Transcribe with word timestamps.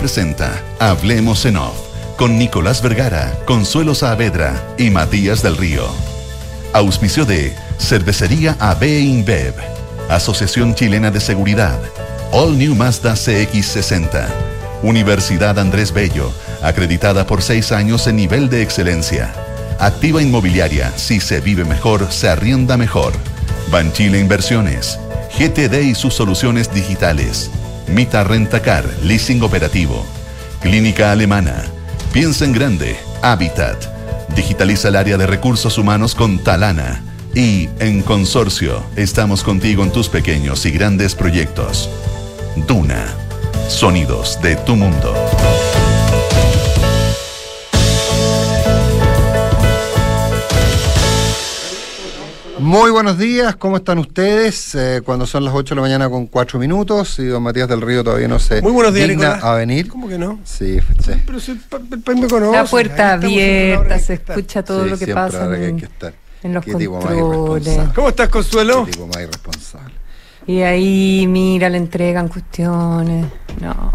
presenta 0.00 0.50
Hablemos 0.78 1.44
en 1.44 1.58
Off 1.58 1.76
con 2.16 2.38
Nicolás 2.38 2.80
Vergara, 2.80 3.38
Consuelo 3.44 3.94
Saavedra 3.94 4.74
y 4.78 4.88
Matías 4.88 5.42
del 5.42 5.58
Río. 5.58 5.86
Auspicio 6.72 7.26
de 7.26 7.54
Cervecería 7.78 8.56
AB 8.60 8.82
InBev, 8.82 9.54
Asociación 10.08 10.74
Chilena 10.74 11.10
de 11.10 11.20
Seguridad, 11.20 11.78
All 12.32 12.56
New 12.56 12.74
Mazda 12.74 13.12
CX60, 13.12 14.26
Universidad 14.82 15.58
Andrés 15.58 15.92
Bello, 15.92 16.32
acreditada 16.62 17.26
por 17.26 17.42
seis 17.42 17.70
años 17.70 18.06
en 18.06 18.16
nivel 18.16 18.48
de 18.48 18.62
excelencia. 18.62 19.34
Activa 19.78 20.22
Inmobiliaria, 20.22 20.96
si 20.96 21.20
se 21.20 21.40
vive 21.40 21.66
mejor, 21.66 22.10
se 22.10 22.30
arrienda 22.30 22.78
mejor. 22.78 23.12
Banchile 23.70 24.18
Inversiones, 24.18 24.98
GTD 25.38 25.82
y 25.82 25.94
sus 25.94 26.14
soluciones 26.14 26.72
digitales. 26.72 27.50
Mita 27.92 28.24
Rentacar, 28.24 28.84
leasing 29.02 29.42
operativo. 29.42 30.06
Clínica 30.60 31.12
Alemana. 31.12 31.64
Piensa 32.12 32.44
en 32.44 32.52
grande, 32.52 32.96
Habitat. 33.22 33.84
Digitaliza 34.34 34.88
el 34.88 34.96
área 34.96 35.16
de 35.18 35.26
recursos 35.26 35.76
humanos 35.76 36.14
con 36.14 36.38
Talana. 36.38 37.02
Y 37.34 37.68
en 37.78 38.02
Consorcio, 38.02 38.82
estamos 38.96 39.42
contigo 39.42 39.82
en 39.82 39.92
tus 39.92 40.08
pequeños 40.08 40.66
y 40.66 40.70
grandes 40.70 41.14
proyectos. 41.14 41.90
Duna. 42.66 43.06
Sonidos 43.68 44.40
de 44.42 44.56
tu 44.56 44.76
mundo. 44.76 45.14
Muy 52.60 52.90
buenos 52.90 53.16
días, 53.16 53.56
¿cómo 53.56 53.78
están 53.78 53.98
ustedes? 53.98 54.74
Eh, 54.74 55.00
cuando 55.04 55.26
son 55.26 55.44
las 55.44 55.54
8 55.54 55.70
de 55.74 55.76
la 55.76 55.82
mañana 55.82 56.10
con 56.10 56.26
4 56.26 56.58
minutos 56.58 57.18
y 57.18 57.24
don 57.26 57.42
Matías 57.42 57.68
del 57.68 57.80
Río 57.80 58.04
todavía 58.04 58.28
no 58.28 58.38
se 58.38 58.60
Muy 58.60 58.72
buenos 58.72 58.92
días, 58.92 59.08
digna 59.08 59.24
Nicolás. 59.36 59.44
a 59.44 59.54
venir. 59.54 59.88
¿Cómo 59.88 60.08
que 60.08 60.18
no? 60.18 60.38
Sí, 60.44 60.78
sí. 61.02 61.12
Pero 61.24 61.40
si 61.40 61.52
el, 61.52 61.58
pa- 61.58 61.78
el 61.90 62.00
país 62.00 62.20
me 62.20 62.28
conoce. 62.28 62.52
La 62.56 62.64
puerta 62.66 63.14
ahí 63.14 63.14
estamos 63.14 63.24
en 63.24 63.70
la 63.70 63.78
hora 63.80 63.80
abierta, 63.80 63.94
que 63.96 64.00
se 64.04 64.12
está. 64.14 64.32
escucha 64.34 64.62
todo 64.62 64.84
Sí, 64.84 64.90
lo 64.90 64.98
que 64.98 65.04
siempre 65.06 65.14
pasa 65.24 65.44
ahora 65.44 65.56
que 65.58 65.64
hay 65.64 65.70
en, 65.70 65.76
que 65.78 65.84
estar. 65.86 66.14
en 66.42 66.52
los 66.54 66.64
Qué 66.64 66.74
tipo 66.74 66.92
más 66.96 67.04
controles. 67.06 67.66
irresponsable. 67.66 67.94
¿Cómo 67.94 68.08
estás, 68.10 68.28
Consuelo? 68.28 68.84
Qué 68.84 68.90
tipo 68.92 69.06
más 69.06 69.16
irresponsable. 69.22 69.94
Y 70.46 70.60
ahí, 70.62 71.26
mira, 71.28 71.70
le 71.70 71.78
entregan 71.78 72.28
cuestiones. 72.28 73.26
No. 73.60 73.92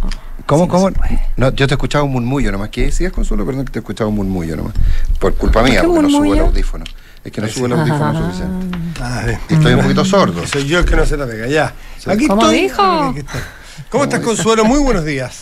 ¿Cómo, 0.47 0.63
así 0.63 0.71
no 0.71 0.73
cómo? 0.73 0.87
se 0.89 0.91
puede. 0.95 1.21
No, 1.37 1.51
yo 1.53 1.67
te 1.67 1.73
escuchaba 1.75 2.03
un 2.03 2.11
murmullo 2.13 2.51
nomás. 2.51 2.69
¿Qué 2.69 2.83
decías, 2.85 3.11
Consuelo? 3.11 3.45
Perdón 3.45 3.65
que 3.65 3.71
te 3.73 3.79
escuchaba 3.79 4.09
un 4.09 4.15
murmullo 4.15 4.55
nomás. 4.55 4.73
Por 5.19 5.35
culpa 5.35 5.61
mía, 5.61 5.81
qué 5.81 5.87
porque 5.87 6.01
no 6.01 6.09
subo 6.09 6.17
el 6.23 6.29
murmullo? 6.29 6.45
audífono. 6.47 6.85
Es 7.25 7.31
que 7.31 7.41
no 7.41 7.47
subo 7.47 7.65
el 7.65 7.73
audífono 7.73 8.05
Ah. 8.05 8.23
suficiente. 8.31 8.77
Ah. 9.01 9.23
Y 9.49 9.53
estoy 9.55 9.73
un 9.73 9.81
poquito 9.81 10.05
sordo. 10.05 10.45
Soy 10.47 10.65
yo 10.65 10.79
el 10.79 10.85
que 10.85 10.95
no 10.95 11.05
se 11.05 11.17
la 11.17 11.25
pega, 11.25 11.47
ya. 11.47 11.73
Aquí 12.07 12.27
¿Cómo 12.27 12.43
estoy. 12.43 12.61
dijo? 12.61 12.81
Aquí 12.83 13.19
estoy. 13.19 13.41
¿Cómo 13.89 14.03
estás, 14.05 14.19
Consuelo? 14.21 14.63
Muy 14.63 14.79
buenos 14.79 15.03
días. 15.03 15.41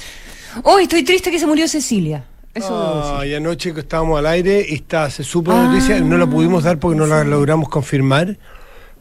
Hoy 0.64 0.84
estoy 0.84 1.04
triste 1.04 1.30
que 1.30 1.38
se 1.39 1.45
murió 1.45 1.67
Cecilia. 1.67 2.23
Eso. 2.54 3.17
Ay, 3.20 3.34
anoche 3.36 3.73
que 3.73 3.80
estábamos 3.81 4.17
al 4.20 4.28
aire 4.28 4.66
y 4.67 4.76
está, 4.76 5.09
se 5.09 5.23
supo 5.23 5.52
la 5.52 5.61
Ah, 5.61 5.67
noticia, 5.67 6.00
no 6.00 6.17
la 6.17 6.26
pudimos 6.28 6.64
dar 6.64 6.78
porque 6.78 6.98
no 6.98 7.06
la 7.08 7.23
logramos 7.23 7.67
confirmar, 7.67 8.38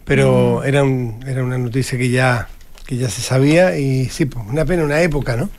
pero 0.05 0.61
Mm. 0.63 0.67
era, 0.67 0.83
un- 0.83 1.25
era 1.27 1.45
una 1.45 1.59
noticia 1.59 1.99
que 1.99 2.09
ya, 2.11 2.49
que 2.87 2.97
ya 2.97 3.09
se 3.11 3.21
sabía 3.21 3.77
y 3.79 4.09
sí, 4.09 4.25
pues, 4.25 4.45
una 4.49 4.65
pena, 4.65 4.83
una 4.85 5.01
época, 5.03 5.37
¿no? 5.37 5.51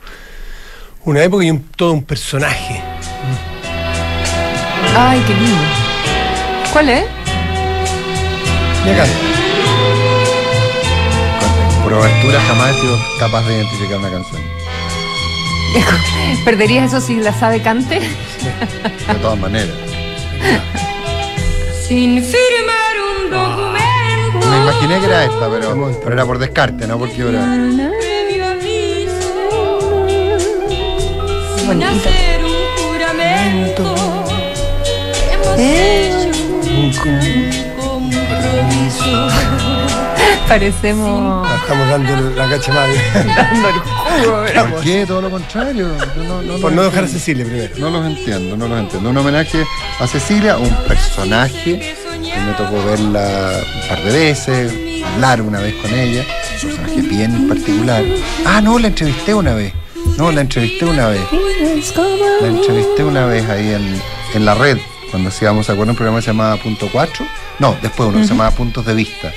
Una 1.04 1.22
época 1.22 1.44
y 1.44 1.50
un- 1.52 1.62
todo 1.76 1.92
un 1.92 2.02
personaje. 2.02 2.82
Ay, 4.96 5.22
qué 5.26 5.34
lindo. 5.34 5.83
¿Cuál 6.74 6.88
es? 6.90 7.04
Y 8.84 8.90
acá, 8.90 9.04
Con- 11.40 11.82
Por 11.84 11.94
abertura 11.94 12.40
jamás 12.40 12.76
he 12.76 12.80
sido 12.80 12.96
capaz 13.20 13.42
de 13.46 13.54
identificar 13.54 13.98
una 13.98 14.10
canción. 14.10 14.42
¿Perderías 16.44 16.92
eso 16.92 17.00
si 17.00 17.14
la 17.16 17.32
sabe 17.32 17.62
cante? 17.62 18.00
De 18.00 19.14
todas 19.22 19.38
maneras. 19.38 19.70
Sin 21.88 22.22
firmar 22.22 22.94
un 23.16 23.30
documento. 23.30 24.48
Me 24.50 24.56
imaginé 24.62 24.98
que 25.00 25.06
era 25.06 25.24
esta, 25.24 25.48
pero, 25.50 25.92
pero 26.02 26.12
era 26.14 26.26
por 26.26 26.38
descarte, 26.38 26.86
no 26.86 26.98
porque 26.98 27.22
era. 27.22 27.40
Bonita. 31.66 31.88
hacer 31.90 32.44
un 32.44 32.52
juramento 32.76 33.94
Eh. 35.56 36.03
Parecemos 40.48 41.46
estamos 41.64 41.88
dando 41.88 42.30
la 42.30 42.48
cacha 42.48 42.72
madre. 42.72 42.94
dando 43.14 43.68
el. 43.68 44.70
¿Por 44.70 44.80
qué? 44.82 45.04
Todo 45.06 45.22
lo 45.22 45.30
contrario. 45.30 45.88
Yo 46.16 46.24
no, 46.24 46.42
no 46.42 46.58
Por 46.58 46.72
no 46.72 46.82
dejar 46.82 47.04
a. 47.04 47.08
Cecilia 47.08 47.44
primero. 47.44 47.74
No 47.78 47.90
los 47.90 48.06
entiendo, 48.06 48.56
no 48.56 48.68
los 48.68 48.78
entiendo. 48.78 49.10
Un 49.10 49.16
homenaje 49.16 49.64
a 49.98 50.06
Cecilia, 50.06 50.58
un 50.58 50.74
personaje 50.86 51.96
que 52.10 52.40
me 52.40 52.52
tocó 52.52 52.84
verla 52.84 53.52
un 53.82 53.88
par 53.88 54.02
de 54.04 54.12
veces, 54.12 54.72
hablar 55.14 55.42
una 55.42 55.60
vez 55.60 55.74
con 55.76 55.92
ella, 55.92 56.22
un 56.22 56.60
personaje 56.68 57.02
bien 57.02 57.48
particular. 57.48 58.04
Ah, 58.44 58.60
no, 58.60 58.78
la 58.78 58.88
entrevisté 58.88 59.34
una 59.34 59.54
vez. 59.54 59.72
No, 60.18 60.30
la 60.30 60.42
entrevisté 60.42 60.84
una 60.84 61.08
vez. 61.08 61.22
La 62.40 62.48
entrevisté 62.48 63.04
una 63.04 63.26
vez 63.26 63.48
ahí 63.48 63.72
en, 63.72 64.00
en 64.34 64.44
la 64.44 64.54
red, 64.54 64.78
cuando 65.14 65.28
hacíamos, 65.28 65.66
¿se 65.66 65.70
acuerdan? 65.70 65.90
Un 65.92 65.96
programa 65.96 66.18
que 66.18 66.22
se 66.24 66.30
llamaba 66.32 66.56
Punto 66.56 66.88
4. 66.90 67.24
No, 67.60 67.76
después 67.80 68.08
uno 68.08 68.18
que 68.18 68.24
se 68.24 68.30
llamaba 68.30 68.50
Puntos 68.50 68.84
de 68.84 68.94
Vista, 68.94 69.30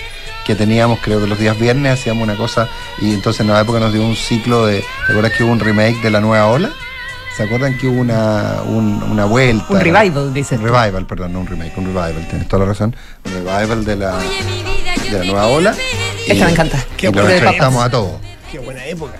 que 0.43 0.55
teníamos, 0.55 0.97
creo 1.03 1.21
que 1.21 1.27
los 1.27 1.37
días 1.37 1.55
viernes 1.59 1.99
hacíamos 1.99 2.23
una 2.23 2.35
cosa, 2.35 2.67
y 2.99 3.13
entonces 3.13 3.41
en 3.41 3.49
la 3.49 3.61
época 3.61 3.79
nos 3.79 3.93
dio 3.93 4.01
un 4.01 4.15
ciclo 4.15 4.65
de, 4.65 4.79
¿te 5.05 5.11
acuerdas 5.11 5.33
que 5.33 5.43
hubo 5.43 5.51
un 5.51 5.59
remake 5.59 6.01
de 6.01 6.09
La 6.09 6.19
Nueva 6.19 6.47
Ola? 6.47 6.71
¿Se 7.35 7.43
acuerdan 7.43 7.77
que 7.77 7.85
hubo 7.85 8.01
una, 8.01 8.55
un- 8.65 9.03
una 9.03 9.25
vuelta? 9.25 9.65
Un 9.69 9.79
revival, 9.79 10.33
dices 10.33 10.57
Un 10.57 10.65
revival, 10.65 11.05
perdón, 11.05 11.33
no 11.33 11.41
un 11.41 11.45
remake, 11.47 11.73
un 11.77 11.85
revival, 11.85 12.27
tienes 12.27 12.47
toda 12.47 12.61
la 12.63 12.69
razón. 12.69 12.95
Un 13.25 13.31
revival 13.33 13.85
de 13.85 13.95
la, 13.97 14.15
Oye, 14.17 14.27
mi 14.45 14.63
vida, 14.63 14.95
yo 14.95 15.11
de 15.11 15.19
la 15.19 15.25
nueva 15.25 15.45
ola. 15.45 15.75
Esta 16.27 16.45
me 16.45 16.51
encanta. 16.53 16.77
Y 16.77 16.95
Qué 16.97 17.05
lo 17.07 17.11
buena 17.13 17.33
entrevistamos 17.35 17.83
a 17.83 17.89
todos. 17.91 18.13
Qué 18.51 18.57
buena 18.57 18.83
época. 18.85 19.13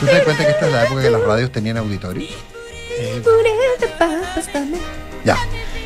¿Tú 0.00 0.06
te 0.06 0.12
das 0.12 0.24
cuenta 0.24 0.44
que 0.44 0.50
esta 0.50 0.66
es 0.66 0.72
la 0.72 0.84
época 0.84 1.02
que 1.02 1.10
las 1.10 1.22
radios 1.22 1.52
tenían 1.52 1.76
auditorio? 1.78 2.26
Ya. 5.24 5.36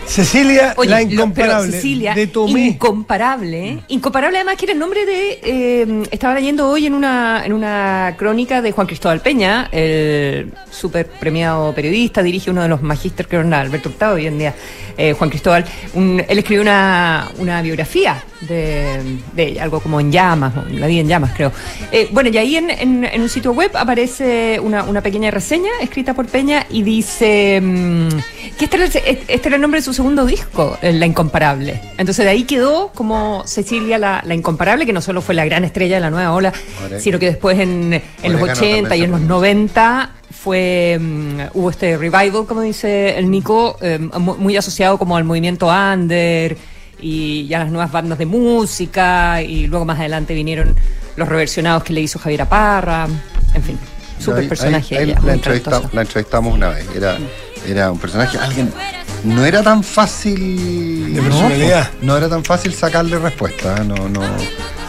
Cecilia, 0.07 0.75
Oye, 0.77 0.91
la 0.91 1.01
lo- 1.03 1.11
incomparable. 1.13 1.73
Cecilia, 1.73 2.15
de 2.15 2.27
Tomé. 2.27 2.67
incomparable, 2.69 3.69
¿eh? 3.69 3.79
incomparable 3.89 4.39
además 4.39 4.57
que 4.57 4.67
era 4.67 4.73
el 4.73 4.79
nombre 4.79 5.05
de, 5.07 5.41
eh, 5.43 6.03
estaba 6.11 6.35
leyendo 6.35 6.69
hoy 6.69 6.87
en 6.87 6.95
una, 6.95 7.43
en 7.45 7.53
una 7.53 8.15
crónica 8.17 8.63
de 8.63 8.73
Juan 8.73 8.87
Cristóbal 8.87 9.21
Peña, 9.21 9.69
el 9.73 10.53
súper 10.71 11.07
premiado 11.07 11.75
periodista, 11.75 12.23
dirige 12.23 12.51
uno 12.51 12.63
de 12.63 12.69
los 12.69 12.83
magísteres 12.83 13.29
que 13.29 13.37
era 13.37 13.61
Alberto 13.61 13.89
Hurtado 13.89 14.15
hoy 14.17 14.27
en 14.27 14.39
día, 14.39 14.55
eh, 14.97 15.15
Juan 15.15 15.31
Cristóbal, 15.31 15.65
un- 15.95 16.23
él 16.29 16.39
escribió 16.39 16.63
una, 16.63 17.29
una 17.39 17.61
biografía 17.63 18.23
de, 18.43 19.01
de 19.35 19.43
ella, 19.49 19.63
algo 19.65 19.81
como 19.81 19.99
en 20.01 20.13
llamas, 20.13 20.53
la 20.71 20.87
vida 20.87 21.01
en 21.01 21.09
llamas 21.09 21.33
creo. 21.35 21.51
Eh, 21.91 22.09
bueno, 22.13 22.29
y 22.31 22.37
ahí 22.39 22.57
en, 22.57 22.71
en- 22.71 23.05
en 23.05 23.23
un 23.23 23.29
sitio 23.29 23.53
web 23.53 23.71
aparece 23.75 24.61
una, 24.61 24.85
una 24.85 25.01
pequeña 25.01 25.31
reseña 25.31 25.71
escrita 25.81 26.13
por 26.15 26.27
Peña 26.27 26.67
y 26.71 26.83
dice 26.83 27.61
mm, 27.63 28.09
que 28.59 28.65
este 28.67 28.77
era, 28.77 28.85
el, 28.85 29.19
este 29.27 29.49
era 29.49 29.57
el 29.57 29.63
nombre 29.63 29.81
de 29.81 29.85
su 29.85 29.94
segundo 29.95 30.27
disco, 30.27 30.77
eh, 30.83 30.93
La 30.93 31.07
Incomparable. 31.07 31.81
Entonces 31.99 32.25
de 32.25 32.31
ahí 32.31 32.45
quedó 32.45 32.89
como 32.95 33.43
Cecilia 33.47 33.99
la, 33.99 34.23
la 34.27 34.35
Incomparable, 34.35 34.85
que 34.87 34.93
no 34.93 35.01
solo 35.01 35.21
fue 35.23 35.35
la 35.35 35.45
gran 35.45 35.65
estrella 35.65 35.97
de 35.97 36.01
la 36.01 36.11
nueva 36.11 36.33
ola, 36.33 36.53
sino 37.01 37.19
que 37.19 37.27
después 37.27 37.59
en, 37.59 37.93
en 38.23 38.33
los 38.33 38.43
Orégano 38.43 38.61
80 38.61 38.97
y 38.97 39.03
en 39.03 39.11
los 39.11 39.21
se 39.21 39.27
90 39.27 40.11
fue 40.31 40.99
mm, 41.01 41.41
hubo 41.55 41.71
este 41.71 41.97
revival, 41.97 42.45
como 42.47 42.61
dice 42.61 43.19
el 43.19 43.31
Nico, 43.31 43.77
eh, 43.81 43.99
mu- 43.99 44.37
muy 44.37 44.57
asociado 44.57 44.99
como 44.99 45.17
al 45.17 45.25
movimiento 45.25 45.69
under 45.69 46.57
y 47.01 47.47
ya 47.47 47.59
las 47.61 47.71
nuevas 47.71 47.91
bandas 47.93 48.19
de 48.19 48.27
música 48.27 49.43
y 49.43 49.67
luego 49.67 49.85
más 49.85 49.99
adelante 49.99 50.35
vinieron 50.35 50.75
los 51.17 51.29
reversionados 51.29 51.83
que 51.85 51.93
le 51.93 52.01
hizo 52.01 52.19
Javier 52.19 52.43
Aparra, 52.43 53.07
en 53.55 53.63
fin, 53.63 53.79
súper 54.19 54.49
personaje 54.49 54.97
ahí- 54.97 55.05
ahí 55.05 55.11
ella, 55.11 55.21
muy 55.21 55.27
la, 55.29 55.35
entrevista- 55.35 55.71
la 55.93 56.01
entrevistamos 56.03 56.55
una 56.55 56.69
vez. 56.71 56.87
Era, 56.95 57.17
era 57.69 57.91
un 57.93 57.99
personaje, 57.99 58.37
alguien. 58.39 58.73
No 59.25 59.45
era 59.45 59.63
tan 59.63 59.83
fácil. 59.83 61.15
De 61.15 61.21
no, 61.21 61.29
personalidad. 61.29 61.91
No, 62.03 62.17
era 62.17 62.29
tan 62.29 62.45
fácil 62.45 62.75
sacarle 62.75 63.19
respuesta. 63.19 63.77
¿eh? 63.79 63.85
No, 63.85 64.09
no. 64.09 64.23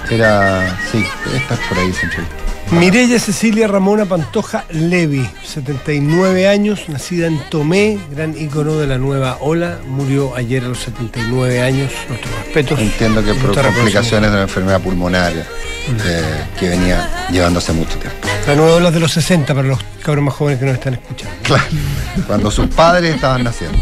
Era. 0.09 0.77
Sí, 0.91 1.03
esta 1.33 1.53
es 1.55 1.59
por 1.61 1.77
ahí 1.77 1.85
entrevista. 1.85 2.35
Mireya 2.71 3.19
Cecilia 3.19 3.67
Ramona 3.67 4.05
Pantoja 4.05 4.65
Levi, 4.71 5.29
79 5.43 6.47
años, 6.47 6.89
nacida 6.89 7.27
en 7.27 7.39
Tomé, 7.49 7.99
gran 8.11 8.35
ícono 8.35 8.77
de 8.77 8.87
la 8.87 8.97
nueva 8.97 9.37
ola, 9.39 9.77
murió 9.87 10.35
ayer 10.35 10.63
a 10.63 10.69
los 10.69 10.79
79 10.79 11.61
años, 11.61 11.91
nuestros 12.09 12.35
respetos. 12.35 12.79
Entiendo 12.79 13.23
que 13.23 13.35
por 13.35 13.53
complicaciones 13.53 14.31
de 14.31 14.35
una 14.35 14.43
enfermedad 14.43 14.81
pulmonar 14.81 15.31
eh, 15.33 15.45
que 16.59 16.69
venía 16.69 17.27
llevándose 17.31 17.71
mucho 17.71 17.99
tiempo. 17.99 18.27
La 18.47 18.55
nueva 18.55 18.73
ola 18.73 18.87
es 18.87 18.95
de 18.95 18.99
los 18.99 19.11
60 19.11 19.53
para 19.53 19.67
los 19.67 19.79
cabros 20.01 20.25
más 20.25 20.33
jóvenes 20.33 20.59
que 20.59 20.65
nos 20.65 20.73
están 20.73 20.95
escuchando. 20.95 21.35
Claro. 21.43 21.63
Cuando 22.25 22.49
sus 22.49 22.67
padres 22.67 23.13
estaban 23.13 23.43
naciendo. 23.43 23.77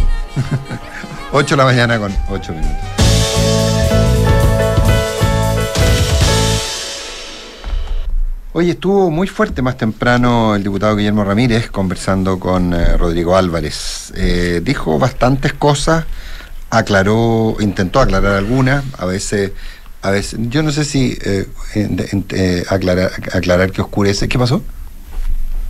8 1.32 1.56
de 1.56 1.58
la 1.58 1.66
mañana 1.66 2.00
con 2.00 2.16
8 2.30 2.54
minutos. 2.54 3.04
Oye, 8.56 8.72
estuvo 8.72 9.10
muy 9.10 9.28
fuerte 9.28 9.64
más 9.64 9.78
temprano 9.78 10.56
el 10.56 10.62
diputado 10.62 10.96
Guillermo 10.96 11.24
Ramírez 11.24 11.72
conversando 11.72 12.40
con 12.40 12.72
eh, 12.76 12.98
Rodrigo 12.98 13.36
Álvarez. 13.36 14.14
Eh, 14.16 14.62
dijo 14.64 15.00
bastantes 15.00 15.54
cosas, 15.54 16.06
aclaró, 16.70 17.56
intentó 17.60 18.00
aclarar 18.00 18.36
algunas, 18.36 18.84
a 19.00 19.08
veces, 19.08 19.54
a 20.04 20.12
veces, 20.12 20.40
yo 20.50 20.62
no 20.62 20.72
sé 20.72 20.86
si 20.86 21.18
eh, 21.26 22.64
aclarar, 22.70 23.12
aclarar 23.34 23.72
que 23.72 23.82
oscurece. 23.82 24.28
¿Qué 24.28 24.38
pasó? 24.38 24.62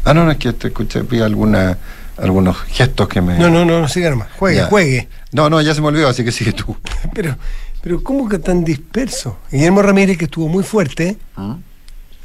Ah, 0.03 0.13
no, 0.13 0.25
no, 0.25 0.31
es 0.31 0.37
que 0.37 0.51
te 0.51 0.67
escuché, 0.67 1.03
vi 1.03 1.21
alguna, 1.21 1.77
algunos 2.17 2.57
gestos 2.67 3.07
que 3.07 3.21
me. 3.21 3.37
No, 3.39 3.49
no, 3.49 3.65
no, 3.65 3.81
no 3.81 3.87
siga 3.87 4.09
nomás. 4.09 4.29
Juegue, 4.37 4.57
Ya. 4.57 4.65
juegue. 4.67 5.07
No, 5.31 5.49
no, 5.49 5.61
ya 5.61 5.73
se 5.73 5.81
me 5.81 5.87
olvidó, 5.87 6.07
así 6.07 6.23
que 6.23 6.31
sigue 6.31 6.53
tú. 6.53 6.75
Pero, 7.13 7.35
pero 7.81 8.01
¿cómo 8.01 8.29
que 8.29 8.39
tan 8.39 8.63
disperso? 8.63 9.39
Guillermo 9.51 9.81
Ramírez, 9.81 10.17
que 10.17 10.25
estuvo 10.25 10.47
muy 10.47 10.63
fuerte. 10.63 11.17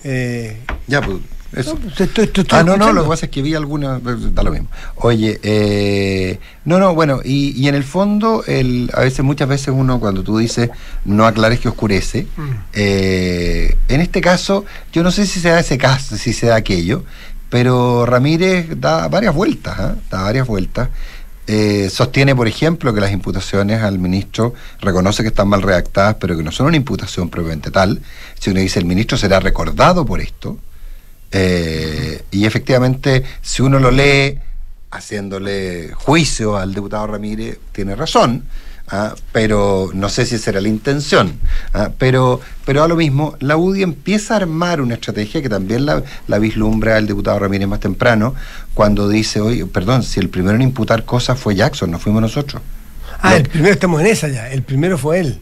eh, 0.05 0.57
Ya, 0.87 1.01
pues, 1.03 1.19
eso. 1.57 1.75
no, 1.75 1.81
pues, 1.81 2.01
estoy 2.01 2.31
Ah, 2.51 2.63
no, 2.63 2.77
no, 2.77 2.93
lo 2.93 3.03
que 3.03 3.09
pasa 3.09 3.27
es 3.27 3.33
que 3.33 3.43
vi 3.43 3.55
alguna, 3.55 3.99
da 3.99 4.43
lo 4.45 4.53
mismo. 4.53 4.69
Oye, 4.97 5.41
eh, 5.43 6.39
no, 6.65 6.79
no, 6.79 6.95
bueno, 6.95 7.21
y, 7.25 7.61
y 7.61 7.67
en 7.69 7.75
el 7.75 7.85
fondo, 7.85 8.45
el, 8.47 8.91
a 8.95 9.01
veces, 9.01 9.25
muchas 9.25 9.49
veces 9.49 9.69
uno 9.77 9.99
cuando 9.99 10.23
tú 10.23 10.39
dices 10.39 10.71
no 11.05 11.27
aclares 11.27 11.59
que 11.61 11.69
oscurece, 11.69 12.27
Mm. 12.37 12.51
eh, 12.75 13.77
en 13.89 14.01
este 14.01 14.21
caso, 14.21 14.65
yo 14.93 15.03
no 15.03 15.11
sé 15.11 15.27
si 15.27 15.41
se 15.41 15.49
da 15.49 15.61
ese 15.61 15.77
caso, 15.79 16.17
si 16.17 16.33
se 16.33 16.47
da 16.47 16.57
aquello, 16.57 17.05
pero 17.51 18.07
Ramírez 18.07 18.69
da 18.79 19.09
varias 19.09 19.35
vueltas, 19.35 19.79
¿ah? 19.79 19.97
da 20.11 20.23
varias 20.23 20.47
vueltas. 20.47 20.89
Eh, 21.47 21.89
sostiene, 21.89 22.37
por 22.37 22.47
ejemplo, 22.47 22.93
que 22.93 23.01
las 23.01 23.11
imputaciones 23.11 23.83
al 23.83 23.99
ministro 23.99 24.53
reconoce 24.81 25.23
que 25.23 25.29
están 25.29 25.49
mal 25.49 25.63
redactadas, 25.63 26.17
pero 26.17 26.37
que 26.37 26.43
no 26.43 26.53
son 26.53 26.67
una 26.67 26.77
imputación 26.77 27.31
propiamente 27.31 27.71
tal. 27.71 28.03
Si 28.39 28.51
uno 28.51 28.61
dice 28.61 28.79
el 28.79 28.85
ministro 28.85 29.17
será 29.17 29.41
recordado 29.41 30.05
por 30.05 30.21
esto, 30.21 30.59
eh, 31.33 32.23
y 32.31 32.45
efectivamente, 32.45 33.25
si 33.41 33.63
uno 33.63 33.79
lo 33.79 33.91
lee 33.91 34.39
haciéndole 34.91 35.93
juicio 35.95 36.57
al 36.57 36.75
diputado 36.75 37.07
Ramírez, 37.07 37.59
tiene 37.73 37.95
razón, 37.97 38.45
ah, 38.91 39.15
pero 39.33 39.91
no 39.95 40.09
sé 40.09 40.27
si 40.27 40.37
esa 40.37 40.51
era 40.51 40.61
la 40.61 40.69
intención. 40.69 41.39
ah, 41.75 41.91
pero, 41.99 42.41
pero 42.65 42.83
a 42.83 42.89
lo 42.89 42.97
mismo, 42.97 43.37
la 43.41 43.57
UDI 43.57 43.83
empieza 43.83 44.35
a 44.35 44.39
armar 44.39 44.81
una 44.81 44.95
estrategia 44.95 45.43
que 45.43 45.49
también 45.49 45.87
la, 45.87 46.03
la 46.27 46.39
vislumbra 46.39 46.99
el 46.99 47.07
diputado 47.07 47.39
Ramírez 47.39 47.69
más 47.69 47.81
temprano, 47.81 48.35
cuando 48.75 49.09
dice, 49.09 49.41
oye, 49.41 49.67
perdón, 49.67 50.03
si 50.03 50.21
el 50.21 50.29
primero 50.29 50.57
en 50.57 50.63
imputar 50.63 51.05
cosas 51.05 51.39
fue 51.39 51.55
Jackson, 51.55 51.91
no 51.91 51.99
fuimos 51.99 52.23
nosotros. 52.23 52.63
Ah, 53.21 53.37
el 53.37 53.49
primero 53.49 53.73
estamos 53.73 54.01
en 54.01 54.07
esa 54.07 54.29
ya. 54.29 54.49
El 54.51 54.63
primero 54.63 54.97
fue 54.97 55.21
él. 55.21 55.41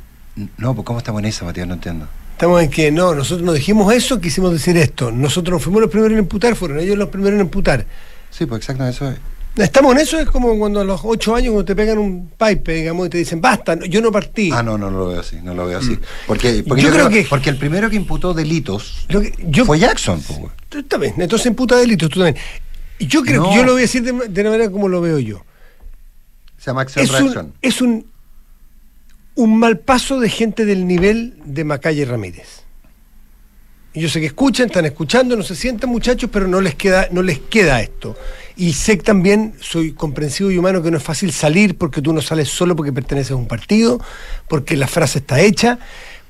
No, 0.58 0.74
pues 0.74 0.84
¿cómo 0.84 0.98
estamos 0.98 1.20
en 1.20 1.26
esa, 1.26 1.44
Matías? 1.44 1.66
No 1.66 1.74
entiendo. 1.74 2.06
Estamos 2.32 2.62
en 2.62 2.70
que 2.70 2.90
no, 2.90 3.14
nosotros 3.14 3.44
no 3.44 3.52
dijimos 3.52 3.92
eso, 3.94 4.20
quisimos 4.20 4.52
decir 4.52 4.76
esto. 4.76 5.10
Nosotros 5.10 5.54
no 5.54 5.58
fuimos 5.58 5.80
los 5.80 5.90
primeros 5.90 6.12
en 6.12 6.18
imputar, 6.18 6.54
fueron 6.54 6.78
ellos 6.80 6.98
los 6.98 7.08
primeros 7.08 7.34
en 7.38 7.46
imputar. 7.46 7.86
Sí, 8.30 8.44
pues 8.44 8.60
exactamente 8.60 8.96
eso 8.96 9.10
es. 9.10 9.18
Estamos 9.56 9.94
en 9.94 10.00
eso, 10.02 10.18
es 10.18 10.28
como 10.28 10.58
cuando 10.58 10.80
a 10.80 10.84
los 10.84 11.00
ocho 11.04 11.34
años 11.34 11.52
cuando 11.52 11.64
te 11.64 11.74
pegan 11.74 11.96
un 11.98 12.28
pipe, 12.38 12.74
digamos, 12.74 13.06
y 13.06 13.10
te 13.10 13.18
dicen, 13.18 13.40
basta, 13.40 13.74
no- 13.74 13.86
yo 13.86 14.02
no 14.02 14.12
partí. 14.12 14.50
Ah, 14.52 14.62
no, 14.62 14.76
no 14.76 14.90
lo 14.90 15.08
veo 15.08 15.20
así, 15.20 15.36
no 15.42 15.54
lo 15.54 15.66
veo 15.66 15.78
así. 15.78 15.98
Porque, 16.26 16.62
porque 16.66 16.82
Yo 16.82 16.90
creo 16.90 17.08
que- 17.08 17.26
Porque 17.28 17.48
el 17.50 17.56
primero 17.56 17.88
que 17.88 17.96
imputó 17.96 18.34
delitos 18.34 19.06
Lo 19.08 19.20
que- 19.22 19.32
yo, 19.48 19.64
fue 19.64 19.78
Jackson, 19.78 20.20
pues. 20.26 20.40
Tú 20.68 20.82
también, 20.82 21.14
entonces 21.18 21.46
imputa 21.46 21.76
delitos, 21.76 22.10
tú 22.10 22.20
también. 22.20 22.36
Yo 23.00 23.22
creo 23.22 23.42
No. 23.42 23.50
que 23.50 23.56
yo 23.56 23.62
lo 23.64 23.72
voy 23.72 23.80
a 23.80 23.82
decir 23.82 24.02
de, 24.02 24.12
de 24.28 24.42
la 24.42 24.50
manera 24.50 24.70
como 24.70 24.88
lo 24.88 25.00
veo 25.00 25.18
yo. 25.18 25.42
Se 26.58 26.66
llama 26.66 26.84
Es 26.94 27.10
un, 27.10 27.52
es 27.62 27.80
un, 27.80 28.06
un 29.36 29.58
mal 29.58 29.78
paso 29.78 30.20
de 30.20 30.28
gente 30.28 30.64
del 30.66 30.86
nivel 30.86 31.34
de 31.44 31.64
Macaya 31.64 32.02
y 32.02 32.04
Ramírez. 32.04 32.65
Y 33.96 34.00
yo 34.00 34.10
sé 34.10 34.20
que 34.20 34.26
escuchan, 34.26 34.66
están 34.66 34.84
escuchando, 34.84 35.36
no 35.36 35.42
se 35.42 35.56
sientan 35.56 35.88
muchachos, 35.88 36.28
pero 36.30 36.46
no 36.46 36.60
les 36.60 36.74
queda, 36.74 37.08
no 37.12 37.22
les 37.22 37.38
queda 37.38 37.80
esto. 37.80 38.14
Y 38.54 38.74
sé 38.74 38.98
también, 38.98 39.54
soy 39.58 39.92
comprensivo 39.92 40.50
y 40.50 40.58
humano, 40.58 40.82
que 40.82 40.90
no 40.90 40.98
es 40.98 41.02
fácil 41.02 41.32
salir 41.32 41.78
porque 41.78 42.02
tú 42.02 42.12
no 42.12 42.20
sales 42.20 42.50
solo 42.50 42.76
porque 42.76 42.92
perteneces 42.92 43.32
a 43.32 43.36
un 43.36 43.48
partido, 43.48 43.98
porque 44.48 44.76
la 44.76 44.86
frase 44.86 45.20
está 45.20 45.40
hecha, 45.40 45.78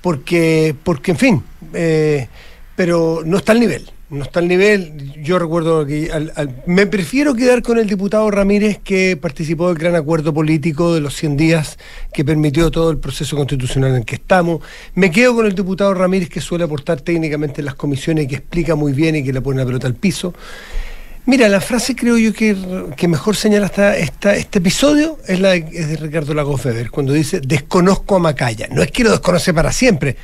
porque, 0.01 0.77
porque 0.85 1.11
en 1.11 1.17
fin, 1.19 1.43
eh, 1.75 2.29
pero 2.77 3.23
no 3.25 3.37
está 3.37 3.51
al 3.51 3.59
nivel. 3.59 3.91
No 4.09 4.23
está 4.23 4.39
al 4.39 4.47
nivel. 4.47 5.15
Yo 5.21 5.37
recuerdo 5.41 5.85
que 5.85 6.13
al- 6.13 6.33
al- 6.37 6.63
me 6.67 6.87
prefiero 6.87 7.35
quedar 7.35 7.61
con 7.63 7.77
el 7.79 7.89
diputado 7.89 8.31
Ramírez 8.31 8.79
que 8.85 9.17
participó 9.17 9.67
del 9.69 9.79
gran 9.79 9.97
acuerdo 9.97 10.33
político 10.33 10.95
de 10.95 11.01
los 11.01 11.17
100 11.17 11.37
días 11.37 11.77
que 12.13 12.25
permitió 12.25 12.71
todo 12.71 12.91
el 12.93 12.99
proceso 12.99 13.37
constitucional 13.37 13.91
en 13.91 13.97
el 13.97 14.05
que 14.05 14.15
estamos. 14.15 14.61
Me 14.95 15.11
quedo 15.11 15.35
con 15.35 15.47
el 15.47 15.57
diputado 15.57 15.93
Ramírez 15.93 16.29
que 16.29 16.41
suele 16.41 16.63
aportar 16.65 17.01
técnicamente 17.01 17.61
en 17.61 17.65
las 17.65 17.75
comisiones 17.75 18.25
y 18.25 18.29
que 18.29 18.37
explica 18.37 18.77
muy 18.77 18.93
bien 18.93 19.17
y 19.17 19.25
que 19.25 19.33
le 19.33 19.41
pone 19.41 19.59
la 19.59 19.67
pelota 19.67 19.89
al 19.89 19.95
piso. 19.97 20.33
Mira, 21.25 21.49
la 21.49 21.61
frase 21.61 21.97
creo 21.97 22.17
yo 22.17 22.33
que, 22.33 22.57
que 22.97 23.09
mejor 23.09 23.35
señala 23.35 23.67
esta, 23.67 24.37
este 24.37 24.59
episodio 24.59 25.19
es 25.27 25.41
la 25.41 25.49
de, 25.51 25.67
es 25.73 25.89
de 25.89 25.97
Ricardo 25.97 26.33
Lagos 26.33 26.63
cuando 26.93 27.13
dice 27.13 27.41
desconozco 27.41 28.15
a 28.15 28.19
Macaya. 28.21 28.69
No 28.71 28.81
es 28.85 28.93
que 28.93 29.03
lo 29.03 29.11
desconoce 29.11 29.53
para 29.53 29.73
siempre, 29.73 30.17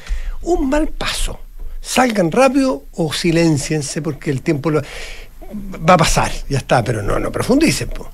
un 0.43 0.69
mal 0.70 0.87
paso. 0.87 1.40
Salgan 1.82 2.31
rápido 2.31 2.84
o 2.93 3.12
silenciense 3.12 4.00
porque 4.00 4.31
el 4.31 4.40
tiempo 4.40 4.70
lo, 4.70 4.81
va 5.88 5.94
a 5.94 5.99
pasar, 5.99 6.31
ya 6.49 6.58
está, 6.58 6.82
pero 6.82 7.02
no, 7.02 7.19
no 7.19 7.31
profundicen 7.31 7.88
po, 7.88 8.08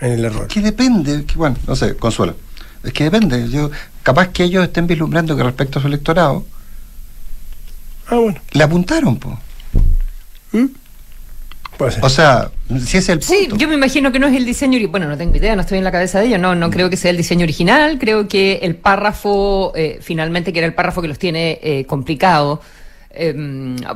en 0.00 0.12
el 0.12 0.24
error. 0.26 0.46
Que 0.46 0.60
depende, 0.60 1.24
que 1.24 1.34
bueno, 1.34 1.56
no 1.66 1.74
sé, 1.74 1.96
Consuelo. 1.96 2.36
Es 2.84 2.92
que 2.92 3.04
depende. 3.04 3.48
Yo, 3.48 3.70
capaz 4.02 4.28
que 4.28 4.44
ellos 4.44 4.62
estén 4.62 4.86
vislumbrando 4.86 5.36
que 5.36 5.42
respecto 5.42 5.78
a 5.78 5.82
su 5.82 5.88
electorado, 5.88 6.44
Ah, 8.10 8.16
bueno, 8.16 8.40
le 8.52 8.64
apuntaron, 8.64 9.18
pues. 9.18 9.36
puede 11.76 11.92
ser. 11.92 12.04
O 12.04 12.08
sea, 12.08 12.50
si 12.84 12.96
es 12.96 13.08
el 13.10 13.18
punto. 13.18 13.34
Sí, 13.34 13.48
yo 13.54 13.68
me 13.68 13.74
imagino 13.74 14.10
que 14.10 14.18
no 14.18 14.26
es 14.26 14.34
el 14.34 14.46
diseño, 14.46 14.78
bueno, 14.88 15.06
no 15.06 15.16
tengo 15.18 15.36
idea, 15.36 15.54
no 15.54 15.60
estoy 15.60 15.78
en 15.78 15.84
la 15.84 15.92
cabeza 15.92 16.20
de 16.20 16.26
ellos, 16.28 16.40
no, 16.40 16.54
no 16.54 16.70
creo 16.70 16.88
que 16.88 16.96
sea 16.96 17.10
el 17.10 17.18
diseño 17.18 17.44
original, 17.44 17.98
creo 17.98 18.26
que 18.26 18.60
el 18.62 18.76
párrafo, 18.76 19.72
eh, 19.76 19.98
finalmente, 20.00 20.52
que 20.54 20.60
era 20.60 20.66
el 20.66 20.74
párrafo 20.74 21.02
que 21.02 21.08
los 21.08 21.18
tiene 21.18 21.58
eh, 21.62 21.84
complicado, 21.86 22.62
eh, 23.10 23.34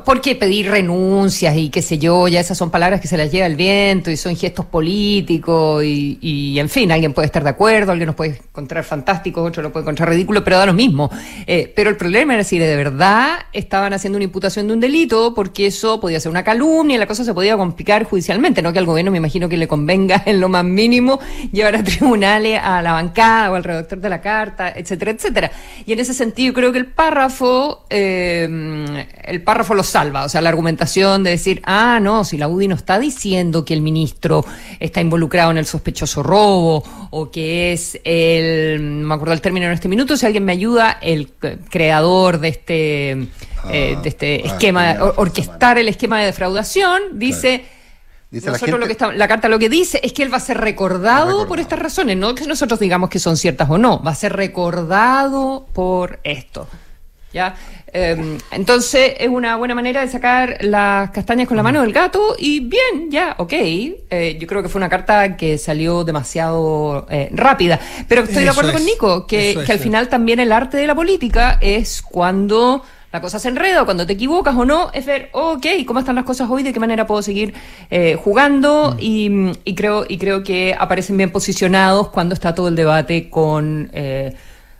porque 0.03 0.35
pedir 0.35 0.71
renuncias 0.71 1.55
y 1.55 1.69
qué 1.69 1.81
sé 1.83 1.99
yo, 1.99 2.27
ya 2.27 2.39
esas 2.39 2.57
son 2.57 2.71
palabras 2.71 2.99
que 2.99 3.07
se 3.07 3.15
las 3.15 3.31
lleva 3.31 3.45
el 3.45 3.55
viento 3.55 4.09
y 4.09 4.17
son 4.17 4.35
gestos 4.35 4.65
políticos 4.65 5.83
y, 5.83 6.17
y, 6.19 6.59
en 6.59 6.67
fin, 6.67 6.91
alguien 6.91 7.13
puede 7.13 7.27
estar 7.27 7.43
de 7.43 7.51
acuerdo, 7.51 7.91
alguien 7.91 8.07
nos 8.07 8.15
puede 8.15 8.31
encontrar 8.31 8.83
fantástico, 8.83 9.43
otro 9.43 9.61
lo 9.61 9.71
puede 9.71 9.83
encontrar 9.83 10.09
ridículo, 10.09 10.43
pero 10.43 10.57
da 10.57 10.65
lo 10.65 10.73
mismo. 10.73 11.11
Eh, 11.45 11.71
pero 11.75 11.91
el 11.91 11.95
problema 11.95 12.33
era 12.33 12.43
si 12.43 12.57
de 12.57 12.75
verdad 12.75 13.45
estaban 13.53 13.93
haciendo 13.93 14.17
una 14.17 14.25
imputación 14.25 14.67
de 14.67 14.73
un 14.73 14.79
delito, 14.79 15.33
porque 15.35 15.67
eso 15.67 15.99
podía 15.99 16.19
ser 16.19 16.31
una 16.31 16.43
calumnia 16.43 16.95
y 16.95 16.99
la 16.99 17.07
cosa 17.07 17.23
se 17.23 17.33
podía 17.35 17.55
complicar 17.55 18.05
judicialmente, 18.05 18.63
no 18.63 18.73
que 18.73 18.79
al 18.79 18.85
gobierno 18.85 19.11
me 19.11 19.17
imagino 19.19 19.47
que 19.47 19.57
le 19.57 19.67
convenga 19.67 20.23
en 20.25 20.39
lo 20.39 20.49
más 20.49 20.65
mínimo 20.65 21.19
llevar 21.51 21.75
a 21.75 21.83
tribunales 21.83 22.59
a 22.63 22.81
la 22.81 22.93
bancada 22.93 23.51
o 23.51 23.55
al 23.55 23.63
redactor 23.63 23.99
de 23.99 24.09
la 24.09 24.21
carta, 24.21 24.73
etcétera, 24.75 25.11
etcétera. 25.11 25.51
Y 25.85 25.93
en 25.93 25.99
ese 25.99 26.15
sentido 26.15 26.53
creo 26.53 26.71
que 26.71 26.79
el 26.79 26.87
párrafo, 26.87 27.85
eh, 27.89 29.02
el 29.23 29.41
párrafo 29.43 29.73
lo 29.73 29.83
salva, 29.83 30.23
o 30.25 30.29
sea, 30.29 30.41
la 30.41 30.49
argumentación 30.49 31.23
de 31.23 31.31
decir, 31.31 31.61
ah, 31.65 31.99
no, 32.01 32.23
si 32.25 32.37
la 32.37 32.47
UDI 32.47 32.67
no 32.67 32.75
está 32.75 32.99
diciendo 32.99 33.63
que 33.65 33.73
el 33.73 33.81
ministro 33.81 34.45
está 34.79 35.01
involucrado 35.01 35.51
en 35.51 35.57
el 35.57 35.65
sospechoso 35.65 36.21
robo 36.23 36.83
o 37.11 37.31
que 37.31 37.73
es 37.73 37.99
el, 38.03 39.01
no 39.01 39.07
me 39.07 39.13
acuerdo 39.15 39.33
el 39.33 39.41
término 39.41 39.65
en 39.67 39.71
este 39.73 39.87
minuto, 39.87 40.17
si 40.17 40.25
alguien 40.25 40.45
me 40.45 40.51
ayuda, 40.51 40.97
el 41.01 41.29
creador 41.69 42.39
de 42.39 42.47
este, 42.49 43.11
eh, 43.69 43.97
de 44.01 44.09
este 44.09 44.41
Ah, 44.43 44.47
esquema, 44.47 44.91
ah, 44.91 45.03
or- 45.03 45.13
orquestar 45.17 45.77
el 45.77 45.87
esquema 45.87 46.19
de 46.19 46.25
defraudación, 46.27 47.01
dice... 47.19 47.65
Dice 48.31 48.47
la 48.47 48.53
nosotros 48.53 48.71
gente- 48.71 48.79
lo 48.79 48.85
que 48.87 48.91
está- 48.93 49.11
la 49.13 49.27
carta 49.27 49.47
lo 49.47 49.59
que 49.59 49.69
dice 49.69 49.99
es 50.01 50.11
que 50.11 50.23
él 50.23 50.33
va 50.33 50.37
a 50.37 50.39
ser 50.39 50.57
recordado, 50.57 51.25
Recordado. 51.27 51.47
por 51.47 51.59
estas 51.59 51.77
razones, 51.77 52.17
no 52.17 52.33
que 52.33 52.47
nosotros 52.47 52.79
digamos 52.79 53.11
que 53.11 53.19
son 53.19 53.37
ciertas 53.37 53.69
o 53.69 53.77
no, 53.77 54.01
va 54.01 54.09
a 54.09 54.15
ser 54.15 54.33
recordado 54.35 55.67
por 55.71 56.19
esto. 56.23 56.67
¿Ya? 57.33 57.55
Eh, 57.95 58.37
entonces 58.51 59.13
es 59.19 59.29
una 59.29 59.55
buena 59.55 59.75
manera 59.75 60.01
de 60.01 60.07
sacar 60.07 60.57
las 60.61 61.11
castañas 61.11 61.47
con 61.47 61.57
la 61.57 61.63
mano 61.63 61.81
del 61.81 61.93
gato 61.93 62.35
y 62.37 62.59
bien, 62.59 63.09
ya, 63.09 63.35
ok. 63.37 63.53
Eh, 63.53 64.37
yo 64.39 64.47
creo 64.47 64.63
que 64.63 64.69
fue 64.69 64.79
una 64.79 64.89
carta 64.89 65.37
que 65.37 65.57
salió 65.57 66.03
demasiado 66.03 67.05
eh, 67.09 67.29
rápida. 67.31 67.79
Pero 68.07 68.23
estoy 68.23 68.43
de 68.43 68.49
acuerdo 68.49 68.71
es, 68.71 68.77
con 68.77 68.85
Nico, 68.85 69.27
que, 69.27 69.51
es, 69.51 69.57
que 69.59 69.71
al 69.71 69.79
final 69.79 70.09
también 70.09 70.39
el 70.39 70.51
arte 70.51 70.77
de 70.77 70.87
la 70.87 70.95
política 70.95 71.57
es 71.61 72.01
cuando 72.01 72.83
la 73.11 73.21
cosa 73.21 73.37
se 73.37 73.47
enreda, 73.49 73.85
cuando 73.85 74.07
te 74.07 74.13
equivocas 74.13 74.55
o 74.55 74.65
no, 74.65 74.89
es 74.91 75.05
ver, 75.05 75.29
ok, 75.33 75.65
¿cómo 75.85 75.99
están 75.99 76.15
las 76.15 76.25
cosas 76.25 76.49
hoy? 76.49 76.63
¿De 76.63 76.73
qué 76.73 76.79
manera 76.79 77.05
puedo 77.05 77.21
seguir 77.21 77.53
eh, 77.91 78.17
jugando? 78.19 78.97
Y, 78.99 79.51
y 79.65 79.75
creo, 79.75 80.05
y 80.07 80.17
creo 80.17 80.43
que 80.43 80.75
aparecen 80.77 81.17
bien 81.17 81.31
posicionados 81.31 82.09
cuando 82.09 82.33
está 82.33 82.55
todo 82.55 82.67
el 82.69 82.75
debate 82.75 83.29
con... 83.29 83.89
eh, 83.93 84.35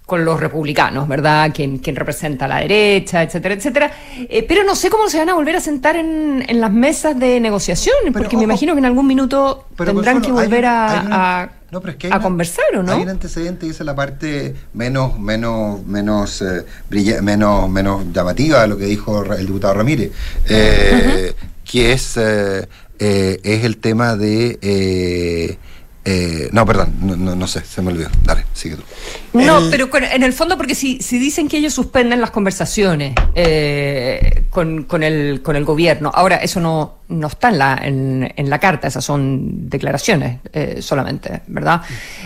con 0.06 0.26
los 0.26 0.38
republicanos, 0.40 1.08
¿verdad? 1.08 1.52
Quien, 1.54 1.78
quien 1.78 1.96
representa 1.96 2.44
a 2.46 2.48
la 2.50 2.58
derecha, 2.58 3.24
etcétera, 3.24 3.56
etcétera. 3.56 3.92
Eh, 4.30 4.44
pero 4.48 4.64
no 4.66 4.76
sé 4.76 4.90
cómo 4.90 5.08
se 5.10 5.18
van 5.18 5.30
a 5.30 5.34
volver 5.34 5.56
a 5.56 5.62
sentar 5.62 5.96
en, 5.96 6.44
en 6.48 6.60
las 6.60 6.72
mesas 6.74 7.18
de 7.18 7.40
negociación, 7.40 7.96
porque 8.12 8.36
me 8.36 8.44
ojo, 8.44 8.52
imagino 8.52 8.74
que 8.74 8.80
en 8.80 8.86
algún 8.86 9.08
minuto 9.08 9.66
tendrán 9.78 10.16
Consuelo, 10.16 10.22
que 10.22 10.32
volver 10.32 10.64
un- 10.66 10.70
a, 10.70 11.42
a 11.44 11.50
No, 11.72 11.80
pero 11.80 11.92
es 11.94 11.98
que 11.98 12.08
hay 12.08 12.14
a 12.14 12.16
una- 12.18 12.24
conversar, 12.24 12.66
¿o 12.78 12.84
no? 12.84 12.92
Hay 12.92 13.02
un 13.04 13.10
antecedente 13.10 13.66
y 13.66 13.70
esa 13.70 13.84
es 13.84 13.86
la 13.86 13.96
parte 13.96 14.54
menos, 14.74 15.18
menos, 15.18 15.86
menos, 15.86 16.42
eh, 16.42 16.66
brilla- 16.90 17.22
menos, 17.22 17.70
menos 17.70 18.04
llamativa 18.12 18.62
de 18.64 18.68
lo 18.68 18.78
que 18.78 18.86
dijo 18.86 19.24
el 19.34 19.46
diputado 19.48 19.74
Ramírez, 19.76 20.12
eh, 20.50 21.34
que 21.64 21.94
es, 21.94 22.18
es 22.18 23.64
el 23.64 23.78
tema 23.78 24.18
de... 24.18 25.58
eh, 26.06 26.50
no, 26.52 26.66
perdón, 26.66 26.94
no, 27.02 27.16
no, 27.16 27.36
no 27.36 27.48
sé, 27.48 27.62
se 27.64 27.82
me 27.82 27.92
olvidó. 27.92 28.10
Dale, 28.24 28.44
sigue 28.54 28.76
tú. 28.76 28.84
No, 29.34 29.60
El- 29.60 29.70
pero 29.70 29.90
con- 29.90 30.04
en 30.04 30.22
el 30.24 30.34
fondo, 30.34 30.58
porque 30.58 30.76
si, 30.76 31.00
si 31.02 31.18
dicen 31.18 31.48
que 31.48 31.58
ellos 31.58 31.74
suspenden 31.74 32.20
las 32.22 32.30
conversaciones 32.32 33.16
eh, 33.36 34.44
con, 34.50 34.84
con 34.84 35.02
el, 35.04 35.42
con 35.42 35.56
el 35.56 35.64
gobierno, 35.66 36.12
ahora 36.14 36.38
eso 36.38 36.60
no, 36.60 36.96
no 37.08 37.28
está 37.28 37.50
en 37.50 37.58
la, 37.58 37.80
en, 37.82 38.34
en 38.36 38.50
la 38.50 38.60
carta, 38.60 38.88
esas 38.88 39.04
son 39.06 39.70
declaraciones 39.70 40.40
eh, 40.52 40.80
solamente, 40.82 41.42
¿verdad? 41.48 41.82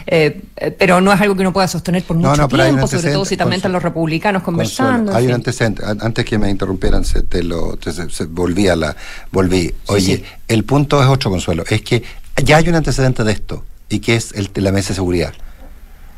Eh, 0.08 0.42
eh, 0.58 0.72
pero 0.72 1.00
no 1.00 1.14
es 1.14 1.22
algo 1.22 1.36
que 1.36 1.42
uno 1.42 1.54
pueda 1.54 1.68
sostener 1.68 2.04
por 2.04 2.18
No, 2.18 2.30
mucho 2.30 2.42
no, 2.42 2.50
pero 2.50 2.64
hay 2.64 2.70
un 2.72 2.76
tiempo, 2.78 2.88
sobre 2.88 3.14
todo 3.14 3.26
si 3.26 3.38
también 3.38 3.58
están 3.58 3.72
los 3.74 3.84
republicanos 3.84 4.42
conversando. 4.44 5.12
Consuelo, 5.12 5.18
hay 5.18 5.24
un 5.26 5.30
fin. 5.30 5.36
antecedente. 5.36 5.86
An- 5.86 6.00
Antes 6.02 6.26
que 6.26 6.38
me 6.38 6.50
interrumpieran, 6.50 7.06
se, 7.06 7.22
te 7.24 7.44
lo, 7.44 7.78
te- 7.78 7.92
se, 7.92 8.10
se- 8.10 8.26
volví 8.26 8.68
a 8.68 8.76
la. 8.76 8.96
Volví. 9.32 9.74
Oye, 9.88 10.18
sí. 10.18 10.24
el 10.48 10.64
punto 10.64 11.02
es 11.02 11.08
otro, 11.08 11.30
Consuelo. 11.30 11.64
Es 11.70 11.82
que 11.82 12.04
ya 12.44 12.58
hay 12.58 12.70
un 12.70 12.76
antecedente 12.76 13.24
de 13.24 13.32
esto, 13.32 13.64
y 13.90 14.00
que 14.00 14.16
es 14.16 14.32
el, 14.34 14.50
la 14.56 14.72
mesa 14.72 14.90
de 14.90 14.96
seguridad. 14.96 15.34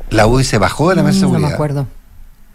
La 0.10 0.26
UDI 0.28 0.44
se 0.44 0.58
bajó 0.58 0.90
de 0.90 0.96
la 0.96 1.04
mesa 1.04 1.14
de 1.14 1.18
Mm, 1.18 1.22
seguridad. 1.22 1.42
No 1.42 1.48
me 1.50 1.54
acuerdo. 1.54 1.88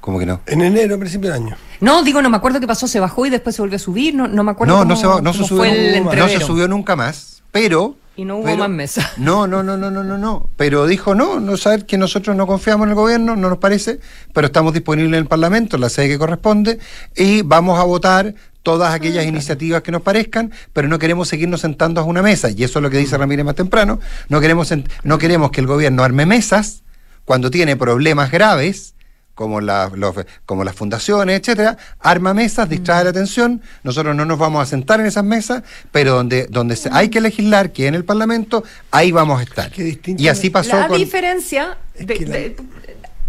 ¿Cómo 0.00 0.18
que 0.18 0.26
no? 0.26 0.40
En 0.46 0.60
enero, 0.60 0.96
a 0.96 0.98
principio 0.98 1.32
del 1.32 1.42
año. 1.42 1.56
No, 1.80 2.02
digo, 2.02 2.20
no 2.20 2.28
me 2.28 2.36
acuerdo 2.36 2.60
qué 2.60 2.66
pasó, 2.66 2.86
se 2.86 3.00
bajó 3.00 3.24
y 3.26 3.30
después 3.30 3.56
se 3.56 3.62
volvió 3.62 3.76
a 3.76 3.78
subir, 3.78 4.14
no, 4.14 4.28
no 4.28 4.44
me 4.44 4.50
acuerdo 4.50 4.74
No, 4.74 4.80
cómo, 4.80 4.88
no 4.90 4.96
se, 4.96 5.22
no 5.22 5.32
se 5.32 5.44
subió, 5.44 6.02
no 6.02 6.28
se 6.28 6.40
subió 6.40 6.68
nunca 6.68 6.94
más, 6.96 7.42
pero... 7.52 7.96
Y 8.16 8.24
no 8.24 8.36
hubo 8.36 8.44
pero- 8.44 8.58
más 8.58 8.68
mesa. 8.70 9.10
No, 9.16 9.46
no, 9.46 9.62
no, 9.62 9.76
no, 9.76 9.90
no, 9.90 10.04
no, 10.04 10.18
no. 10.18 10.48
Pero 10.56 10.86
dijo, 10.86 11.14
no, 11.14 11.40
no 11.40 11.56
saber 11.56 11.86
que 11.86 11.96
nosotros 11.98 12.36
no 12.36 12.46
confiamos 12.46 12.84
en 12.84 12.90
el 12.90 12.94
gobierno, 12.96 13.34
no 13.34 13.48
nos 13.48 13.58
parece, 13.58 13.98
pero 14.32 14.46
estamos 14.48 14.72
disponibles 14.74 15.08
en 15.14 15.22
el 15.24 15.26
Parlamento, 15.26 15.76
en 15.76 15.80
la 15.82 15.88
sede 15.88 16.08
que 16.08 16.18
corresponde, 16.18 16.78
y 17.16 17.42
vamos 17.42 17.80
a 17.80 17.84
votar 17.84 18.34
todas 18.64 18.92
aquellas 18.92 19.24
iniciativas 19.26 19.82
que 19.82 19.92
nos 19.92 20.02
parezcan, 20.02 20.50
pero 20.72 20.88
no 20.88 20.98
queremos 20.98 21.28
seguirnos 21.28 21.60
sentando 21.60 22.00
a 22.00 22.04
una 22.04 22.22
mesa, 22.22 22.50
y 22.50 22.64
eso 22.64 22.80
es 22.80 22.82
lo 22.82 22.90
que 22.90 22.98
dice 22.98 23.16
Ramírez 23.16 23.44
más 23.44 23.54
temprano, 23.54 24.00
no 24.28 24.40
queremos, 24.40 24.72
no 25.04 25.18
queremos 25.18 25.52
que 25.52 25.60
el 25.60 25.68
gobierno 25.68 26.02
arme 26.02 26.26
mesas 26.26 26.82
cuando 27.24 27.50
tiene 27.50 27.76
problemas 27.76 28.32
graves, 28.32 28.94
como, 29.34 29.60
la- 29.60 29.90
los- 29.94 30.14
como 30.46 30.62
las 30.64 30.74
fundaciones, 30.76 31.40
etcétera, 31.40 31.76
arma 32.00 32.32
mesas, 32.34 32.68
distrae 32.68 33.02
Mm. 33.02 33.04
la 33.04 33.10
atención, 33.10 33.62
nosotros 33.82 34.14
no 34.16 34.24
nos 34.24 34.38
vamos 34.38 34.62
a 34.62 34.66
sentar 34.66 35.00
en 35.00 35.06
esas 35.06 35.24
mesas, 35.24 35.62
pero 35.92 36.14
donde, 36.14 36.46
donde 36.48 36.76
se- 36.76 36.88
hay 36.92 37.08
que 37.10 37.20
legislar, 37.20 37.72
que 37.72 37.86
en 37.88 37.94
el 37.96 38.04
Parlamento, 38.04 38.62
ahí 38.92 39.10
vamos 39.12 39.40
a 39.40 39.42
estar. 39.42 39.70
Qué 39.72 39.82
distinto. 39.82 40.22
Y 40.22 40.28
así 40.28 40.50
pasó 40.50 40.76
la 40.78 40.86
con... 40.88 40.98
diferencia. 40.98 41.76
Es 41.94 42.06
de- 42.06 42.14
que 42.14 42.26
la- 42.26 42.32
de- 42.36 42.56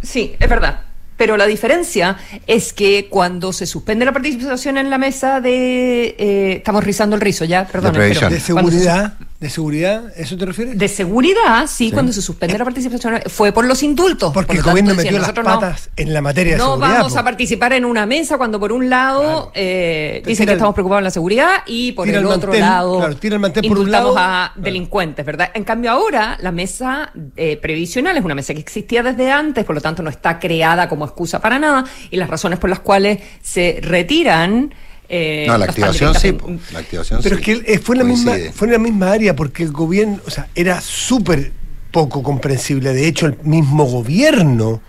sí, 0.03 0.35
es 0.39 0.47
verdad. 0.49 0.81
Pero 1.17 1.37
la 1.37 1.45
diferencia 1.45 2.17
es 2.47 2.73
que 2.73 3.07
cuando 3.09 3.53
se 3.53 3.65
suspende 3.65 4.05
la 4.05 4.11
participación 4.11 4.77
en 4.77 4.89
la 4.89 4.97
mesa 4.97 5.39
de. 5.41 6.15
eh, 6.17 6.53
estamos 6.57 6.83
rizando 6.83 7.15
el 7.15 7.21
rizo 7.21 7.45
ya, 7.45 7.65
perdón. 7.67 7.93
previsión. 7.93 8.31
De 8.31 8.39
seguridad, 8.39 9.13
de 9.39 9.49
seguridad, 9.49 10.13
¿eso 10.15 10.37
te 10.37 10.45
refieres? 10.45 10.77
De 10.77 10.87
seguridad, 10.87 11.67
sí, 11.67 11.91
cuando 11.91 12.13
se 12.13 12.21
suspende 12.21 12.57
la 12.57 12.63
participación 12.63 13.19
fue 13.27 13.51
por 13.51 13.65
los 13.65 13.83
indultos. 13.83 14.31
Porque 14.33 14.47
Por 14.47 14.55
el 14.55 14.61
tanto, 14.63 14.71
gobierno 14.71 14.95
metió 14.95 15.19
las 15.19 15.35
no- 15.35 15.43
patas 15.43 15.89
en 15.97 16.13
la 16.13 16.21
materia 16.21 16.53
de 16.53 16.57
no 16.59 16.75
seguridad. 16.75 16.95
vamos 16.99 17.13
po. 17.13 17.19
a 17.19 17.23
participar 17.23 17.73
en 17.73 17.83
una 17.83 18.05
mesa 18.05 18.37
cuando 18.37 18.59
por 18.61 18.71
un 18.71 18.89
lado 18.89 19.21
Claro. 19.21 19.51
eh, 19.53 20.23
dicen 20.25 20.45
que 20.45 20.53
el- 20.53 20.57
estamos 20.57 20.73
preocupados 20.73 21.01
en 21.01 21.03
la 21.03 21.11
seguridad 21.11 21.49
y 21.67 21.91
por 21.91 22.07
el 22.07 22.25
otro 22.25 22.53
lado 22.53 22.97
claro, 22.99 23.15
tira 23.17 23.35
el 23.35 23.41
mantel 23.41 23.67
por 23.67 23.77
un 23.79 23.91
lado, 23.91 24.11
a 24.11 24.13
claro. 24.13 24.51
delincuentes, 24.55 25.25
¿verdad? 25.25 25.51
En 25.53 25.65
cambio 25.65 25.91
ahora 25.91 26.37
la 26.41 26.51
mesa 26.53 27.11
eh, 27.35 27.57
previsional 27.57 28.15
es 28.17 28.23
una 28.23 28.35
mesa 28.35 28.53
que 28.53 28.61
existía 28.61 29.03
desde 29.03 29.31
antes, 29.31 29.65
por 29.65 29.75
lo 29.75 29.81
tanto 29.81 30.01
no 30.01 30.09
está 30.09 30.39
creada 30.39 30.87
como 30.87 31.03
excusa 31.03 31.41
para 31.41 31.59
nada 31.59 31.83
y 32.09 32.15
las 32.15 32.29
razones 32.29 32.57
por 32.57 32.69
las 32.69 32.79
cuales 32.79 33.19
se 33.43 33.79
retiran 33.81 34.73
eh, 35.09 35.45
No, 35.47 35.57
la 35.57 35.65
activación 35.65 36.15
sí, 36.15 36.35
la 36.71 36.79
activación 36.79 37.21
Pero 37.23 37.37
sí. 37.37 37.41
es 37.41 37.45
que 37.61 37.73
eh, 37.73 37.79
fue 37.79 37.95
en 37.95 37.99
la 37.99 38.05
misma, 38.05 38.33
fue 38.53 38.67
en 38.67 38.73
la 38.73 38.79
misma 38.79 39.11
área 39.11 39.35
porque 39.35 39.63
el 39.63 39.71
gobierno, 39.71 40.19
o 40.25 40.29
sea, 40.29 40.47
era 40.55 40.81
súper 40.81 41.51
poco 41.91 42.21
comprensible. 42.23 42.93
De 42.93 43.07
hecho, 43.07 43.25
el 43.25 43.37
mismo 43.43 43.85
gobierno 43.85 44.81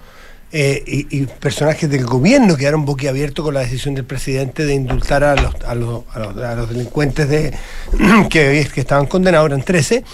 eh, 0.53 0.83
y, 0.87 1.19
y 1.19 1.27
personajes 1.27 1.91
del 1.91 2.05
gobierno 2.07 2.57
quedaron 2.57 2.85
boquiabiertos 2.85 3.45
con 3.45 3.55
la 3.55 3.61
decisión 3.61 3.95
del 3.95 4.05
presidente 4.05 4.65
de 4.65 4.75
indultar 4.75 5.23
a 5.25 5.35
los, 5.35 5.55
a 5.67 5.75
los, 5.75 6.05
a 6.13 6.19
los, 6.19 6.37
a 6.39 6.55
los 6.55 6.69
delincuentes 6.69 7.29
de, 7.29 7.53
que, 8.31 8.69
que 8.73 8.81
estaban 8.81 9.07
condenados, 9.07 9.49
eran 9.49 9.63
13. 9.63 10.05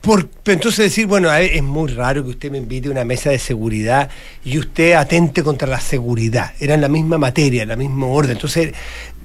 Por, 0.00 0.28
pero 0.28 0.54
entonces 0.54 0.84
decir, 0.84 1.06
bueno, 1.06 1.28
ver, 1.28 1.50
es 1.52 1.62
muy 1.62 1.90
raro 1.90 2.22
que 2.22 2.30
usted 2.30 2.50
me 2.50 2.58
invite 2.58 2.88
a 2.88 2.92
una 2.92 3.04
mesa 3.04 3.30
de 3.30 3.38
seguridad 3.38 4.08
y 4.44 4.58
usted 4.58 4.92
atente 4.92 5.42
contra 5.42 5.66
la 5.68 5.80
seguridad. 5.80 6.52
Era 6.60 6.74
en 6.74 6.80
la 6.80 6.88
misma 6.88 7.18
materia, 7.18 7.62
en 7.62 7.68
la 7.68 7.76
misma 7.76 8.06
orden. 8.06 8.32
Entonces, 8.32 8.74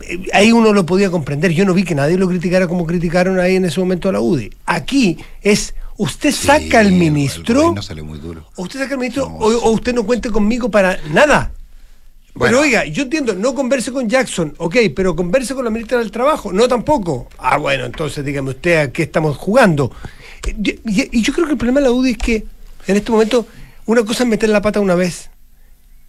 eh, 0.02 0.20
ahí 0.34 0.52
uno 0.52 0.74
lo 0.74 0.86
podía 0.86 1.12
comprender. 1.12 1.52
Yo 1.52 1.64
no 1.66 1.74
vi 1.74 1.84
que 1.84 1.94
nadie 1.94 2.18
lo 2.18 2.28
criticara 2.28 2.68
como 2.68 2.88
criticaron 2.88 3.40
ahí 3.40 3.56
en 3.56 3.66
ese 3.66 3.80
momento 3.80 4.10
a 4.10 4.14
la 4.14 4.20
UDI. 4.20 4.52
Aquí 4.66 5.18
es, 5.42 5.76
usted 5.98 6.32
saca 6.32 6.80
al 6.80 6.88
el 6.88 6.94
ministro, 6.94 7.56
gobierno 7.56 7.82
salió 7.82 8.04
muy 8.04 8.18
duro. 8.20 8.46
usted 8.58 8.80
saca 8.80 8.94
al 8.96 9.00
ministro, 9.00 9.30
No, 9.30 9.36
o, 9.36 9.72
usted 9.72 9.94
no 9.94 10.04
cuente 10.06 10.32
conmigo 10.32 10.72
para 10.72 10.98
nada. 11.12 11.52
Bueno. 12.34 12.58
Pero 12.58 12.62
oiga, 12.62 12.86
yo 12.86 13.04
entiendo, 13.04 13.36
no 13.36 13.54
converse 13.54 13.92
con 13.92 14.10
Jackson, 14.10 14.56
ok, 14.58 14.76
pero 14.96 15.16
converse 15.16 15.54
con 15.54 15.64
la 15.66 15.70
ministra 15.70 16.00
del 16.00 16.10
Trabajo, 16.10 16.52
no 16.52 16.68
tampoco. 16.68 17.28
Ah, 17.38 17.58
bueno, 17.58 17.86
entonces 17.86 18.26
dígame 18.26 18.50
usted 18.50 18.78
a 18.78 18.92
qué 18.92 19.04
estamos 19.04 19.38
jugando. 19.38 19.92
Y, 20.48 21.22
yo 21.22 21.34
creo 21.34 21.46
que 21.46 21.54
el 21.54 21.58
problema 21.58 21.80
de 21.80 21.86
la 21.88 21.92
UDI 21.92 22.12
es 22.12 22.18
que 22.18 22.46
en 22.88 22.98
este 22.98 23.12
momento 23.12 23.48
una 23.86 24.04
cosa 24.04 24.24
es 24.24 24.30
meter 24.30 24.50
la 24.50 24.62
pata 24.62 24.80
una 24.80 24.96
vez, 24.96 25.30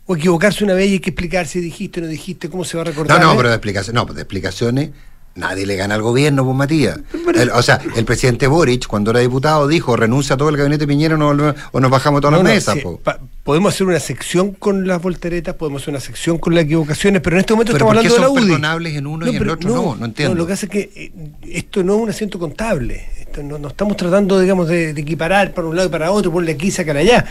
o 0.07 0.17
equivocarse 0.17 0.65
una 0.65 0.75
vez 0.75 0.89
y 0.91 0.93
hay 0.95 1.01
que 1.01 1.11
explicar 1.11 1.47
si 1.47 1.61
dijiste 1.61 2.01
o 2.01 2.03
no 2.05 2.09
dijiste, 2.09 2.51
cómo 2.51 2.65
se 2.65 2.77
va 2.77 2.83
a 2.83 2.87
recordar. 2.87 3.21
No, 3.21 3.27
no, 3.27 3.33
¿eh? 3.33 3.37
pero 3.37 3.49
de 3.49 3.55
explicaciones, 3.55 3.95
no, 3.95 4.13
de 4.13 4.21
explicaciones 4.21 4.91
nadie 5.37 5.67
le 5.67 5.77
gana 5.77 5.95
al 5.97 6.03
gobierno, 6.03 6.45
pues 6.45 6.57
Matías. 6.57 7.01
El- 7.35 7.51
o 7.51 7.63
sea, 7.63 7.81
el 7.97 8.05
presidente 8.05 8.47
Boric, 8.47 8.87
cuando 8.87 9.11
era 9.11 9.21
diputado, 9.21 9.67
dijo, 9.67 9.97
renuncia 9.97 10.35
a 10.35 10.37
todo 10.37 10.49
el 10.49 10.57
gabinete 10.57 10.87
Piñera 10.87 11.17
no- 11.17 11.31
o 11.73 11.81
nos 11.81 11.91
bajamos 11.91 12.21
todas 12.21 12.39
No, 12.39 12.45
las 12.45 12.55
mesas. 12.55 12.75
sí, 12.75 12.81
po. 12.81 12.99
pa- 12.99 13.19
podemos 13.43 13.75
hacer 13.75 13.87
una 13.87 13.99
sección 14.01 14.53
con 14.53 14.87
las 14.87 15.03
volteretas, 15.03 15.55
podemos 15.57 15.83
hacer 15.83 15.93
una 15.93 16.01
sección 16.01 16.39
con 16.39 16.55
las 16.55 16.65
equivocaciones, 16.65 17.21
pero 17.21 17.37
en 17.37 17.41
este 17.41 17.53
momento 17.53 17.73
estamos 17.73 17.95
¿por 17.95 18.03
qué 18.03 18.09
hablando 18.09 18.15
de 18.15 18.21
la 18.21 18.27
son 18.29 18.37
UDI. 18.39 18.47
perdonables 18.53 18.97
en 18.97 19.07
uno 19.07 19.27
y 19.27 19.37
en 19.37 19.43
el 19.43 19.51
otro 19.51 19.71
no? 19.71 19.97
No 19.97 20.05
entiendo. 20.07 20.35
lo 20.37 20.47
que 20.47 20.53
hace 20.53 20.67
es 20.67 20.73
que 20.73 20.91
eh, 20.95 21.13
esto 21.51 21.83
no 21.83 21.97
es 21.97 22.01
un 22.03 22.11
asiento 22.11 22.39
contable. 22.39 23.07
Esto 23.21 23.43
no, 23.43 23.59
no 23.59 23.69
estamos 23.69 23.97
tratando, 23.97 24.39
digamos, 24.39 24.69
de, 24.69 24.95
de 24.95 25.01
equiparar 25.01 25.53
para 25.53 25.67
un 25.67 25.75
lado 25.75 25.89
y 25.89 25.91
para 25.91 26.11
otro, 26.13 26.31
ponle 26.33 26.53
aquí, 26.53 26.71
sacar 26.71 26.97
allá. 26.97 27.25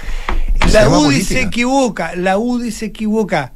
La 0.71 0.87
UDI 0.89 1.03
política. 1.05 1.25
se 1.33 1.41
equivoca, 1.41 2.15
la 2.15 2.37
UDI 2.37 2.71
se 2.71 2.85
equivoca 2.87 3.53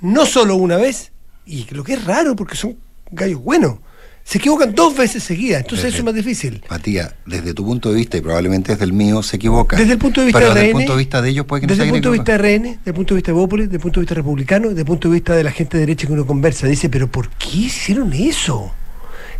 no 0.00 0.26
solo 0.26 0.56
una 0.56 0.76
vez, 0.76 1.12
y 1.46 1.66
lo 1.70 1.82
que 1.84 1.94
es 1.94 2.04
raro 2.04 2.34
porque 2.36 2.56
son 2.56 2.76
gallos 3.10 3.42
buenos, 3.42 3.76
se 4.24 4.38
equivocan 4.38 4.74
dos 4.74 4.96
veces 4.96 5.22
seguidas, 5.22 5.60
entonces 5.60 5.84
Desde- 5.84 5.88
eso 5.88 5.98
es 5.98 6.04
más 6.04 6.14
difícil. 6.14 6.62
Matías, 6.68 7.14
desde 7.26 7.54
tu 7.54 7.64
punto 7.64 7.90
de 7.90 7.94
vista 7.96 8.16
y 8.16 8.20
probablemente 8.20 8.72
desde 8.72 8.84
el 8.84 8.92
mío, 8.92 9.22
se 9.22 9.36
equivoca. 9.36 9.76
Desde 9.76 9.92
el 9.92 9.98
punto 9.98 10.20
de 10.20 10.26
vista 10.26 10.40
Pero 10.40 10.52
de 10.52 10.54
desde 10.60 10.66
el 10.66 10.72
RN, 10.72 10.78
punto 10.80 10.92
de 10.92 10.98
vista 10.98 11.22
de 11.22 11.28
ellos 11.30 11.46
puede 11.46 11.60
que 11.60 11.66
no 11.68 11.70
desde 11.72 11.84
el 11.84 11.90
punto 11.90 12.10
de 12.10 12.18
vista 12.18 12.32
de 12.32 12.38
RN, 12.38 12.62
desde 12.68 12.90
el 12.90 12.94
punto 12.94 13.14
de 13.14 13.18
vista 13.18 13.30
de 13.30 13.34
Bópolis, 13.38 13.66
desde 13.66 13.76
el 13.76 13.82
punto 13.82 14.00
de 14.00 14.02
vista 14.02 14.14
republicano, 14.16 14.68
desde 14.68 14.80
el 14.80 14.86
punto 14.86 15.08
de 15.08 15.14
vista 15.14 15.34
de 15.36 15.44
la 15.44 15.52
gente 15.52 15.76
de 15.76 15.80
derecha 15.86 16.06
que 16.08 16.12
uno 16.12 16.26
conversa, 16.26 16.66
dice, 16.66 16.88
pero 16.88 17.06
¿por 17.08 17.28
qué 17.30 17.56
hicieron 17.56 18.12
eso? 18.12 18.72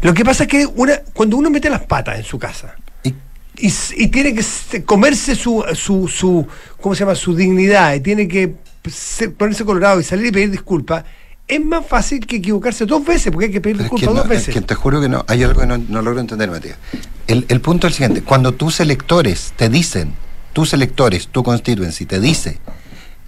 Lo 0.03 0.15
que 0.15 0.25
pasa 0.25 0.45
es 0.45 0.49
que 0.49 0.67
una, 0.67 1.01
cuando 1.13 1.37
uno 1.37 1.51
mete 1.51 1.69
las 1.69 1.83
patas 1.85 2.19
en 2.19 2.25
su 2.25 2.39
casa 2.39 2.77
Y- 3.03 3.15
y, 3.97 4.07
tiene 4.09 4.35
que 4.35 4.43
se- 4.45 4.85
comerse 4.85 5.35
su, 5.35 5.65
su, 5.75 6.07
su, 6.07 6.47
¿cómo 6.81 6.95
se 6.95 7.01
llama? 7.01 7.15
su 7.17 7.35
dignidad 7.35 7.95
y 7.95 8.01
tiene 8.01 8.29
que 8.29 8.55
se- 8.89 9.31
ponerse 9.31 9.65
colorado 9.65 9.99
y 9.99 10.05
salir 10.05 10.27
y 10.27 10.31
pedir 10.31 10.51
disculpas, 10.53 11.05
es 11.49 11.65
más 11.65 11.87
fácil 11.87 12.27
que 12.27 12.37
equivocarse 12.37 12.87
dos 12.87 13.05
veces, 13.05 13.31
porque 13.33 13.47
hay 13.47 13.53
que 13.53 13.61
pedir 13.61 13.77
es 13.77 13.83
disculpas 13.83 14.07
dos 14.09 14.17
no, 14.17 14.23
es 14.23 14.29
veces. 14.29 14.55
que 14.55 14.61
te 14.61 14.75
juro 14.75 15.01
que 15.01 15.09
no, 15.09 15.25
hay 15.29 15.43
algo 15.45 15.61
que 15.61 15.67
no, 15.67 15.79
no 15.79 16.03
logro 16.03 16.21
entender, 16.21 16.51
Matías. 16.51 16.77
El, 17.27 17.45
el 17.49 17.61
punto 17.61 17.87
es 17.87 17.93
el 17.93 17.97
siguiente, 17.97 18.23
cuando 18.23 18.53
tus 18.53 18.81
electores 18.81 19.53
te 19.57 19.69
dicen, 19.69 20.13
tus 20.53 20.73
electores, 20.73 21.29
tu 21.29 21.43
constituency, 21.43 22.07
te 22.07 22.19
dice 22.21 22.59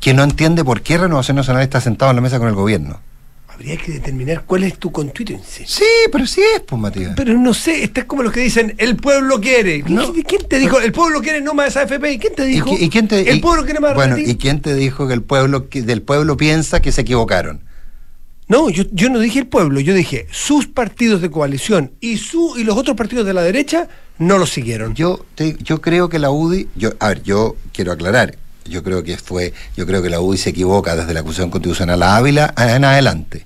que 0.00 0.14
no 0.14 0.22
entiende 0.22 0.64
por 0.64 0.82
qué 0.82 0.98
Renovación 0.98 1.37
Nacional 1.37 1.62
está 1.62 1.80
sentado 1.80 2.10
en 2.10 2.16
la 2.16 2.22
mesa 2.22 2.38
con 2.38 2.48
el 2.48 2.54
gobierno. 2.54 3.00
Habría 3.48 3.76
que 3.76 3.90
determinar 3.90 4.44
cuál 4.46 4.62
es 4.62 4.78
tu 4.78 4.92
constituency. 4.92 5.64
Sí, 5.66 5.82
pero 6.12 6.28
sí 6.28 6.40
es, 6.54 6.60
pues, 6.60 6.80
Matías. 6.80 7.14
Pero 7.16 7.34
no 7.37 7.52
sé, 7.52 7.82
está 7.82 8.06
como 8.06 8.22
los 8.22 8.32
que 8.32 8.38
dicen, 8.38 8.76
el 8.78 8.94
pueblo 8.94 9.40
quiere. 9.40 9.82
No. 9.88 10.12
¿Quién- 10.12 10.25
¿Quién 10.25 10.48
te 10.48 10.58
dijo? 10.60 10.78
El 10.78 10.92
pueblo 10.92 11.20
quiere 11.20 11.40
no 11.40 11.54
más 11.54 11.76
AFP. 11.76 12.12
¿Y 12.12 12.18
quién 12.20 12.34
te 12.37 12.48
¿Y, 12.48 12.52
dijo? 12.54 12.70
qui- 12.70 12.82
y 12.82 12.88
quién 12.88 13.08
te, 13.08 13.28
El 13.28 13.38
y- 13.38 13.40
pueblo 13.40 13.64
quiere 13.64 13.80
más 13.80 13.94
Bueno. 13.96 14.16
¿y 14.16 14.37
quién 14.37 14.60
te 14.60 14.75
dijo 14.76 15.08
que 15.08 15.14
el 15.14 15.22
pueblo 15.22 15.68
que 15.68 15.82
del 15.82 16.02
pueblo 16.02 16.37
piensa 16.37 16.80
que 16.80 16.92
se 16.92 17.00
equivocaron? 17.00 17.60
No, 18.48 18.70
yo, 18.70 18.84
yo 18.92 19.10
no 19.10 19.18
dije 19.18 19.40
el 19.40 19.46
pueblo, 19.46 19.78
yo 19.80 19.92
dije 19.94 20.26
sus 20.30 20.66
partidos 20.66 21.20
de 21.20 21.30
coalición 21.30 21.92
y 22.00 22.16
su 22.16 22.54
y 22.56 22.64
los 22.64 22.76
otros 22.76 22.96
partidos 22.96 23.26
de 23.26 23.34
la 23.34 23.42
derecha 23.42 23.88
no 24.18 24.38
lo 24.38 24.46
siguieron. 24.46 24.94
Yo 24.94 25.24
te- 25.34 25.56
yo 25.60 25.80
creo 25.80 26.08
que 26.08 26.18
la 26.18 26.30
UDI, 26.30 26.68
yo, 26.74 26.90
a 26.98 27.08
ver, 27.08 27.22
yo 27.22 27.56
quiero 27.72 27.92
aclarar, 27.92 28.36
yo 28.64 28.82
creo 28.82 29.02
que 29.02 29.16
fue, 29.18 29.52
yo 29.76 29.86
creo 29.86 30.02
que 30.02 30.08
la 30.10 30.20
UDI 30.20 30.38
se 30.38 30.50
equivoca 30.50 30.96
desde 30.96 31.12
la 31.14 31.20
acusación 31.20 31.50
constitucional 31.50 32.02
a 32.02 32.16
Ávila 32.16 32.54
en 32.56 32.84
adelante. 32.84 33.44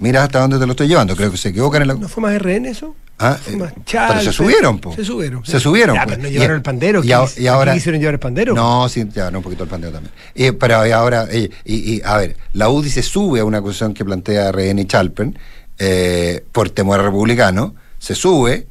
Mira 0.00 0.22
hasta 0.24 0.40
dónde 0.40 0.58
te 0.58 0.66
lo 0.66 0.72
estoy 0.72 0.86
llevando. 0.88 1.16
Creo 1.16 1.30
que 1.30 1.36
se 1.36 1.48
equivocan 1.48 1.82
en 1.82 1.88
la. 1.88 1.94
¿No 1.94 2.08
fue 2.08 2.22
más 2.22 2.38
RN 2.40 2.66
eso? 2.66 2.94
Ah, 3.20 3.36
Fue 3.40 3.58
pero 3.84 4.20
se 4.20 4.32
subieron, 4.32 4.78
po. 4.78 4.94
Se 4.94 5.04
subieron. 5.04 5.44
Se 5.44 5.58
subieron, 5.58 5.96
Ya, 5.96 6.04
pues. 6.04 6.14
pero 6.16 6.22
no 6.22 6.28
Y- 6.28 6.32
llevaron 6.34 6.56
el 6.56 6.62
pandero. 6.62 7.02
y 7.02 7.08
¿qué 7.08 7.14
a- 7.14 7.22
hic- 7.22 7.38
y 7.40 7.46
ahora- 7.48 7.72
¿qué 7.72 7.78
quisieron 7.78 8.00
llevar 8.00 8.14
el 8.14 8.20
pandero? 8.20 8.54
No, 8.54 8.88
sí, 8.88 9.04
no, 9.04 9.38
un 9.38 9.42
poquito 9.42 9.64
el 9.64 9.68
pandeo 9.68 9.90
también. 9.90 10.12
Eh, 10.36 10.52
pero 10.52 10.76
ahora, 10.76 11.26
eh, 11.28 11.50
y, 11.64 11.94
y, 11.96 12.02
a 12.04 12.16
ver, 12.16 12.36
la 12.52 12.68
UDI 12.68 12.90
se 12.90 13.02
sube 13.02 13.40
a 13.40 13.44
una 13.44 13.58
acusación 13.58 13.92
que 13.92 14.04
plantea 14.04 14.52
RN 14.52 14.80
y 14.80 14.84
Chalpen 14.84 15.36
eh, 15.80 16.44
por 16.52 16.70
temor 16.70 17.00
republicano, 17.02 17.74
se 17.98 18.14
sube, 18.14 18.66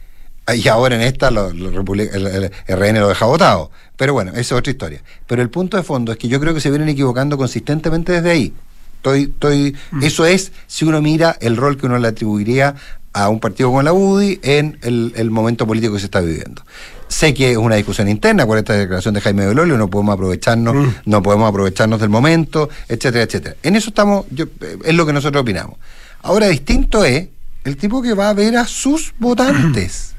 y 0.55 0.67
ahora 0.69 0.95
en 0.95 1.01
esta 1.01 1.29
lo- 1.29 1.51
lo 1.51 1.71
republi- 1.71 2.09
el, 2.13 2.25
el 2.27 2.51
RN 2.67 2.99
lo 3.01 3.09
deja 3.09 3.25
votado. 3.25 3.69
Pero 3.97 4.13
bueno, 4.13 4.31
esa 4.31 4.39
es 4.39 4.51
otra 4.53 4.71
historia. 4.71 5.01
Pero 5.25 5.41
el 5.41 5.49
punto 5.49 5.75
de 5.75 5.83
fondo 5.83 6.11
es 6.13 6.17
que 6.17 6.27
yo 6.29 6.39
creo 6.39 6.53
que 6.53 6.61
se 6.61 6.69
vienen 6.69 6.87
equivocando 6.87 7.37
consistentemente 7.37 8.13
desde 8.13 8.31
ahí. 8.31 8.53
Estoy, 8.97 9.23
estoy, 9.23 9.75
Eso 10.01 10.25
es 10.25 10.51
si 10.67 10.85
uno 10.85 11.01
mira 11.01 11.37
el 11.39 11.55
rol 11.55 11.77
que 11.77 11.85
uno 11.85 11.97
le 11.97 12.09
atribuiría 12.09 12.75
a 13.13 13.29
un 13.29 13.39
partido 13.39 13.69
como 13.69 13.81
la 13.81 13.93
UDI 13.93 14.39
en 14.43 14.77
el, 14.81 15.13
el 15.15 15.31
momento 15.31 15.65
político 15.65 15.93
que 15.93 15.99
se 15.99 16.05
está 16.05 16.19
viviendo. 16.19 16.63
Sé 17.07 17.33
que 17.33 17.51
es 17.51 17.57
una 17.57 17.75
discusión 17.75 18.09
interna, 18.09 18.45
con 18.45 18.57
esta 18.57 18.73
declaración 18.73 19.13
de 19.13 19.21
Jaime 19.21 19.47
Belolio, 19.47 19.77
no 19.77 19.89
podemos 19.89 20.13
aprovecharnos, 20.13 20.93
no 21.05 21.23
podemos 21.23 21.49
aprovecharnos 21.49 21.99
del 22.01 22.09
momento, 22.09 22.69
etcétera, 22.87 23.23
etcétera. 23.23 23.55
En 23.63 23.75
eso 23.75 23.89
estamos, 23.89 24.25
yo, 24.29 24.45
es 24.83 24.93
lo 24.93 25.05
que 25.05 25.13
nosotros 25.13 25.41
opinamos. 25.41 25.77
Ahora, 26.21 26.47
distinto 26.47 27.05
es 27.05 27.29
el 27.63 27.77
tipo 27.77 28.01
que 28.01 28.13
va 28.13 28.29
a 28.29 28.33
ver 28.33 28.57
a 28.57 28.67
sus 28.67 29.13
votantes 29.17 30.15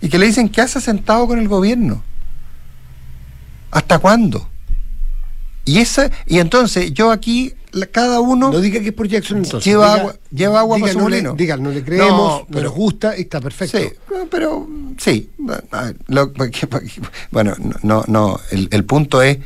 y 0.00 0.08
que 0.08 0.18
le 0.18 0.26
dicen 0.26 0.48
que 0.48 0.60
hace 0.60 0.80
sentado 0.80 1.26
con 1.26 1.38
el 1.38 1.48
gobierno. 1.48 2.04
¿Hasta 3.70 3.98
cuándo? 3.98 4.48
Y 5.64 5.78
esa, 5.78 6.10
y 6.26 6.38
entonces 6.38 6.92
yo 6.92 7.10
aquí, 7.10 7.54
la- 7.76 7.86
cada 7.86 8.20
uno 8.20 8.50
No 8.50 8.60
diga 8.60 8.80
que 8.80 8.88
es 8.88 8.92
por 8.94 9.06
Jackson 9.08 9.38
entonces. 9.38 9.64
Lleva 9.64 9.86
Diga- 9.94 10.00
agua- 10.00 10.16
lleva 10.30 10.60
agua 10.60 10.76
diga, 10.76 10.84
para 10.86 10.92
su 10.94 10.98
no 10.98 11.08
le- 11.08 11.16
molino. 11.16 11.34
Diga, 11.36 11.56
no 11.56 11.70
le 11.70 11.84
creemos, 11.84 12.40
No, 12.40 12.46
pero- 12.50 12.62
nos 12.64 12.72
gusta 12.74 13.16
y 13.16 13.22
está 13.22 13.40
perfecto. 13.40 13.78
Sí, 13.78 13.88
pero 14.30 14.68
sí. 14.98 15.30
lo- 16.08 16.32
bueno, 17.30 17.54
no, 17.82 18.04
no, 18.08 18.40
el, 18.50 18.68
el 18.70 18.84
punto 18.84 19.22
es 19.22 19.38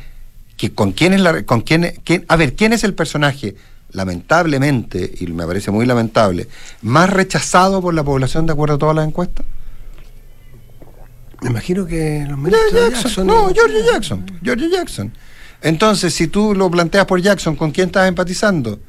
que 0.57 0.73
con 0.73 0.91
quién 0.91 1.13
es 1.13 1.21
la, 1.21 1.43
con 1.43 1.61
quién, 1.61 1.93
quién- 2.03 2.25
a 2.27 2.35
ver, 2.35 2.55
quién 2.55 2.73
es 2.73 2.83
el 2.83 2.93
personaje, 2.93 3.55
lamentablemente, 3.91 5.11
y 5.19 5.27
me 5.27 5.45
parece 5.45 5.71
muy 5.71 5.85
lamentable, 5.85 6.47
más 6.81 7.09
rechazado 7.09 7.81
por 7.81 7.93
la 7.93 8.03
población 8.03 8.45
de 8.45 8.53
acuerdo 8.53 8.75
a 8.75 8.77
todas 8.77 8.95
las 8.95 9.07
encuestas. 9.07 9.45
Me 11.41 11.49
imagino 11.49 11.87
que 11.87 12.25
los 12.29 12.37
ministros 12.37 12.71
de. 12.73 12.91
Jackson- 12.91 13.25
No, 13.25 13.49
George 13.53 13.77
Jackson. 13.91 14.25
George 14.43 14.69
Jackson. 14.69 15.11
Entonces, 15.61 16.13
si 16.13 16.27
tú 16.27 16.55
lo 16.55 16.69
planteas 16.69 17.05
por 17.05 17.21
Jackson, 17.21 17.55
¿con 17.55 17.71
quién 17.71 17.87
estás 17.87 18.07
empatizando? 18.07 18.79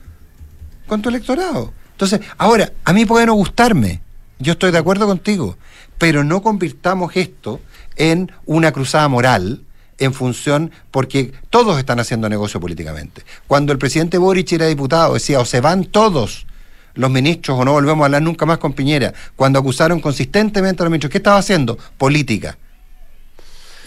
Con 0.87 1.03
tu 1.03 1.09
electorado. 1.09 1.73
Entonces, 1.93 2.21
ahora, 2.39 2.73
a 2.85 2.93
mí 2.93 3.05
puede 3.05 3.27
no 3.27 3.35
gustarme. 3.35 4.01
Yo 4.39 4.53
estoy 4.53 4.73
de 4.73 4.79
acuerdo 4.79 5.07
contigo. 5.07 5.57
Pero 5.99 6.25
no 6.25 6.43
convirtamos 6.43 7.17
esto 7.17 7.61
en 7.97 8.33
una 8.47 8.73
cruzada 8.73 9.09
moral 9.09 9.63
en 9.99 10.15
función, 10.15 10.73
porque 10.91 11.33
todos 11.51 11.79
están 11.79 12.01
haciendo 12.01 12.29
negocio 12.29 12.59
políticamente. 12.59 13.23
Cuando 13.47 13.73
el 13.73 13.79
presidente 13.79 14.19
Boric 14.19 14.53
era 14.53 14.67
diputado, 14.67 15.15
decía, 15.15 15.39
o 15.39 15.45
se 15.45 15.61
van 15.61 15.85
todos 15.85 16.47
los 16.95 17.11
ministros 17.11 17.59
o 17.59 17.65
no 17.65 17.73
volvemos 17.73 18.03
a 18.03 18.07
hablar 18.07 18.23
nunca 18.23 18.47
más 18.47 18.59
con 18.59 18.73
Piñera. 18.73 19.15
Cuando 19.37 19.59
acusaron 19.59 20.01
consistentemente 20.01 20.83
a 20.83 20.85
los 20.85 20.91
ministros, 20.91 21.11
¿qué 21.11 21.19
estaba 21.19 21.39
haciendo? 21.39 21.79
Política. 21.99 22.59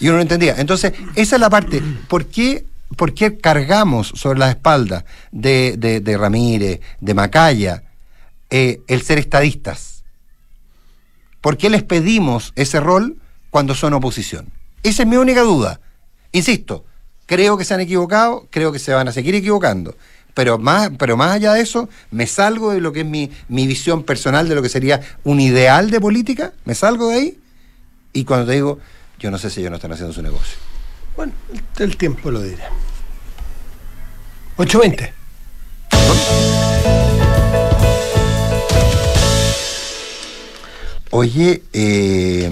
Y 0.00 0.08
uno 0.08 0.16
no 0.16 0.22
entendía. 0.22 0.54
Entonces, 0.58 0.92
esa 1.14 1.36
es 1.36 1.40
la 1.40 1.50
parte. 1.50 1.82
¿Por 2.08 2.26
qué, 2.26 2.64
por 2.96 3.14
qué 3.14 3.36
cargamos 3.38 4.08
sobre 4.14 4.38
la 4.38 4.50
espalda 4.50 5.04
de, 5.32 5.74
de- 5.76 6.00
de 6.00 6.16
Ramírez, 6.18 6.80
de 7.00 7.14
Macaya, 7.14 7.82
eh, 8.50 8.80
el 8.86 9.02
ser 9.02 9.18
estadistas? 9.18 10.04
¿Por 11.40 11.56
qué 11.56 11.70
les 11.70 11.82
pedimos 11.82 12.52
ese 12.56 12.80
rol 12.80 13.16
cuando 13.50 13.74
son 13.74 13.94
oposición? 13.94 14.48
Esa 14.82 15.02
es 15.02 15.08
mi 15.08 15.16
única 15.16 15.42
duda. 15.42 15.80
Insisto, 16.32 16.84
creo 17.26 17.56
que 17.56 17.64
se 17.64 17.74
han 17.74 17.80
equivocado, 17.80 18.46
creo 18.50 18.72
que 18.72 18.78
se 18.78 18.92
van 18.92 19.08
a 19.08 19.12
seguir 19.12 19.34
equivocando. 19.34 19.96
Pero 20.34 20.58
más, 20.58 20.90
pero 20.98 21.16
más 21.16 21.30
allá 21.32 21.54
de 21.54 21.62
eso, 21.62 21.88
me 22.10 22.26
salgo 22.26 22.72
de 22.72 22.80
lo 22.80 22.92
que 22.92 23.00
es 23.00 23.06
mi, 23.06 23.30
mi 23.48 23.66
visión 23.66 24.02
personal 24.02 24.48
de 24.48 24.54
lo 24.54 24.60
que 24.62 24.68
sería 24.68 25.00
un 25.24 25.40
ideal 25.40 25.90
de 25.90 26.00
política, 26.00 26.52
me 26.64 26.74
salgo 26.74 27.08
de 27.08 27.14
ahí 27.14 27.38
y 28.12 28.24
cuando 28.24 28.46
te 28.46 28.52
digo, 28.52 28.78
yo 29.18 29.30
no 29.30 29.38
sé 29.38 29.48
si 29.48 29.60
ellos 29.60 29.70
no 29.70 29.76
están 29.76 29.92
haciendo 29.92 30.12
su 30.12 30.20
negocio. 30.22 30.58
Bueno, 31.16 31.32
el, 31.78 31.96
tiempo 31.96 32.30
lo 32.30 32.42
dirá. 32.42 32.70
8.20. 34.58 35.12
Oye, 41.10 41.62
eh, 41.72 42.50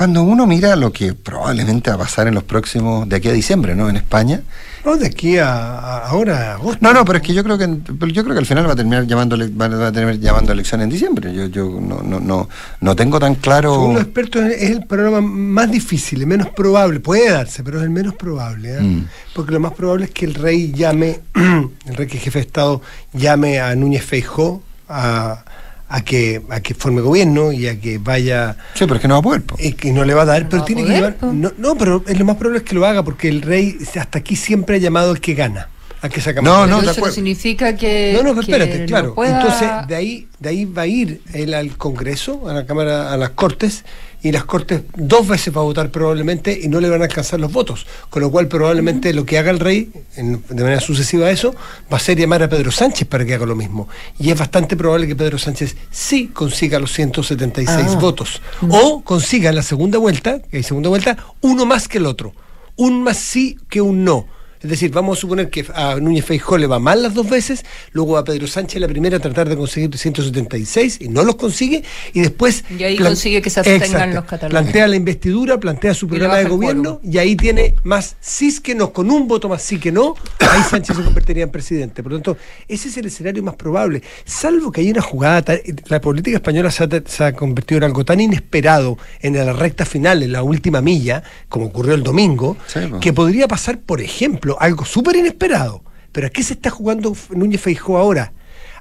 cuando 0.00 0.22
uno 0.22 0.46
mira 0.46 0.76
lo 0.76 0.90
que 0.94 1.12
probablemente 1.12 1.90
va 1.90 1.96
a 1.96 1.98
pasar 1.98 2.26
en 2.26 2.32
los 2.34 2.42
próximos, 2.42 3.06
de 3.06 3.16
aquí 3.16 3.28
a 3.28 3.32
diciembre, 3.32 3.74
¿no? 3.74 3.90
En 3.90 3.96
España. 3.96 4.40
No, 4.82 4.96
de 4.96 5.06
aquí 5.08 5.36
a, 5.36 5.52
a- 5.52 6.06
ahora, 6.08 6.52
a 6.52 6.54
agosto. 6.54 6.78
No, 6.80 6.94
no, 6.94 7.04
pero 7.04 7.18
es 7.18 7.22
que 7.22 7.34
yo 7.34 7.44
creo 7.44 7.58
que 7.58 7.66
yo 7.66 8.22
creo 8.24 8.32
que 8.34 8.38
al 8.38 8.46
final 8.46 8.66
va 8.66 8.72
a 8.72 8.76
terminar 8.76 9.06
llamando 9.06 9.36
va 9.36 9.66
a 9.88 9.92
terminar 9.92 10.18
llamando 10.18 10.54
elecciones 10.54 10.84
en 10.84 10.90
diciembre. 10.90 11.34
Yo, 11.34 11.48
yo 11.48 11.78
no, 11.82 12.00
no, 12.02 12.18
no, 12.18 12.48
no 12.80 12.96
tengo 12.96 13.20
tan 13.20 13.34
claro. 13.34 13.74
Según 13.74 13.92
los 13.92 14.02
expertos, 14.04 14.42
es 14.46 14.70
el 14.70 14.86
programa 14.86 15.20
más 15.20 15.70
difícil, 15.70 16.20
el 16.22 16.26
menos 16.26 16.48
probable. 16.48 17.00
Puede 17.00 17.30
darse, 17.30 17.62
pero 17.62 17.76
es 17.76 17.84
el 17.84 17.90
menos 17.90 18.14
probable. 18.14 18.78
¿eh? 18.78 18.80
Mm. 18.80 19.06
Porque 19.34 19.52
lo 19.52 19.60
más 19.60 19.74
probable 19.74 20.06
es 20.06 20.12
que 20.12 20.24
el 20.24 20.32
rey 20.32 20.72
llame, 20.72 21.20
el 21.34 21.94
rey 21.94 22.06
que 22.06 22.16
es 22.16 22.22
jefe 22.22 22.38
de 22.38 22.46
Estado, 22.46 22.80
llame 23.12 23.60
a 23.60 23.74
Núñez 23.74 24.02
Feijó 24.02 24.62
a, 24.88 25.44
a, 25.92 26.02
que, 26.02 26.40
a 26.48 26.60
que 26.60 26.72
forme 26.74 27.00
gobierno 27.00 27.50
y 27.52 27.66
a 27.66 27.78
que 27.80 27.98
vaya. 27.98 28.56
Sí, 28.74 28.84
pero 28.84 28.94
es 28.94 29.00
que 29.02 29.08
no 29.08 29.14
va 29.14 29.20
a 29.20 29.22
poder. 29.22 29.42
po. 29.42 29.56
que 29.56 29.92
no 29.92 30.04
le 30.04 30.14
va 30.14 30.22
a 30.22 30.24
dar, 30.26 30.44
No 30.44 30.48
pero 30.48 30.62
a 30.62 30.64
tiene 30.64 30.84
que 30.84 30.92
llevar. 30.92 31.16
po. 31.16 31.26
No, 31.32 31.52
no, 31.58 31.76
pero 31.76 32.02
es 32.06 32.18
lo 32.18 32.24
más 32.24 32.36
probable 32.36 32.58
es 32.58 32.64
que 32.64 32.74
lo 32.76 32.86
haga 32.86 33.02
porque 33.02 33.28
el 33.28 33.42
rey 33.42 33.76
hasta 33.98 34.20
aquí 34.20 34.36
siempre 34.36 34.76
ha 34.76 34.78
llamado 34.78 35.10
al 35.10 35.20
que 35.20 35.34
gana, 35.34 35.68
al 36.00 36.10
que 36.10 36.20
saca 36.20 36.40
No, 36.40 36.60
más 36.60 36.70
no, 36.70 36.80
eso 36.90 37.00
no 37.04 37.10
significa 37.12 37.76
que. 37.76 38.12
No, 38.14 38.22
no, 38.22 38.34
pero 38.34 38.46
que 38.46 38.52
espérate, 38.52 38.78
no 38.80 38.86
claro. 38.86 39.14
pueda- 39.14 39.40
Entonces, 39.40 39.68
de 39.88 39.96
ahí, 39.96 40.28
de 40.38 40.48
ahí 40.48 40.64
va 40.64 40.82
a 40.82 40.86
ir 40.86 41.20
él 41.34 41.52
al 41.54 41.76
Congreso, 41.76 42.48
a 42.48 42.54
la 42.54 42.64
Cámara, 42.66 43.12
a 43.12 43.16
las 43.16 43.30
Cortes, 43.30 43.84
y 44.22 44.32
las 44.32 44.44
Cortes 44.44 44.82
dos 44.96 45.26
veces 45.28 45.54
va 45.56 45.60
a 45.60 45.64
votar 45.64 45.90
probablemente 45.90 46.58
y 46.62 46.68
no 46.68 46.80
le 46.80 46.88
van 46.90 47.00
a 47.00 47.04
alcanzar 47.04 47.40
los 47.40 47.52
votos. 47.52 47.86
Con 48.10 48.22
lo 48.22 48.30
cual, 48.30 48.48
probablemente 48.48 49.12
lo 49.14 49.24
que 49.24 49.38
haga 49.38 49.50
el 49.50 49.58
rey, 49.60 49.90
en- 50.16 50.42
de 50.48 50.62
manera 50.62 50.80
sucesiva 50.80 51.26
a 51.26 51.30
eso, 51.30 51.54
va 51.92 51.96
a 51.96 52.00
ser 52.00 52.18
llamar 52.18 52.42
a 52.42 52.48
Pedro 52.48 52.70
Sánchez 52.70 53.08
para 53.08 53.24
que 53.24 53.34
haga 53.34 53.46
lo 53.46 53.56
mismo. 53.56 53.88
Y 54.18 54.30
es 54.30 54.38
bastante 54.38 54.76
probable 54.76 55.06
que 55.06 55.16
Pedro 55.16 55.38
Sánchez 55.38 55.76
sí 55.90 56.28
consiga 56.28 56.78
los 56.78 56.92
176 56.92 57.88
Ah. 57.92 57.98
votos. 57.98 58.42
O 58.68 59.02
consiga 59.02 59.50
en 59.50 59.56
la 59.56 59.62
segunda 59.62 59.98
vuelta, 59.98 60.40
que 60.50 60.58
hay 60.58 60.62
segunda 60.62 60.88
vuelta, 60.88 61.16
uno 61.40 61.64
más 61.66 61.88
que 61.88 61.98
el 61.98 62.06
otro. 62.06 62.34
Un 62.76 63.02
más 63.02 63.16
sí 63.18 63.58
que 63.68 63.80
un 63.80 64.04
no. 64.04 64.26
Es 64.62 64.68
decir, 64.68 64.90
vamos 64.90 65.16
a 65.16 65.20
suponer 65.22 65.48
que 65.48 65.64
a 65.74 65.94
Núñez 65.96 66.24
Feijó 66.24 66.58
le 66.58 66.66
va 66.66 66.78
mal 66.78 67.02
las 67.02 67.14
dos 67.14 67.28
veces, 67.30 67.64
luego 67.92 68.18
a 68.18 68.24
Pedro 68.24 68.46
Sánchez 68.46 68.80
la 68.80 68.88
primera 68.88 69.16
a 69.16 69.20
tratar 69.20 69.48
de 69.48 69.56
conseguir 69.56 69.96
176 69.96 70.98
y 71.00 71.08
no 71.08 71.24
los 71.24 71.36
consigue, 71.36 71.82
y 72.12 72.20
después... 72.20 72.64
Y 72.78 72.82
ahí 72.84 72.98
consigue 72.98 73.40
que 73.40 73.48
se 73.48 73.60
abstengan 73.60 73.90
Exacto. 73.90 74.14
los 74.16 74.24
catalanes. 74.24 74.62
Plantea 74.62 74.88
la 74.88 74.96
investidura, 74.96 75.58
plantea 75.58 75.94
su 75.94 76.06
programa 76.08 76.36
de 76.36 76.44
gobierno, 76.44 77.00
y 77.02 77.16
ahí 77.18 77.36
tiene 77.36 77.74
más 77.84 78.16
sí 78.20 78.50
que 78.62 78.74
no, 78.74 78.92
con 78.92 79.10
un 79.10 79.26
voto 79.28 79.48
más 79.48 79.62
sí 79.62 79.78
que 79.78 79.92
no, 79.92 80.14
ahí 80.40 80.62
Sánchez 80.68 80.96
se 80.96 81.04
convertiría 81.04 81.44
en 81.44 81.50
presidente. 81.50 82.02
Por 82.02 82.12
lo 82.12 82.18
tanto, 82.18 82.36
ese 82.68 82.88
es 82.88 82.96
el 82.96 83.06
escenario 83.06 83.42
más 83.42 83.54
probable. 83.54 84.02
Salvo 84.24 84.70
que 84.72 84.82
hay 84.82 84.90
una 84.90 85.00
jugada, 85.02 85.54
la 85.86 86.00
política 86.00 86.36
española 86.36 86.70
se 86.70 86.84
ha, 86.84 86.88
se 87.06 87.24
ha 87.24 87.32
convertido 87.32 87.78
en 87.78 87.84
algo 87.84 88.04
tan 88.04 88.20
inesperado 88.20 88.98
en 89.20 89.36
la 89.36 89.52
recta 89.52 89.86
final, 89.86 90.22
en 90.22 90.32
la 90.32 90.42
última 90.42 90.80
milla, 90.80 91.22
como 91.48 91.66
ocurrió 91.66 91.94
el 91.94 92.02
domingo, 92.02 92.56
Sí, 92.66 92.80
po. 92.90 93.00
que 93.00 93.12
podría 93.12 93.48
pasar, 93.48 93.78
por 93.78 94.00
ejemplo, 94.00 94.49
algo 94.58 94.84
súper 94.84 95.16
inesperado. 95.16 95.82
Pero 96.12 96.26
¿a 96.26 96.30
qué 96.30 96.42
se 96.42 96.54
está 96.54 96.70
jugando 96.70 97.16
Núñez 97.30 97.60
Feijó 97.60 97.98
ahora? 97.98 98.32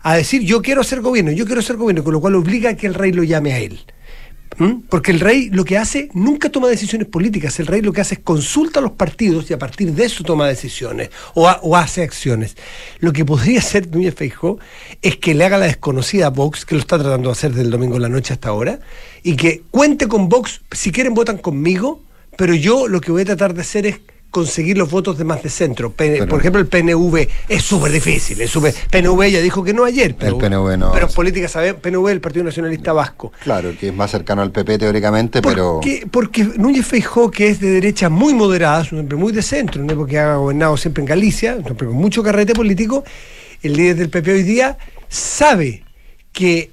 A 0.01 0.15
decir, 0.15 0.41
yo 0.41 0.61
quiero 0.61 0.81
hacer 0.81 1.01
gobierno, 1.01 1.31
yo 1.31 1.45
quiero 1.45 1.59
hacer 1.59 1.75
gobierno, 1.75 2.03
con 2.03 2.13
lo 2.13 2.21
cual 2.21 2.35
obliga 2.35 2.71
a 2.71 2.75
que 2.75 2.87
el 2.87 2.93
rey 2.93 3.11
lo 3.11 3.23
llame 3.23 3.53
a 3.53 3.59
él. 3.59 3.79
¿Mm? 4.57 4.81
Porque 4.89 5.11
el 5.11 5.19
rey 5.19 5.49
lo 5.51 5.63
que 5.63 5.77
hace 5.77 6.09
nunca 6.13 6.49
toma 6.49 6.67
decisiones 6.67 7.07
políticas, 7.07 7.59
el 7.59 7.67
rey 7.67 7.81
lo 7.81 7.93
que 7.93 8.01
hace 8.01 8.15
es 8.15 8.21
consulta 8.21 8.79
a 8.79 8.81
los 8.81 8.91
partidos 8.91 9.49
y 9.49 9.53
a 9.53 9.59
partir 9.59 9.93
de 9.93 10.05
eso 10.05 10.23
toma 10.23 10.47
decisiones 10.47 11.11
o, 11.33 11.47
o 11.49 11.77
hace 11.77 12.03
acciones. 12.03 12.57
Lo 12.99 13.13
que 13.13 13.23
podría 13.23 13.59
hacer 13.59 13.87
Núñez 13.87 14.15
Feijó 14.15 14.59
es 15.01 15.17
que 15.17 15.33
le 15.33 15.45
haga 15.45 15.57
la 15.57 15.67
desconocida 15.67 16.27
a 16.27 16.29
Vox, 16.29 16.65
que 16.65 16.75
lo 16.75 16.81
está 16.81 16.97
tratando 16.97 17.29
de 17.29 17.33
hacer 17.33 17.51
desde 17.51 17.63
el 17.63 17.71
domingo 17.71 17.95
en 17.95 18.01
la 18.01 18.09
noche 18.09 18.33
hasta 18.33 18.49
ahora, 18.49 18.79
y 19.23 19.35
que 19.35 19.63
cuente 19.71 20.07
con 20.07 20.27
Vox, 20.27 20.61
si 20.71 20.91
quieren 20.91 21.13
votan 21.13 21.37
conmigo, 21.37 22.01
pero 22.35 22.53
yo 22.53 22.87
lo 22.87 23.01
que 23.01 23.11
voy 23.11 23.21
a 23.21 23.25
tratar 23.25 23.53
de 23.53 23.61
hacer 23.61 23.85
es 23.85 23.99
conseguir 24.31 24.77
los 24.77 24.89
votos 24.91 25.17
de 25.17 25.23
más 25.23 25.41
de 25.41 25.49
centro. 25.49 25.91
Pero- 25.95 26.27
por 26.27 26.39
ejemplo, 26.39 26.61
el 26.61 26.67
PNV 26.67 27.27
es 27.47 27.63
súper 27.63 27.91
difícil. 27.91 28.39
Es 28.41 28.49
súper- 28.51 28.73
PNV 28.91 29.31
ya 29.31 29.41
dijo 29.41 29.63
que 29.63 29.73
no 29.73 29.85
ayer, 29.85 30.15
pero, 30.15 30.37
PNV 30.37 30.77
no. 30.77 30.91
pero 30.91 31.07
en 31.07 31.13
política 31.13 31.47
sabe, 31.47 31.73
PNV, 31.73 32.09
el 32.11 32.21
Partido 32.21 32.45
Nacionalista 32.45 32.93
Vasco. 32.93 33.31
Claro, 33.43 33.73
que 33.79 33.87
es 33.89 33.93
más 33.93 34.11
cercano 34.11 34.41
al 34.41 34.51
PP 34.51 34.77
teóricamente, 34.77 35.41
¿Por 35.41 35.53
pero. 35.53 35.79
Porque 36.11 36.43
Núñez 36.43 36.85
Feijó, 36.85 37.31
que 37.31 37.49
es 37.49 37.59
de 37.59 37.69
derecha 37.71 38.09
muy 38.09 38.33
moderada, 38.33 38.81
es 38.83 38.91
un 38.91 38.99
hombre 38.99 39.17
muy 39.17 39.31
de 39.33 39.41
centro, 39.41 39.83
¿no? 39.83 39.95
porque 39.95 40.19
ha 40.19 40.35
gobernado 40.35 40.77
siempre 40.77 41.01
en 41.01 41.07
Galicia, 41.07 41.55
un 41.55 41.69
hombre 41.71 41.87
con 41.87 41.95
mucho 41.95 42.21
carrete 42.23 42.53
político, 42.53 43.03
el 43.63 43.73
líder 43.75 43.95
del 43.97 44.09
PP 44.09 44.31
hoy 44.31 44.43
día 44.43 44.77
sabe 45.07 45.83
que 46.31 46.71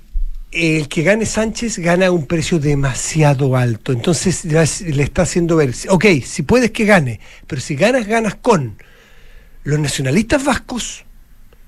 el 0.57 0.89
que 0.89 1.03
gane 1.03 1.27
Sánchez 1.27 1.79
gana 1.79 2.11
un 2.11 2.27
precio 2.27 2.59
demasiado 2.59 3.57
alto. 3.57 3.93
Entonces 3.93 4.45
le 4.45 5.03
está 5.03 5.23
haciendo 5.23 5.57
ver, 5.57 5.75
ok, 5.89 6.05
si 6.25 6.43
puedes 6.43 6.71
que 6.71 6.87
gane, 6.87 7.21
pero 7.47 7.61
si 7.61 7.77
ganas, 7.77 8.07
ganas 8.07 8.37
con 8.37 8.79
los 9.65 9.79
nacionalistas 9.79 10.45
vascos, 10.45 11.05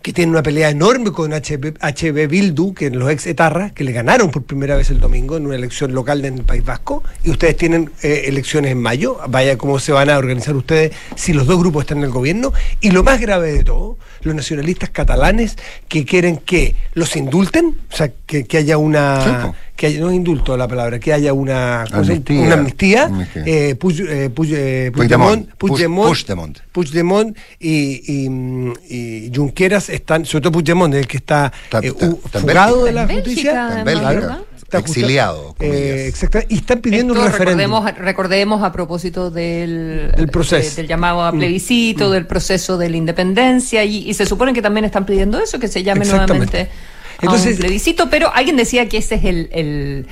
que 0.02 0.12
tienen 0.12 0.30
una 0.30 0.42
pelea 0.42 0.70
enorme 0.70 1.10
con 1.10 1.32
HB, 1.32 1.74
HB 1.80 2.28
Bildu, 2.28 2.72
que 2.72 2.88
los 2.90 3.10
ex 3.10 3.26
etarras, 3.26 3.72
que 3.72 3.82
le 3.84 3.92
ganaron 3.92 4.30
por 4.30 4.44
primera 4.44 4.76
vez 4.76 4.90
el 4.90 5.00
domingo 5.00 5.36
en 5.36 5.44
una 5.46 5.56
elección 5.56 5.92
local 5.92 6.24
en 6.24 6.34
el 6.38 6.44
País 6.44 6.64
Vasco, 6.64 7.02
y 7.24 7.30
ustedes 7.30 7.56
tienen 7.56 7.90
eh, 8.02 8.22
elecciones 8.26 8.72
en 8.72 8.80
mayo, 8.80 9.18
vaya 9.28 9.58
cómo 9.58 9.78
se 9.80 9.92
van 9.92 10.08
a 10.08 10.16
organizar 10.18 10.54
ustedes 10.56 10.92
si 11.16 11.32
los 11.32 11.46
dos 11.46 11.58
grupos 11.58 11.82
están 11.82 11.98
en 11.98 12.04
el 12.04 12.10
gobierno, 12.10 12.52
y 12.80 12.90
lo 12.92 13.02
más 13.02 13.20
grave 13.20 13.52
de 13.52 13.64
todo, 13.64 13.98
los 14.22 14.34
nacionalistas 14.34 14.90
catalanes 14.90 15.56
que 15.88 16.04
quieren 16.04 16.36
que 16.38 16.74
los 16.94 17.14
indulten, 17.16 17.76
o 17.92 17.96
sea, 17.96 18.10
que, 18.26 18.44
que 18.44 18.56
haya 18.58 18.78
una... 18.78 19.52
Que 19.78 19.86
haya, 19.86 20.00
no 20.00 20.10
es 20.10 20.16
indulto 20.16 20.56
la 20.56 20.66
palabra, 20.66 20.98
que 20.98 21.12
haya 21.12 21.32
una. 21.32 21.82
Amnistía. 21.82 22.40
una 22.40 22.54
amnistía, 22.54 23.04
Amnistía. 23.04 23.42
eh, 23.46 23.76
Puig- 23.78 24.06
eh, 24.08 24.28
Puig- 24.34 24.52
eh, 24.56 24.90
Puigdemont. 24.92 25.48
Puigdemont, 25.56 26.08
Puigdemont, 26.08 26.58
Puigdemont. 26.72 27.36
Y, 27.60 28.02
y, 28.12 29.26
y 29.28 29.32
Junqueras 29.32 29.87
están, 29.88 30.24
sobre 30.24 30.42
todo 30.42 30.52
Puigdemont, 30.52 30.94
el 30.94 31.06
que 31.06 31.16
está, 31.18 31.52
Está- 31.64 31.78
eh, 31.80 31.92
está- 32.24 32.40
fugado 32.40 32.84
de 32.84 32.92
la 32.92 33.06
justicia. 33.06 33.52
Bélgica, 33.52 33.68
Está 33.68 33.84
Bélgica, 33.84 34.12
¿verdad? 34.12 34.38
Está 34.56 34.78
exiliado. 34.78 35.56
Eh, 35.60 36.04
exacta- 36.08 36.44
y 36.46 36.56
están 36.56 36.80
pidiendo 36.80 37.14
Esto 37.14 37.24
un 37.24 37.32
referéndum. 37.32 37.58
recordemos, 37.84 37.98
recordemos 38.04 38.62
a 38.62 38.70
propósito 38.72 39.30
del, 39.30 40.12
Del 40.14 40.28
proceso. 40.28 40.68
de- 40.70 40.76
del 40.76 40.86
llamado 40.88 41.22
a 41.24 41.32
plebiscito, 41.32 42.10
del 42.10 42.26
proceso 42.26 42.76
de 42.76 42.90
la 42.90 42.96
independencia, 42.98 43.82
y, 43.84 44.08
y 44.10 44.12
se 44.14 44.26
supone 44.26 44.52
que 44.52 44.60
también 44.60 44.84
están 44.84 45.06
pidiendo 45.06 45.40
eso, 45.40 45.58
que 45.58 45.68
se 45.68 45.82
llame 45.82 46.04
nuevamente 46.04 46.60
a 46.60 46.68
Entonces- 47.22 47.54
un 47.54 47.60
plebiscito, 47.60 48.10
pero 48.10 48.30
alguien 48.34 48.56
decía 48.56 48.88
que 48.90 48.98
ese 48.98 49.14
es 49.14 49.24
el, 49.24 49.48
el, 49.52 50.06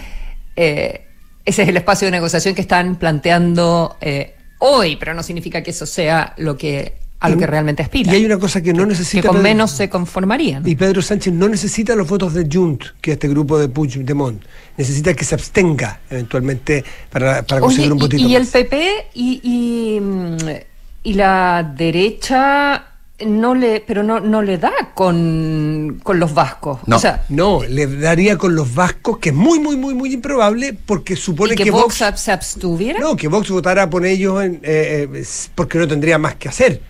eh, 0.57 1.03
ese 1.45 1.63
es 1.63 1.69
el 1.69 1.77
espacio 1.77 2.07
de 2.07 2.13
negociación 2.13 2.55
que 2.55 2.63
están 2.63 2.97
planteando 2.97 3.97
eh, 4.01 4.35
hoy, 4.59 4.97
pero 4.97 5.13
no 5.13 5.23
significa 5.23 5.63
que 5.63 5.71
eso 5.71 5.85
sea 5.85 6.33
lo 6.39 6.57
que 6.57 6.97
a 7.19 7.29
lo 7.31 7.39
que 7.39 7.47
realmente 7.47 7.83
aspira. 7.83 8.13
Y 8.13 8.17
hay 8.17 8.25
una 8.27 8.39
cosa 8.39 8.61
que 8.63 8.73
no 8.73 8.83
que 8.83 8.89
necesita. 8.91 9.29
con 9.29 9.37
Pedro- 9.37 9.43
menos 9.43 9.71
se 9.71 9.89
conformarían. 9.89 10.67
Y 10.69 10.75
Pedro 10.77 11.01
Sánchez 11.03 11.33
no 11.33 11.49
necesita 11.49 11.95
los 11.97 12.07
votos 12.09 12.35
de 12.35 12.47
Junt, 12.53 12.83
que 13.01 13.13
es 13.13 13.15
este 13.15 13.29
grupo 13.29 13.59
de 13.59 13.69
Puigdemont. 13.69 14.43
Necesita 14.77 15.15
que 15.15 15.25
se 15.25 15.35
abstenga 15.35 16.01
eventualmente 16.11 16.85
para, 17.11 17.43
para 17.43 17.61
conseguir 17.63 17.87
Oye, 17.87 17.93
un 17.95 17.99
votito 17.99 18.23
y, 18.29 18.35
el 18.37 18.43
más. 18.43 18.51
PP 18.51 18.89
y, 19.15 19.41
y, 19.43 20.01
mm, 20.01 20.37
y 21.05 21.15
la 21.15 21.73
derecha 21.77 22.85
no 23.27 23.55
le 23.55 23.81
pero 23.81 24.03
no 24.03 24.21
no 24.21 24.43
le 24.43 24.59
da 24.59 24.73
con, 24.95 26.01
con 26.03 26.21
los 26.21 26.35
vascos 26.35 26.81
No. 26.85 26.97
o 26.97 26.99
sea 26.99 27.25
No, 27.31 27.63
le 27.67 27.87
daría 27.87 28.37
con 28.37 28.55
los 28.55 28.75
vascos, 28.75 29.17
que 29.17 29.31
es 29.31 29.35
muy, 29.35 29.59
muy, 29.59 29.75
muy, 29.77 29.95
muy 29.95 30.13
improbable, 30.13 30.75
porque 30.85 31.17
supone 31.17 31.55
y 31.55 31.57
que, 31.57 31.65
que 31.65 31.71
Vox, 31.71 32.03
se 32.17 32.31
abstuviera 32.33 33.01
No, 33.01 33.17
que 33.17 33.29
Vox 33.29 33.49
votara 33.49 33.89
por 33.89 34.05
ellos 34.05 34.45
en, 34.45 34.57
eh, 34.57 35.09
eh, 35.15 35.25
porque 35.55 35.79
no 35.79 35.89
tendría 35.89 36.19
más 36.19 36.35
que 36.35 36.51
hacer. 36.51 36.83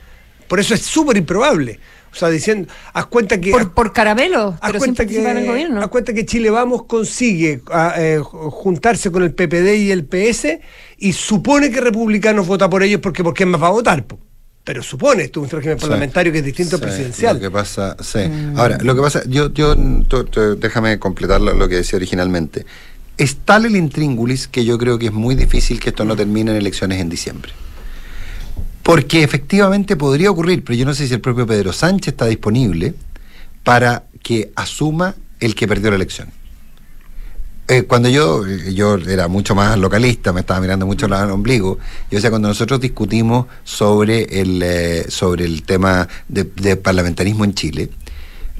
Por 0.48 0.60
eso 0.60 0.74
es 0.74 0.82
súper 0.82 1.16
improbable. 1.16 1.78
O 2.12 2.18
sea, 2.18 2.30
diciendo, 2.30 2.72
haz 2.94 3.06
cuenta 3.06 3.38
que. 3.38 3.50
por, 3.50 3.72
por 3.74 3.92
caramelo 3.92 4.56
haz 4.60 4.72
pero 4.72 4.72
sin 4.72 4.78
cuenta 4.94 5.02
participar 5.02 5.30
en 5.32 5.36
el 5.36 5.42
que, 5.44 5.48
gobierno 5.50 5.80
haz 5.82 5.88
cuenta 5.88 6.14
que 6.14 6.24
Chile 6.24 6.48
Vamos 6.50 6.84
consigue 6.84 7.60
ah, 7.70 7.94
eh, 7.98 8.18
ju- 8.20 8.50
juntarse 8.50 9.10
con 9.10 9.22
el 9.22 9.34
PPD 9.34 9.74
y 9.76 9.90
el 9.90 10.06
PS 10.06 10.58
y 10.98 11.12
supone 11.12 11.70
que 11.70 11.80
Republicanos 11.80 12.46
vota 12.46 12.70
por 12.70 12.82
ellos 12.82 13.00
porque, 13.02 13.22
porque 13.22 13.44
más 13.44 13.62
va 13.62 13.66
a 13.66 13.72
votar. 13.72 14.04
po. 14.06 14.18
Pero 14.64 14.82
supone, 14.82 15.24
esto 15.24 15.44
es 15.44 15.52
un 15.52 15.58
régimen 15.58 15.78
Sí. 15.78 15.82
parlamentario 15.82 16.32
que 16.32 16.38
es 16.38 16.44
distinto 16.44 16.76
al 16.76 16.82
presidencial. 16.82 17.36
Lo 17.36 17.40
que 17.42 17.50
pasa, 17.50 17.96
sí. 18.00 18.18
Ahora, 18.56 18.78
lo 18.82 18.94
que 18.96 19.00
pasa, 19.02 19.22
yo, 19.28 19.52
yo 19.52 19.76
tú- 20.08 20.24
tú- 20.24 20.56
déjame 20.58 20.98
completar 20.98 21.40
lo, 21.40 21.52
lo 21.54 21.68
que 21.68 21.76
decía 21.76 21.98
originalmente. 21.98 22.64
Es 23.18 23.36
tal 23.44 23.66
el 23.66 23.76
intríngulis 23.76 24.48
que 24.48 24.64
yo 24.64 24.76
creo 24.78 24.98
que 24.98 25.06
es 25.06 25.12
muy 25.12 25.34
difícil 25.34 25.78
que 25.80 25.90
esto 25.90 26.04
no 26.06 26.16
termine 26.16 26.50
en 26.50 26.56
elecciones 26.56 27.00
en 27.00 27.08
diciembre. 27.10 27.52
Porque 28.86 29.24
efectivamente 29.24 29.96
podría 29.96 30.30
ocurrir, 30.30 30.62
pero 30.62 30.78
yo 30.78 30.84
no 30.84 30.94
sé 30.94 31.08
si 31.08 31.14
el 31.14 31.20
propio 31.20 31.44
Pedro 31.44 31.72
Sánchez 31.72 32.12
está 32.12 32.26
disponible 32.26 32.94
para 33.64 34.04
que 34.22 34.52
asuma 34.54 35.16
el 35.40 35.56
que 35.56 35.66
perdió 35.66 35.90
la 35.90 35.96
elección. 35.96 36.28
Eh, 37.66 37.82
cuando 37.82 38.08
yo, 38.08 38.46
eh, 38.46 38.72
yo 38.72 38.94
era 38.94 39.26
mucho 39.26 39.56
más 39.56 39.76
localista, 39.76 40.32
me 40.32 40.42
estaba 40.42 40.60
mirando 40.60 40.86
mucho 40.86 41.06
al 41.06 41.32
ombligo, 41.32 41.78
yo 42.12 42.16
decía, 42.18 42.30
cuando 42.30 42.46
nosotros 42.46 42.78
discutimos 42.80 43.46
sobre 43.64 44.40
el, 44.40 44.62
eh, 44.62 45.06
sobre 45.08 45.46
el 45.46 45.64
tema 45.64 46.06
de 46.28 46.76
parlamentarismo 46.76 47.42
en 47.42 47.54
Chile, 47.54 47.90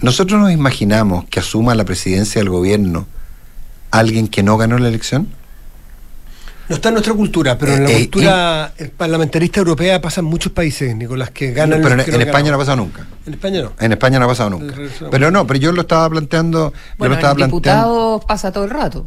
nosotros 0.01 0.41
nos 0.41 0.51
imaginamos 0.51 1.27
que 1.27 1.39
asuma 1.39 1.77
la 1.77 1.85
presidencia 1.85 2.41
del 2.41 2.51
gobierno 2.51 3.07
alguien 3.93 4.27
que 4.27 4.43
no 4.43 4.57
ganó 4.57 4.77
la 4.77 4.89
elección. 4.89 5.29
No 6.69 6.75
está 6.77 6.89
en 6.89 6.95
nuestra 6.95 7.15
cultura, 7.15 7.57
pero 7.57 7.73
en 7.75 7.85
la 7.85 7.91
Eh, 7.91 7.93
eh, 7.95 7.99
cultura 8.11 8.73
eh, 8.77 8.91
parlamentarista 8.97 9.61
europea 9.61 10.01
pasan 10.01 10.25
muchos 10.25 10.51
países, 10.53 10.95
Nicolás, 10.97 11.31
que 11.31 11.53
ganan. 11.53 11.81
pero 11.81 11.95
en, 11.95 12.05
que 12.05 12.11
en 12.11 12.19
no 12.19 12.25
España 12.25 12.51
no 12.51 12.57
ha 12.57 12.59
pasado 12.59 12.77
nunca. 12.79 13.07
En 13.25 13.35
España 13.35 13.63
no. 13.63 13.73
En 13.79 13.93
España 13.93 14.19
no 14.19 14.25
ha 14.25 14.29
pasado 14.29 14.51
nunca. 14.51 14.75
Pero 15.11 15.31
no, 15.31 15.47
pero 15.47 15.59
yo 15.61 15.71
lo 15.73 15.83
estaba 15.83 16.11
planteando. 16.11 16.73
yo 16.73 16.79
bueno 16.99 17.15
lo 17.15 17.21
estaba 17.21 17.33
el 17.33 17.37
planteando. 17.37 17.57
diputado 18.17 18.21
pasa 18.27 18.51
todo 18.53 18.65
el 18.65 18.71
rato 18.71 19.07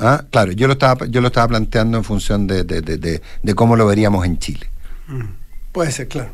Ah, 0.00 0.24
claro, 0.32 0.50
yo 0.50 0.66
lo 0.66 0.72
estaba, 0.72 1.06
yo 1.06 1.20
lo 1.20 1.28
estaba 1.28 1.46
planteando 1.46 1.96
en 1.96 2.02
función 2.02 2.48
de, 2.48 2.64
de, 2.64 2.80
de, 2.82 2.96
de- 2.98 3.22
de 3.40 3.54
cómo 3.54 3.76
lo 3.76 3.86
veríamos 3.86 4.26
en 4.26 4.36
Chile. 4.38 4.66
Puede 5.70 5.92
ser, 5.92 6.08
claro. 6.08 6.30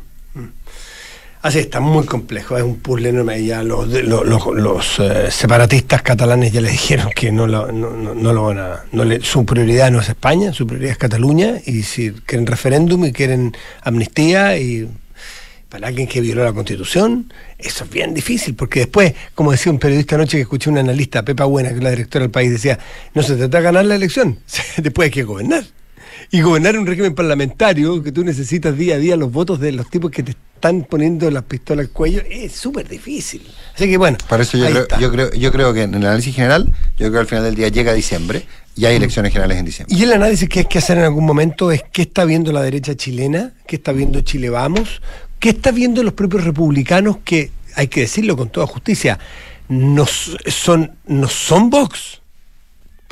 Así 1.43 1.59
está, 1.59 1.81
muy 1.81 2.05
complejo, 2.05 2.55
es 2.57 2.63
un 2.63 2.77
puzzle 2.77 3.09
enorme. 3.09 3.43
Ya 3.43 3.63
los, 3.63 3.87
los, 3.89 4.25
los- 4.55 4.99
eh, 4.99 5.29
separatistas 5.29 6.01
catalanes 6.01 6.53
ya 6.53 6.61
le 6.61 6.69
dijeron 6.71 7.09
que 7.13 7.33
no 7.33 7.47
lo, 7.47 7.69
no, 7.69 7.89
no- 7.91 8.15
no 8.15 8.31
lo 8.33 8.43
van 8.45 8.59
a. 8.59 8.85
No 8.93 9.03
le- 9.03 9.19
su 9.21 9.45
prioridad 9.45 9.91
no 9.91 9.99
es 9.99 10.07
España, 10.07 10.53
su 10.53 10.65
prioridad 10.65 10.93
es 10.93 10.97
Cataluña. 10.97 11.55
Y 11.65 11.83
si 11.83 12.11
quieren 12.11 12.47
referéndum 12.47 13.03
y 13.03 13.11
quieren 13.11 13.57
amnistía 13.81 14.57
y 14.57 14.89
para 15.67 15.87
alguien 15.89 16.07
que 16.07 16.21
violó 16.21 16.45
la 16.45 16.53
constitución, 16.53 17.33
eso 17.57 17.83
es 17.83 17.89
bien 17.89 18.13
difícil, 18.13 18.55
porque 18.55 18.79
después, 18.81 19.13
como 19.35 19.51
decía 19.51 19.69
un 19.71 19.79
periodista 19.79 20.15
anoche 20.15 20.37
que 20.37 20.43
escuché 20.43 20.69
un 20.69 20.77
analista, 20.77 21.25
Pepa 21.25 21.43
Buena, 21.43 21.69
que 21.71 21.75
es 21.77 21.83
la 21.83 21.89
directora 21.89 22.23
del 22.23 22.31
país, 22.31 22.51
decía, 22.51 22.79
no 23.15 23.21
se 23.23 23.35
trata 23.35 23.57
de 23.57 23.63
ganar 23.63 23.83
la 23.85 23.95
elección, 23.95 24.37
después 24.77 25.07
hay 25.07 25.11
que 25.11 25.23
gobernar. 25.23 25.65
Y 26.31 26.41
gobernar 26.41 26.77
un 26.79 26.85
régimen 26.87 27.13
parlamentario, 27.15 28.01
que 28.01 28.11
tú 28.13 28.23
necesitas 28.23 28.77
día 28.77 28.95
a 28.95 28.97
día 28.97 29.17
los 29.17 29.31
votos 29.31 29.59
de 29.59 29.71
los 29.73 29.89
tipos 29.89 30.09
que 30.11 30.23
te 30.23 30.35
están 30.63 30.83
poniendo 30.83 31.29
las 31.29 31.43
pistolas 31.43 31.87
al 31.87 31.91
cuello, 31.91 32.21
es 32.29 32.53
súper 32.53 32.87
difícil. 32.87 33.45
Así 33.75 33.89
que 33.89 33.97
bueno, 33.97 34.17
Por 34.29 34.39
eso 34.39 34.57
yo 34.57 34.69
creo, 34.69 34.87
yo 34.97 35.11
creo, 35.11 35.33
yo 35.33 35.51
creo 35.51 35.73
que 35.73 35.81
en 35.81 35.93
el 35.93 36.05
análisis 36.05 36.33
general, 36.33 36.73
yo 36.97 37.09
creo 37.09 37.11
que 37.11 37.19
al 37.19 37.27
final 37.27 37.43
del 37.43 37.55
día 37.55 37.67
llega 37.67 37.93
diciembre 37.93 38.45
y 38.73 38.85
hay 38.85 38.95
elecciones 38.95 39.33
generales 39.33 39.57
en 39.57 39.65
diciembre. 39.65 39.93
Y 39.93 40.03
el 40.03 40.13
análisis 40.13 40.47
que 40.47 40.59
hay 40.59 40.65
que 40.65 40.77
hacer 40.77 40.97
en 40.99 41.03
algún 41.03 41.25
momento 41.25 41.69
es 41.69 41.83
qué 41.91 42.03
está 42.03 42.23
viendo 42.23 42.53
la 42.53 42.61
derecha 42.61 42.95
chilena, 42.95 43.51
qué 43.67 43.75
está 43.75 43.91
viendo 43.91 44.21
Chile 44.21 44.49
Vamos, 44.49 45.01
qué 45.39 45.49
está 45.49 45.71
viendo 45.71 46.01
los 46.01 46.13
propios 46.13 46.45
republicanos 46.45 47.17
que, 47.25 47.51
hay 47.75 47.89
que 47.89 47.99
decirlo 47.99 48.37
con 48.37 48.47
toda 48.47 48.65
justicia, 48.65 49.19
no 49.67 50.05
son, 50.05 50.93
no 51.07 51.27
son 51.27 51.69
Vox. 51.69 52.21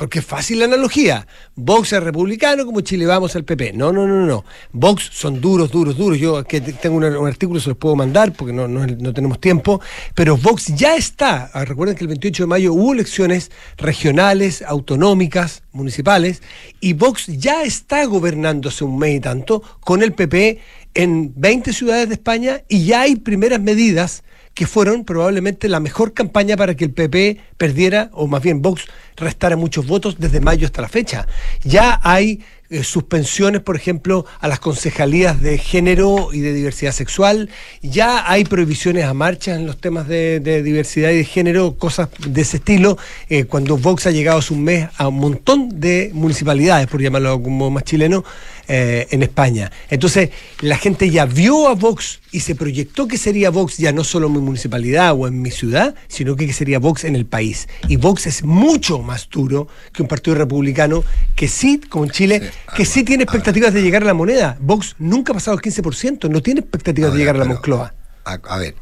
Porque 0.02 0.18
es 0.18 0.24
fácil 0.26 0.58
la 0.58 0.64
analogía. 0.64 1.28
Vox 1.54 1.92
es 1.92 2.02
republicano 2.02 2.66
como 2.66 2.80
Chile 2.80 3.06
Vamos 3.06 3.36
al 3.36 3.44
PP. 3.44 3.72
No, 3.74 3.92
no, 3.92 4.04
no, 4.04 4.26
no. 4.26 4.44
Vox 4.72 5.08
son 5.12 5.40
duros, 5.40 5.70
duros, 5.70 5.96
duros. 5.96 6.18
Yo 6.18 6.42
que 6.42 6.60
te- 6.60 6.72
tengo 6.72 6.96
una- 6.96 7.16
un 7.20 7.28
artículo, 7.28 7.60
se 7.60 7.68
los 7.68 7.78
puedo 7.78 7.94
mandar 7.94 8.32
porque 8.32 8.52
no, 8.52 8.66
no, 8.66 8.84
no 8.84 9.12
tenemos 9.14 9.38
tiempo. 9.40 9.80
Pero 10.16 10.36
Vox 10.36 10.74
ya 10.74 10.96
está. 10.96 11.52
Ah, 11.54 11.64
Recuerden 11.64 11.94
que 11.96 12.02
el 12.02 12.08
28 12.08 12.42
de 12.42 12.46
mayo 12.48 12.72
hubo 12.72 12.92
elecciones 12.94 13.52
regionales, 13.76 14.62
autonómicas, 14.66 15.62
municipales. 15.70 16.42
Y 16.80 16.94
Vox 16.94 17.26
ya 17.28 17.62
está 17.62 18.04
gobernando 18.06 18.70
hace 18.70 18.82
un 18.82 18.98
mes 18.98 19.18
y 19.18 19.20
tanto 19.20 19.62
con 19.78 20.02
el 20.02 20.14
PP 20.14 20.58
en 20.94 21.32
20 21.36 21.72
ciudades 21.72 22.08
de 22.08 22.14
España 22.14 22.62
y 22.68 22.86
ya 22.86 23.02
hay 23.02 23.14
primeras 23.14 23.60
medidas 23.60 24.24
que 24.54 24.66
fueron 24.66 25.04
probablemente 25.04 25.68
la 25.68 25.80
mejor 25.80 26.12
campaña 26.12 26.56
para 26.56 26.74
que 26.74 26.84
el 26.84 26.92
PP 26.92 27.38
perdiera, 27.56 28.10
o 28.12 28.26
más 28.26 28.42
bien 28.42 28.62
Vox 28.62 28.86
restara 29.16 29.56
muchos 29.56 29.86
votos 29.86 30.16
desde 30.18 30.40
mayo 30.40 30.66
hasta 30.66 30.82
la 30.82 30.88
fecha. 30.88 31.26
Ya 31.62 32.00
hay 32.02 32.40
eh, 32.72 32.84
suspensiones, 32.84 33.60
por 33.60 33.76
ejemplo, 33.76 34.24
a 34.40 34.48
las 34.48 34.58
concejalías 34.58 35.42
de 35.42 35.58
género 35.58 36.30
y 36.32 36.40
de 36.40 36.54
diversidad 36.54 36.92
sexual, 36.92 37.50
ya 37.82 38.30
hay 38.30 38.44
prohibiciones 38.44 39.04
a 39.04 39.12
marchas 39.12 39.58
en 39.58 39.66
los 39.66 39.78
temas 39.78 40.08
de, 40.08 40.40
diversidad 40.40 41.10
y 41.10 41.18
de 41.18 41.24
género, 41.24 41.76
cosas 41.76 42.08
de 42.26 42.40
ese 42.40 42.56
estilo, 42.56 42.96
eh, 43.28 43.44
cuando 43.44 43.76
Vox 43.76 44.06
ha 44.06 44.10
llegado 44.10 44.38
hace 44.38 44.54
un 44.54 44.64
mes 44.64 44.88
a 44.96 45.08
un 45.08 45.16
montón 45.16 45.80
de 45.80 46.12
municipalidades, 46.14 46.86
por 46.86 47.02
llamarlo 47.02 47.42
como 47.42 47.70
más 47.70 47.84
chileno, 47.84 48.24
eh, 48.68 49.06
en 49.10 49.22
España. 49.22 49.70
Entonces, 49.90 50.30
la 50.60 50.76
gente 50.76 51.10
ya 51.10 51.26
vio 51.26 51.68
a 51.68 51.74
Vox 51.74 52.20
y 52.30 52.40
se 52.40 52.54
proyectó 52.54 53.08
que 53.08 53.18
sería 53.18 53.50
Vox 53.50 53.78
ya 53.78 53.92
no 53.92 54.04
solo 54.04 54.26
en 54.28 54.32
mi 54.34 54.38
municipalidad 54.40 55.12
o 55.14 55.26
en 55.26 55.42
mi 55.42 55.50
ciudad, 55.50 55.94
sino 56.08 56.36
que 56.36 56.52
sería 56.52 56.78
Vox 56.78 57.04
en 57.04 57.16
el 57.16 57.26
país. 57.26 57.68
Y 57.88 57.96
Vox 57.96 58.26
es 58.26 58.44
mucho 58.44 58.98
más 59.00 59.28
duro 59.30 59.68
que 59.92 60.02
un 60.02 60.08
partido 60.08 60.36
republicano 60.36 61.04
que 61.34 61.48
sí, 61.48 61.78
como 61.88 62.04
en 62.04 62.10
Chile, 62.10 62.40
Sí, 62.42 62.48
que 62.76 62.82
ah, 62.82 62.86
sí 62.86 63.04
tiene 63.04 63.22
a 63.22 63.26
ver. 63.26 63.34
expectativas 63.34 63.74
de 63.74 63.82
llegar 63.82 64.02
a 64.02 64.06
la 64.06 64.14
moneda. 64.14 64.56
Vox 64.60 64.96
nunca 64.98 65.32
ha 65.32 65.34
pasado 65.34 65.56
el 65.56 65.62
15%, 65.62 66.28
no 66.30 66.40
tiene 66.42 66.60
expectativas 66.60 67.12
de 67.12 67.18
llegar 67.18 67.34
a 67.36 67.38
la 67.40 67.44
pero- 67.44 67.54
Moncloa. 67.56 67.94
A, 68.24 68.32
a 68.48 68.58
ver, 68.58 68.74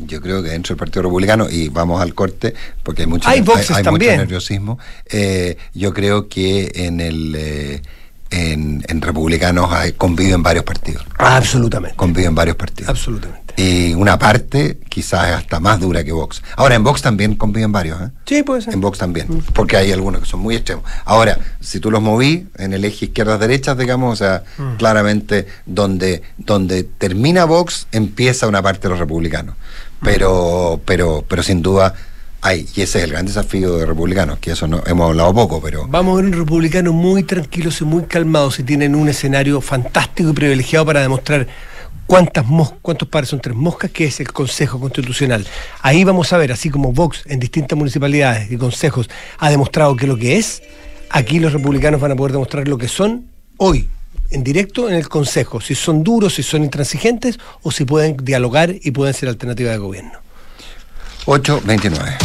Yo 0.00 0.20
creo 0.20 0.42
que 0.44 0.50
dentro 0.50 0.74
del 0.74 0.78
Partido 0.78 1.02
Republicano, 1.02 1.48
y 1.50 1.68
vamos 1.70 2.00
al 2.00 2.14
corte, 2.14 2.54
porque 2.84 3.02
hay 3.02 3.08
mucho, 3.08 3.28
Hay 3.28 3.40
voces 3.40 3.70
mucho 3.70 3.82
también. 3.82 4.16
nerviosismo, 4.18 4.78
eh, 5.10 5.56
yo 5.74 5.92
creo 5.92 6.28
que 6.28 6.70
en 6.74 7.00
el 7.00 7.34
eh, 7.36 7.82
en, 8.30 8.84
en 8.88 9.00
republicanos 9.00 9.72
hay, 9.72 9.92
conviven 9.92 10.42
varios 10.42 10.64
partidos. 10.64 11.04
Absolutamente. 11.18 11.96
Conviven 11.96 12.34
varios 12.34 12.56
partidos. 12.56 12.90
Absolutamente. 12.90 13.54
Y 13.56 13.92
una 13.94 14.18
parte 14.18 14.78
quizás 14.88 15.30
es 15.30 15.34
hasta 15.34 15.58
más 15.58 15.80
dura 15.80 16.04
que 16.04 16.12
Vox. 16.12 16.42
Ahora, 16.54 16.76
en 16.76 16.84
Vox 16.84 17.02
también 17.02 17.34
conviven 17.34 17.72
varios, 17.72 18.00
¿eh? 18.00 18.10
Sí, 18.24 18.42
puede 18.44 18.62
ser. 18.62 18.74
En 18.74 18.80
Vox 18.80 18.98
también, 18.98 19.42
porque 19.52 19.76
hay 19.76 19.90
algunos 19.90 20.20
que 20.22 20.28
son 20.28 20.38
muy 20.38 20.54
extremos. 20.54 20.84
Ahora, 21.04 21.36
si 21.60 21.80
tú 21.80 21.90
los 21.90 22.00
moví 22.00 22.46
en 22.56 22.72
el 22.72 22.84
eje 22.84 23.06
izquierdas-derechas, 23.06 23.76
digamos, 23.76 24.12
o 24.12 24.16
sea, 24.16 24.44
claramente 24.78 25.48
donde, 25.66 26.22
donde 26.36 26.84
termina 26.84 27.46
Vox, 27.46 27.88
empieza 27.90 28.46
una 28.46 28.62
parte 28.62 28.82
de 28.82 28.90
los 28.90 29.00
republicanos. 29.00 29.56
Pero, 30.02 30.80
pero, 30.84 31.24
pero 31.28 31.42
sin 31.42 31.60
duda 31.60 31.94
hay, 32.40 32.66
y 32.74 32.82
ese 32.82 32.98
es 32.98 33.04
el 33.04 33.10
gran 33.10 33.26
desafío 33.26 33.76
de 33.76 33.84
republicanos, 33.86 34.38
que 34.38 34.52
eso 34.52 34.66
no 34.68 34.82
hemos 34.86 35.08
hablado 35.10 35.34
poco, 35.34 35.60
pero 35.60 35.86
Vamos 35.88 36.12
a 36.12 36.16
ver 36.22 36.26
un 36.26 36.38
republicano 36.38 36.92
muy 36.92 37.24
tranquilos 37.24 37.80
y 37.80 37.84
muy 37.84 38.04
calmados 38.04 38.58
y 38.60 38.62
tienen 38.62 38.94
un 38.94 39.08
escenario 39.08 39.60
fantástico 39.60 40.30
y 40.30 40.32
privilegiado 40.32 40.86
para 40.86 41.00
demostrar 41.00 41.46
cuántas 42.06 42.46
mos- 42.46 42.74
cuántos 42.80 43.08
pares 43.08 43.28
son 43.30 43.40
tres 43.40 43.56
moscas, 43.56 43.90
que 43.90 44.04
es 44.04 44.20
el 44.20 44.32
Consejo 44.32 44.78
Constitucional. 44.80 45.46
Ahí 45.82 46.04
vamos 46.04 46.32
a 46.32 46.38
ver, 46.38 46.52
así 46.52 46.70
como 46.70 46.92
Vox 46.92 47.22
en 47.26 47.40
distintas 47.40 47.76
municipalidades 47.76 48.50
y 48.50 48.56
consejos 48.56 49.10
ha 49.38 49.50
demostrado 49.50 49.96
que 49.96 50.06
lo 50.06 50.16
que 50.16 50.36
es, 50.38 50.62
aquí 51.10 51.40
los 51.40 51.52
republicanos 51.52 52.00
van 52.00 52.12
a 52.12 52.16
poder 52.16 52.32
demostrar 52.32 52.66
lo 52.68 52.78
que 52.78 52.88
son 52.88 53.26
hoy, 53.56 53.88
en 54.30 54.44
directo 54.44 54.88
en 54.88 54.94
el 54.94 55.08
Consejo, 55.08 55.60
si 55.60 55.74
son 55.74 56.04
duros, 56.04 56.34
si 56.34 56.42
son 56.42 56.62
intransigentes 56.62 57.38
o 57.62 57.70
si 57.72 57.84
pueden 57.84 58.16
dialogar 58.22 58.74
y 58.80 58.90
pueden 58.92 59.12
ser 59.12 59.28
alternativa 59.28 59.70
de 59.72 59.78
gobierno. 59.78 60.18
829. 61.28 62.16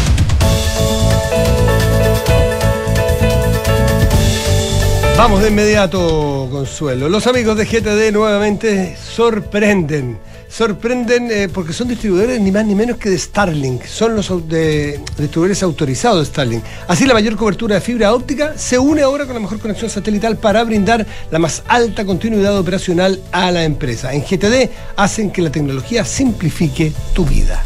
Vamos 5.17 5.41
de 5.41 5.49
inmediato, 5.49 6.47
Consuelo. 6.49 7.07
Los 7.09 7.27
amigos 7.27 7.55
de 7.57 7.65
GTD 7.65 8.11
nuevamente 8.13 8.95
sorprenden. 8.97 10.17
Sorprenden 10.49 11.29
eh, 11.31 11.49
porque 11.53 11.73
son 11.73 11.87
distribuidores 11.87 12.39
ni 12.39 12.51
más 12.51 12.65
ni 12.65 12.75
menos 12.75 12.97
que 12.97 13.09
de 13.09 13.17
Starlink. 13.17 13.83
Son 13.85 14.15
los 14.15 14.29
de- 14.47 14.99
distribuidores 15.17 15.61
autorizados 15.63 16.19
de 16.19 16.25
Starlink. 16.25 16.63
Así 16.87 17.05
la 17.05 17.13
mayor 17.13 17.35
cobertura 17.35 17.75
de 17.75 17.81
fibra 17.81 18.13
óptica 18.13 18.53
se 18.57 18.77
une 18.79 19.01
ahora 19.01 19.25
con 19.25 19.33
la 19.35 19.39
mejor 19.41 19.59
conexión 19.59 19.89
satelital 19.89 20.37
para 20.37 20.63
brindar 20.63 21.05
la 21.29 21.39
más 21.39 21.63
alta 21.67 22.05
continuidad 22.05 22.57
operacional 22.57 23.19
a 23.31 23.51
la 23.51 23.63
empresa. 23.65 24.13
En 24.13 24.21
GTD 24.23 24.69
hacen 24.95 25.29
que 25.31 25.41
la 25.41 25.51
tecnología 25.51 26.05
simplifique 26.05 26.91
tu 27.13 27.25
vida. 27.25 27.63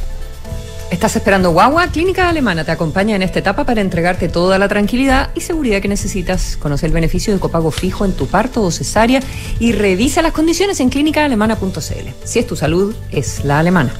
¿Estás 0.91 1.17
esperando 1.17 1.51
guagua? 1.51 1.87
Clínica 1.87 2.29
Alemana 2.29 2.63
te 2.63 2.71
acompaña 2.71 3.17
en 3.17 3.21
esta 3.21 3.39
etapa 3.39 3.65
para 3.65 3.81
entregarte 3.81 4.29
toda 4.29 4.57
la 4.57 4.69
tranquilidad 4.69 5.31
y 5.35 5.41
seguridad 5.41 5.81
que 5.81 5.89
necesitas. 5.89 6.55
Conoce 6.57 6.85
el 6.85 6.93
beneficio 6.93 7.33
de 7.33 7.41
copago 7.41 7.71
fijo 7.71 8.05
en 8.05 8.13
tu 8.13 8.25
parto 8.27 8.63
o 8.63 8.71
cesárea 8.71 9.19
y 9.59 9.73
revisa 9.73 10.21
las 10.21 10.31
condiciones 10.31 10.79
en 10.79 10.89
clínicaalemana.cl. 10.89 12.09
Si 12.23 12.39
es 12.39 12.47
tu 12.47 12.55
salud, 12.55 12.95
es 13.11 13.43
la 13.43 13.59
alemana. 13.59 13.91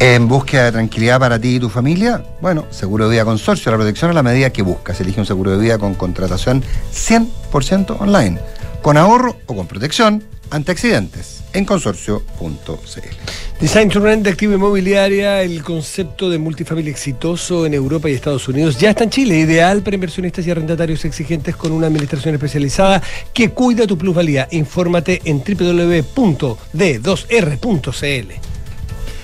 En 0.00 0.26
búsqueda 0.26 0.64
de 0.64 0.72
tranquilidad 0.72 1.20
para 1.20 1.38
ti 1.38 1.54
y 1.54 1.60
tu 1.60 1.68
familia, 1.68 2.24
bueno, 2.40 2.66
Seguro 2.70 3.04
de 3.04 3.12
Vida 3.12 3.24
Consorcio, 3.24 3.70
la 3.70 3.78
protección 3.78 4.10
a 4.10 4.14
la 4.14 4.24
medida 4.24 4.50
que 4.50 4.62
buscas. 4.62 5.00
Elige 5.00 5.20
un 5.20 5.26
seguro 5.26 5.52
de 5.52 5.58
vida 5.58 5.78
con 5.78 5.94
contratación 5.94 6.64
100% 6.92 8.00
online, 8.00 8.40
con 8.82 8.96
ahorro 8.96 9.36
o 9.46 9.54
con 9.54 9.68
protección 9.68 10.24
ante 10.50 10.72
accidentes, 10.72 11.44
en 11.52 11.64
consorcio.cl. 11.64 13.41
Design 13.62 13.88
to 13.90 14.00
Rent 14.00 14.24
de 14.24 14.30
Activo 14.30 14.54
Inmobiliaria, 14.54 15.40
el 15.40 15.62
concepto 15.62 16.28
de 16.28 16.36
multifamily 16.36 16.90
exitoso 16.90 17.64
en 17.64 17.74
Europa 17.74 18.10
y 18.10 18.14
Estados 18.14 18.48
Unidos, 18.48 18.76
ya 18.76 18.90
está 18.90 19.04
en 19.04 19.10
Chile, 19.10 19.38
ideal 19.38 19.82
para 19.82 19.94
inversionistas 19.94 20.44
y 20.44 20.50
arrendatarios 20.50 21.04
exigentes 21.04 21.54
con 21.54 21.70
una 21.70 21.86
administración 21.86 22.34
especializada 22.34 23.00
que 23.32 23.50
cuida 23.50 23.86
tu 23.86 23.96
plusvalía. 23.96 24.48
Infórmate 24.50 25.22
en 25.26 25.44
www.d2r.cl. 25.44 28.32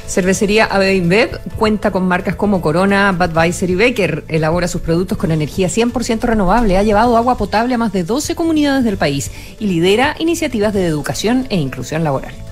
Cervecería 0.06 0.66
AB 0.66 1.30
cuenta 1.56 1.90
con 1.90 2.06
marcas 2.06 2.36
como 2.36 2.60
Corona, 2.60 3.10
Budweiser 3.10 3.70
y 3.70 3.74
Becker. 3.74 4.22
Elabora 4.28 4.68
sus 4.68 4.82
productos 4.82 5.18
con 5.18 5.32
energía 5.32 5.66
100% 5.66 6.20
renovable. 6.20 6.78
Ha 6.78 6.84
llevado 6.84 7.16
agua 7.16 7.36
potable 7.36 7.74
a 7.74 7.78
más 7.78 7.92
de 7.92 8.04
12 8.04 8.36
comunidades 8.36 8.84
del 8.84 8.98
país 8.98 9.32
y 9.58 9.66
lidera 9.66 10.14
iniciativas 10.20 10.72
de 10.72 10.86
educación 10.86 11.48
e 11.50 11.56
inclusión 11.56 12.04
laboral. 12.04 12.47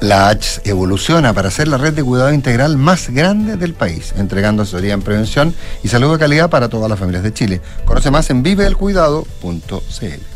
La 0.00 0.28
H 0.28 0.60
evoluciona 0.64 1.32
para 1.32 1.50
ser 1.50 1.68
la 1.68 1.78
red 1.78 1.94
de 1.94 2.04
cuidado 2.04 2.32
integral 2.32 2.76
más 2.76 3.08
grande 3.10 3.56
del 3.56 3.72
país, 3.72 4.12
entregando 4.16 4.62
asesoría 4.62 4.92
en 4.94 5.02
prevención 5.02 5.54
y 5.82 5.88
salud 5.88 6.12
de 6.12 6.18
calidad 6.18 6.50
para 6.50 6.68
todas 6.68 6.90
las 6.90 6.98
familias 6.98 7.22
de 7.22 7.32
Chile. 7.32 7.60
Conoce 7.84 8.10
más 8.10 8.28
en 8.30 8.42
viveelcuidado.cl. 8.42 10.35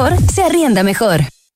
se 0.33 0.43
arrienda 0.43 0.83
mejor. 0.83 1.40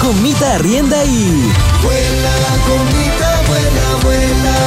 Comita 0.00 0.54
arrienda 0.54 1.04
y. 1.04 1.52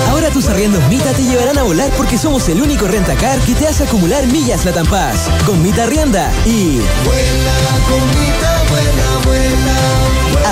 Ahora 0.10 0.30
tus 0.30 0.48
arriendos 0.48 0.82
Mita 0.90 1.12
te 1.14 1.24
llevarán 1.24 1.58
a 1.58 1.64
volar 1.64 1.92
porque 1.98 2.18
somos 2.18 2.48
el 2.50 2.62
único 2.62 2.88
rentacar 2.88 3.40
que 3.40 3.54
te 3.56 3.68
hace 3.68 3.84
acumular 3.84 4.26
millas 4.28 4.66
Latam 4.66 4.88
Paz. 4.88 5.28
Con 5.46 5.62
Mita 5.62 5.84
arrienda 5.84 6.32
y. 6.46 6.80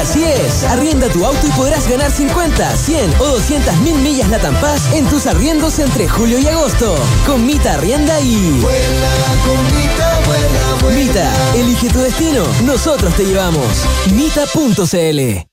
Así 0.03 0.21
es, 0.25 0.65
arrienda 0.65 1.07
tu 1.07 1.25
auto 1.25 1.47
y 1.47 1.51
podrás 1.51 1.87
ganar 1.87 2.11
50, 2.11 2.75
100 2.75 3.13
o 3.21 3.25
200 3.25 3.77
mil 3.77 3.95
millas 3.99 4.27
Latam 4.27 4.53
Paz 4.59 4.93
en 4.93 5.05
tus 5.07 5.27
arriendos 5.27 5.79
entre 5.79 6.09
julio 6.09 6.39
y 6.39 6.45
agosto. 6.45 6.97
Con 7.25 7.45
Mita 7.45 7.75
arrienda 7.75 8.19
y. 8.19 8.61
Mita, 10.93 11.31
elige 11.55 11.87
tu 11.87 11.99
destino, 11.99 12.43
nosotros 12.65 13.15
te 13.15 13.23
llevamos. 13.23 13.65
Mita.cl 14.13 15.52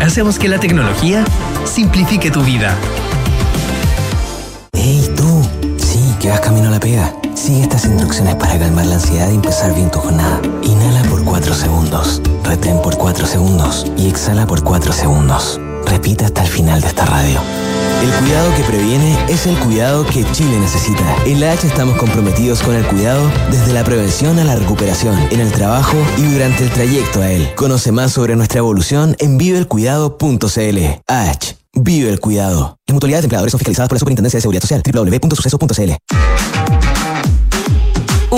hacemos 0.00 0.38
que 0.38 0.48
la 0.48 0.58
tecnología 0.58 1.24
simplifique 1.64 2.30
tu 2.30 2.42
vida. 2.42 2.74
¡Ey, 4.72 5.10
tú! 5.16 5.42
Sí, 5.78 6.14
que 6.20 6.28
vas 6.28 6.40
camino 6.40 6.68
a 6.68 6.70
la 6.72 6.80
pega. 6.80 7.12
Sigue 7.34 7.62
estas 7.62 7.84
instrucciones 7.84 8.34
para 8.36 8.58
calmar 8.58 8.86
la 8.86 8.94
ansiedad 8.94 9.30
y 9.30 9.34
empezar 9.34 9.74
bien 9.74 9.90
tu 9.90 9.98
jornada. 9.98 10.40
Inhala 10.62 11.02
por 11.04 11.22
4 11.24 11.54
segundos, 11.54 12.22
retén 12.44 12.80
por 12.82 12.96
4 12.96 13.26
segundos 13.26 13.86
y 13.96 14.08
exhala 14.08 14.46
por 14.46 14.62
4 14.62 14.92
segundos. 14.92 15.60
Repita 15.86 16.26
hasta 16.26 16.42
el 16.42 16.48
final 16.48 16.80
de 16.80 16.88
esta 16.88 17.04
radio. 17.04 17.40
El 18.02 18.12
cuidado 18.12 18.54
que 18.54 18.62
previene 18.64 19.18
es 19.28 19.46
el 19.46 19.58
cuidado 19.58 20.04
que 20.06 20.24
Chile 20.32 20.58
necesita. 20.58 21.16
En 21.24 21.40
la 21.40 21.52
H 21.52 21.66
estamos 21.66 21.96
comprometidos 21.96 22.62
con 22.62 22.74
el 22.74 22.86
cuidado 22.86 23.30
desde 23.50 23.72
la 23.72 23.84
prevención 23.84 24.38
a 24.38 24.44
la 24.44 24.56
recuperación, 24.56 25.18
en 25.30 25.40
el 25.40 25.50
trabajo 25.52 25.96
y 26.18 26.22
durante 26.22 26.64
el 26.64 26.70
trayecto 26.70 27.20
a 27.20 27.30
él. 27.30 27.48
Conoce 27.56 27.92
más 27.92 28.12
sobre 28.12 28.36
nuestra 28.36 28.58
evolución 28.58 29.16
en 29.18 29.38
viveelcuidado.cl. 29.38 30.78
H. 31.06 31.56
Vive 31.74 32.10
el 32.10 32.20
cuidado. 32.20 32.78
Las 32.86 32.94
mutualidades 32.94 33.22
de 33.22 33.26
empleadores 33.26 33.52
son 33.52 33.58
fiscalizadas 33.58 33.88
por 33.88 33.96
la 33.96 34.00
Superintendencia 34.00 34.38
de 34.38 34.42
Seguridad 34.42 34.62
Social. 34.62 34.82
www.suceso.cl. 34.84 36.45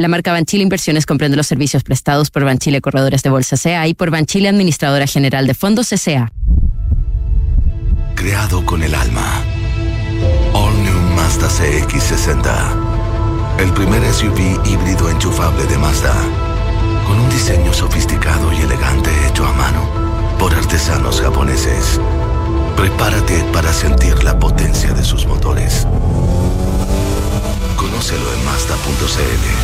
La 0.00 0.08
marca 0.08 0.32
Banchile 0.32 0.62
Inversiones 0.62 1.04
comprende 1.04 1.36
los 1.36 1.46
servicios 1.46 1.82
prestados 1.82 2.30
por 2.30 2.42
Banchile 2.42 2.80
Corredores 2.80 3.22
de 3.22 3.28
Bolsa 3.28 3.58
CA 3.62 3.86
y 3.86 3.92
por 3.92 4.10
Banchile 4.10 4.48
Administradora 4.48 5.06
General 5.06 5.46
de 5.46 5.52
Fondos 5.52 5.90
CA. 5.90 6.32
Creado 8.14 8.64
con 8.64 8.82
el 8.82 8.94
alma. 8.94 9.44
All 10.54 10.72
New 10.82 10.98
Mazda 11.14 11.48
CX60. 11.48 13.58
El 13.58 13.70
primer 13.74 14.02
SUV 14.10 14.64
híbrido 14.64 15.10
enchufable 15.10 15.66
de 15.66 15.76
Mazda. 15.76 16.14
Con 17.06 17.20
un 17.20 17.28
diseño 17.28 17.74
sofisticado 17.74 18.54
y 18.54 18.62
elegante 18.62 19.10
hecho 19.28 19.44
a 19.44 19.52
mano 19.52 19.86
por 20.38 20.54
artesanos 20.54 21.20
japoneses. 21.20 22.00
Prepárate 22.74 23.44
para 23.52 23.70
sentir 23.70 24.24
la 24.24 24.38
potencia 24.38 24.94
de 24.94 25.04
sus 25.04 25.26
motores. 25.26 25.86
Conócelo 27.76 28.32
en 28.32 28.44
Mazda.cl. 28.46 29.59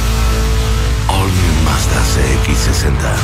All 2.16 2.22
New 2.22 2.38
Mazda 2.38 2.46
CX60. 2.46 3.16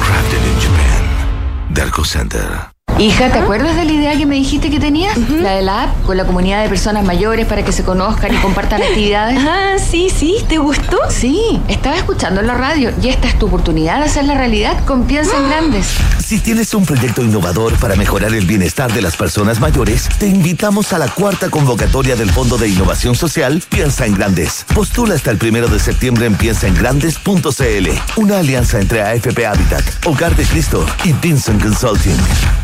Crafted 0.00 0.42
in 0.52 0.60
Japan. 0.60 1.74
Darko 1.74 2.04
Center. 2.04 2.71
Hija, 3.02 3.32
¿te 3.32 3.40
acuerdas 3.40 3.74
de 3.74 3.84
la 3.84 3.90
idea 3.90 4.16
que 4.16 4.26
me 4.26 4.36
dijiste 4.36 4.70
que 4.70 4.78
tenías? 4.78 5.18
La 5.18 5.56
de 5.56 5.62
la 5.62 5.82
app 5.82 6.02
con 6.04 6.16
la 6.16 6.24
comunidad 6.24 6.62
de 6.62 6.68
personas 6.68 7.04
mayores 7.04 7.46
para 7.46 7.64
que 7.64 7.72
se 7.72 7.82
conozcan 7.82 8.32
y 8.32 8.36
compartan 8.36 8.80
actividades. 8.90 9.40
Ah, 9.40 9.74
sí, 9.76 10.08
sí, 10.08 10.36
¿te 10.48 10.58
gustó? 10.58 10.98
Sí, 11.10 11.60
estaba 11.66 11.96
escuchando 11.96 12.40
en 12.40 12.46
la 12.46 12.54
radio 12.54 12.92
y 13.02 13.08
esta 13.08 13.26
es 13.26 13.36
tu 13.40 13.46
oportunidad 13.46 13.98
de 13.98 14.04
hacer 14.04 14.24
la 14.26 14.34
realidad 14.34 14.84
con 14.84 15.02
Piensa 15.08 15.36
en 15.36 15.48
Grandes. 15.48 15.96
Si 16.24 16.38
tienes 16.38 16.72
un 16.74 16.86
proyecto 16.86 17.24
innovador 17.24 17.76
para 17.80 17.96
mejorar 17.96 18.32
el 18.34 18.46
bienestar 18.46 18.92
de 18.92 19.02
las 19.02 19.16
personas 19.16 19.58
mayores, 19.58 20.08
te 20.20 20.28
invitamos 20.28 20.92
a 20.92 20.98
la 20.98 21.08
cuarta 21.08 21.50
convocatoria 21.50 22.14
del 22.14 22.30
Fondo 22.30 22.56
de 22.56 22.68
Innovación 22.68 23.16
Social 23.16 23.64
Piensa 23.68 24.06
en 24.06 24.14
Grandes. 24.14 24.64
Postula 24.72 25.16
hasta 25.16 25.32
el 25.32 25.38
primero 25.38 25.66
de 25.66 25.80
septiembre 25.80 26.26
en 26.26 26.36
piensaengrandes.cl. 26.36 27.88
Una 28.14 28.38
alianza 28.38 28.78
entre 28.78 29.02
AFP 29.02 29.44
Habitat, 29.44 29.82
Hogar 30.06 30.36
de 30.36 30.44
Cristo 30.44 30.86
y 31.02 31.12
Vincent 31.14 31.60
Consulting. 31.60 32.61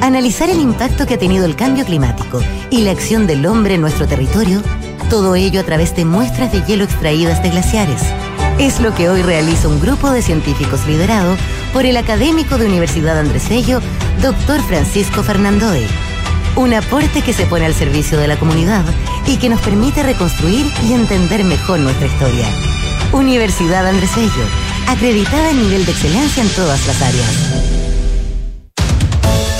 Analizar 0.00 0.50
el 0.50 0.60
impacto 0.60 1.06
que 1.06 1.14
ha 1.14 1.18
tenido 1.18 1.46
el 1.46 1.56
cambio 1.56 1.84
climático 1.84 2.40
y 2.70 2.82
la 2.82 2.90
acción 2.90 3.26
del 3.26 3.46
hombre 3.46 3.74
en 3.74 3.80
nuestro 3.80 4.06
territorio, 4.06 4.62
todo 5.10 5.34
ello 5.34 5.60
a 5.60 5.64
través 5.64 5.96
de 5.96 6.04
muestras 6.04 6.52
de 6.52 6.62
hielo 6.62 6.84
extraídas 6.84 7.42
de 7.42 7.50
glaciares. 7.50 8.02
Es 8.58 8.80
lo 8.80 8.94
que 8.94 9.08
hoy 9.08 9.22
realiza 9.22 9.68
un 9.68 9.80
grupo 9.80 10.10
de 10.10 10.22
científicos 10.22 10.86
liderado 10.86 11.36
por 11.72 11.86
el 11.86 11.96
académico 11.96 12.58
de 12.58 12.66
Universidad 12.66 13.18
Andrés 13.18 13.48
Bello, 13.48 13.80
doctor 14.22 14.60
Francisco 14.62 15.22
Fernandoe. 15.22 15.86
Un 16.56 16.72
aporte 16.72 17.22
que 17.22 17.32
se 17.32 17.46
pone 17.46 17.66
al 17.66 17.74
servicio 17.74 18.18
de 18.18 18.28
la 18.28 18.38
comunidad 18.38 18.84
y 19.26 19.36
que 19.36 19.48
nos 19.48 19.60
permite 19.60 20.02
reconstruir 20.02 20.66
y 20.88 20.92
entender 20.92 21.44
mejor 21.44 21.80
nuestra 21.80 22.06
historia. 22.06 22.46
Universidad 23.12 23.86
Andrés 23.86 24.14
Bello, 24.14 24.46
acreditada 24.88 25.50
en 25.50 25.62
nivel 25.62 25.84
de 25.84 25.92
excelencia 25.92 26.42
en 26.42 26.48
todas 26.50 26.86
las 26.86 27.02
áreas. 27.02 27.85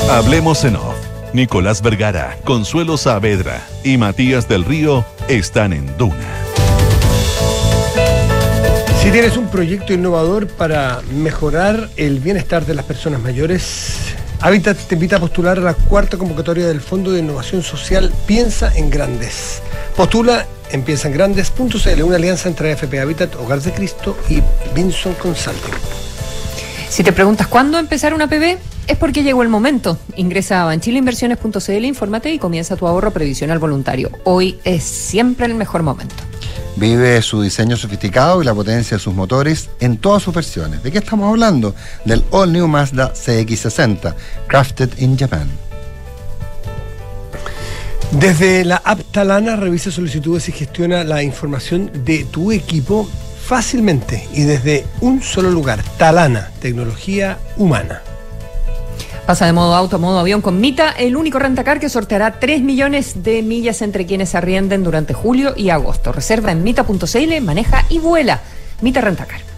Hablemos 0.09 0.65
en 0.65 0.77
off. 0.77 0.95
Nicolás 1.33 1.83
Vergara, 1.83 2.39
Consuelo 2.45 2.97
Saavedra 2.97 3.67
y 3.83 3.97
Matías 3.97 4.49
del 4.49 4.65
Río 4.65 5.05
están 5.27 5.73
en 5.73 5.97
Duna. 5.99 6.15
Si 9.03 9.11
tienes 9.11 9.37
un 9.37 9.49
proyecto 9.49 9.93
innovador 9.93 10.47
para 10.47 11.03
mejorar 11.13 11.91
el 11.97 12.21
bienestar 12.21 12.65
de 12.65 12.75
las 12.75 12.85
personas 12.85 13.21
mayores, 13.21 13.97
Habitat 14.41 14.79
te 14.79 14.95
invita 14.95 15.17
a 15.17 15.21
postular 15.21 15.59
a 15.59 15.63
la 15.63 15.75
cuarta 15.75 16.17
convocatoria 16.17 16.69
del 16.69 16.81
Fondo 16.81 17.11
de 17.11 17.19
Innovación 17.19 17.65
Social 17.65 18.13
Piensa 18.27 18.73
en 18.77 18.91
Grandes. 18.91 19.61
Postula 19.97 20.47
en 20.71 20.83
piensaengrandes.cl, 20.83 22.03
una 22.05 22.17
alianza 22.17 22.49
entre 22.49 22.73
AFP 22.73 23.01
Habitat, 23.01 23.35
Hogar 23.35 23.61
de 23.61 23.73
Cristo 23.73 24.17
y 24.29 24.41
Vinson 24.73 25.15
Consulting. 25.15 25.75
Si 26.89 27.03
te 27.03 27.13
preguntas 27.13 27.49
cuándo 27.49 27.77
empezar 27.77 28.15
una 28.15 28.29
PB, 28.29 28.57
es 28.87 28.97
porque 28.97 29.23
llegó 29.23 29.43
el 29.43 29.49
momento. 29.49 29.99
Ingresa 30.17 30.63
a 30.63 30.65
banchileinversiones.cl, 30.67 31.85
infórmate 31.85 32.33
y 32.33 32.39
comienza 32.39 32.77
tu 32.77 32.87
ahorro 32.87 33.11
previsional 33.11 33.59
voluntario. 33.59 34.11
Hoy 34.25 34.59
es 34.65 34.85
siempre 34.85 35.47
el 35.47 35.55
mejor 35.55 35.83
momento. 35.83 36.15
Vive 36.77 37.23
su 37.23 37.41
diseño 37.41 37.77
sofisticado 37.77 38.43
y 38.43 38.45
la 38.45 38.55
potencia 38.55 38.99
de 38.99 39.03
sus 39.03 39.15
motores 39.15 39.71
en 39.81 39.97
todas 39.97 40.23
sus 40.23 40.35
versiones. 40.35 40.83
¿De 40.83 40.93
qué 40.93 40.99
estamos 40.99 41.29
hablando? 41.29 41.75
Del 42.05 42.23
All 42.31 42.53
New 42.53 42.69
Mazda 42.69 43.15
CX60, 43.15 44.15
crafted 44.47 44.91
in 44.99 45.17
Japan. 45.17 45.49
Desde 48.13 48.65
la 48.65 48.77
app 48.85 49.01
Talana 49.11 49.57
revisa 49.57 49.91
solicitudes 49.91 50.49
y 50.49 50.53
gestiona 50.53 51.03
la 51.03 51.23
información 51.23 51.91
de 52.05 52.25
tu 52.25 52.53
equipo 52.53 53.09
fácilmente 53.47 54.27
y 54.33 54.43
desde 54.43 54.87
un 55.01 55.23
solo 55.23 55.51
lugar. 55.51 55.83
Talana, 55.99 56.51
tecnología 56.61 57.39
humana. 57.57 58.03
Pasa 59.27 59.45
de 59.47 59.53
modo 59.53 59.75
auto 59.75 59.97
a 59.97 59.99
modo 59.99 60.21
avión 60.21 60.41
con 60.41 60.61
Mita, 60.61 60.91
el 60.91 61.17
único 61.17 61.41
rentacar 61.41 61.81
que 61.81 61.89
sorteará 61.89 62.39
3 62.39 62.63
millones 62.63 63.25
de 63.25 63.43
millas 63.43 63.83
entre 63.83 64.07
quienes 64.07 64.37
arrienden 64.37 64.85
durante 64.85 65.15
julio 65.15 65.53
y 65.57 65.71
agosto. 65.71 66.13
Reserva 66.13 66.53
en 66.53 66.63
mita.cl, 66.63 67.41
maneja 67.43 67.85
y 67.89 67.99
vuela. 67.99 68.41
Mita 68.83 69.01
Rentacar. 69.01 69.56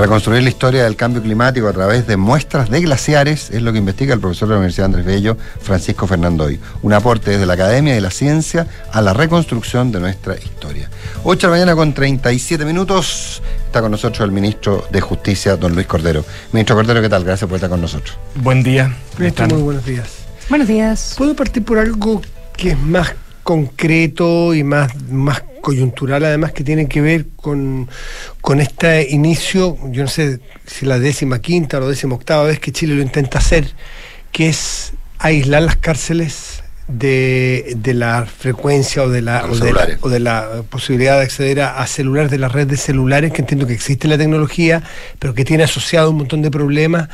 Reconstruir 0.00 0.42
la 0.42 0.48
historia 0.48 0.84
del 0.84 0.96
cambio 0.96 1.20
climático 1.20 1.68
a 1.68 1.74
través 1.74 2.06
de 2.06 2.16
muestras 2.16 2.70
de 2.70 2.80
glaciares 2.80 3.50
es 3.50 3.60
lo 3.60 3.70
que 3.70 3.80
investiga 3.80 4.14
el 4.14 4.20
profesor 4.20 4.48
de 4.48 4.54
la 4.54 4.60
Universidad 4.60 4.86
Andrés 4.86 5.04
Bello, 5.04 5.36
Francisco 5.60 6.06
Fernandoy. 6.06 6.58
Un 6.80 6.94
aporte 6.94 7.32
desde 7.32 7.44
la 7.44 7.52
academia 7.52 7.94
y 7.94 8.00
la 8.00 8.10
ciencia 8.10 8.66
a 8.92 9.02
la 9.02 9.12
reconstrucción 9.12 9.92
de 9.92 10.00
nuestra 10.00 10.38
historia. 10.38 10.88
8 11.22 11.46
de 11.46 11.50
la 11.50 11.50
mañana 11.50 11.76
con 11.76 11.92
37 11.92 12.64
minutos. 12.64 13.42
Está 13.66 13.82
con 13.82 13.90
nosotros 13.90 14.24
el 14.24 14.32
ministro 14.32 14.86
de 14.90 15.02
Justicia, 15.02 15.58
don 15.58 15.74
Luis 15.74 15.86
Cordero. 15.86 16.24
Ministro 16.50 16.76
Cordero, 16.76 17.02
¿qué 17.02 17.10
tal? 17.10 17.22
Gracias 17.22 17.46
por 17.46 17.56
estar 17.56 17.68
con 17.68 17.82
nosotros. 17.82 18.16
Buen 18.36 18.62
día. 18.62 18.84
¿Cómo 18.84 19.18
Ministro, 19.18 19.48
muy 19.48 19.62
buenos 19.62 19.84
días. 19.84 20.08
Buenos 20.48 20.66
días. 20.66 21.14
¿Puedo 21.18 21.36
partir 21.36 21.62
por 21.62 21.78
algo 21.78 22.22
que 22.56 22.70
es 22.70 22.78
más 22.78 23.12
concreto 23.42 24.54
y 24.54 24.64
más, 24.64 24.94
más 25.10 25.42
coyuntural 25.60 26.24
además 26.24 26.52
que 26.52 26.64
tiene 26.64 26.88
que 26.88 27.00
ver 27.00 27.26
con, 27.36 27.88
con 28.40 28.60
este 28.60 29.10
inicio, 29.10 29.76
yo 29.90 30.02
no 30.02 30.08
sé 30.08 30.40
si 30.66 30.86
la 30.86 30.98
décima 30.98 31.40
quinta 31.40 31.78
o 31.78 31.88
décima 31.88 32.14
octava 32.14 32.44
vez 32.44 32.58
que 32.58 32.72
Chile 32.72 32.94
lo 32.94 33.02
intenta 33.02 33.38
hacer, 33.38 33.72
que 34.32 34.48
es 34.48 34.92
aislar 35.18 35.62
las 35.62 35.76
cárceles 35.76 36.62
de, 36.88 37.74
de 37.76 37.94
la 37.94 38.26
frecuencia 38.26 39.02
o 39.02 39.08
de 39.08 39.22
la, 39.22 39.44
o 39.44 39.56
de 39.56 39.72
la, 39.72 39.88
o 40.00 40.08
de 40.08 40.20
la 40.20 40.62
posibilidad 40.68 41.18
de 41.18 41.24
acceder 41.24 41.60
a, 41.60 41.80
a 41.80 41.86
celulares 41.86 42.30
de 42.30 42.38
la 42.38 42.48
red 42.48 42.66
de 42.66 42.76
celulares, 42.76 43.32
que 43.32 43.42
entiendo 43.42 43.66
que 43.66 43.74
existe 43.74 44.08
la 44.08 44.18
tecnología, 44.18 44.82
pero 45.18 45.34
que 45.34 45.44
tiene 45.44 45.62
asociado 45.62 46.10
un 46.10 46.16
montón 46.16 46.42
de 46.42 46.50
problemas, 46.50 47.08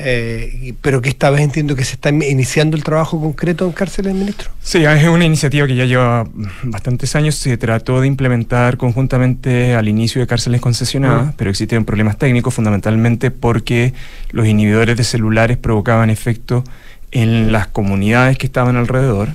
eh, 0.00 0.74
pero 0.80 1.00
que 1.02 1.08
esta 1.08 1.28
vez 1.30 1.40
entiendo 1.42 1.74
que 1.74 1.84
se 1.84 1.94
está 1.94 2.10
iniciando 2.10 2.76
el 2.76 2.84
trabajo 2.84 3.20
concreto 3.20 3.66
en 3.66 3.72
cárceles, 3.72 4.14
ministro. 4.14 4.50
Sí, 4.62 4.84
es 4.84 5.08
una 5.08 5.24
iniciativa 5.24 5.66
que 5.66 5.74
ya 5.74 5.84
lleva 5.86 6.26
bastantes 6.62 7.16
años. 7.16 7.34
Se 7.34 7.56
trató 7.56 8.00
de 8.00 8.06
implementar 8.06 8.76
conjuntamente 8.76 9.74
al 9.74 9.88
inicio 9.88 10.20
de 10.20 10.26
cárceles 10.26 10.60
concesionadas, 10.60 11.28
Ah. 11.28 11.34
pero 11.36 11.50
existen 11.50 11.84
problemas 11.84 12.16
técnicos 12.16 12.54
fundamentalmente 12.54 13.30
porque 13.30 13.92
los 14.30 14.46
inhibidores 14.46 14.96
de 14.96 15.04
celulares 15.04 15.56
provocaban 15.56 16.10
efecto 16.10 16.62
en 17.10 17.50
las 17.52 17.66
comunidades 17.66 18.38
que 18.38 18.46
estaban 18.46 18.76
alrededor. 18.76 19.30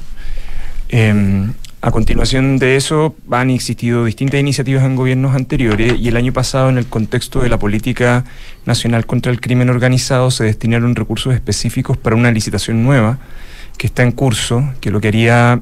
Eh, 0.89 1.47
a 1.83 1.91
continuación 1.91 2.59
de 2.59 2.77
eso 2.77 3.13
han 3.29 3.49
existido 3.49 4.05
distintas 4.05 4.39
iniciativas 4.39 4.85
en 4.85 4.95
gobiernos 4.95 5.35
anteriores 5.35 5.99
y 5.99 6.07
el 6.07 6.15
año 6.15 6.31
pasado 6.31 6.69
en 6.69 6.77
el 6.77 6.85
contexto 6.85 7.41
de 7.41 7.49
la 7.49 7.59
política 7.59 8.23
nacional 8.65 9.05
contra 9.05 9.33
el 9.33 9.41
crimen 9.41 9.69
organizado 9.69 10.31
se 10.31 10.45
destinaron 10.45 10.95
recursos 10.95 11.33
específicos 11.33 11.97
para 11.97 12.15
una 12.15 12.31
licitación 12.31 12.83
nueva 12.83 13.19
que 13.77 13.87
está 13.87 14.01
en 14.03 14.13
curso, 14.13 14.63
que 14.79 14.91
lo 14.91 15.01
que 15.01 15.09
haría 15.09 15.61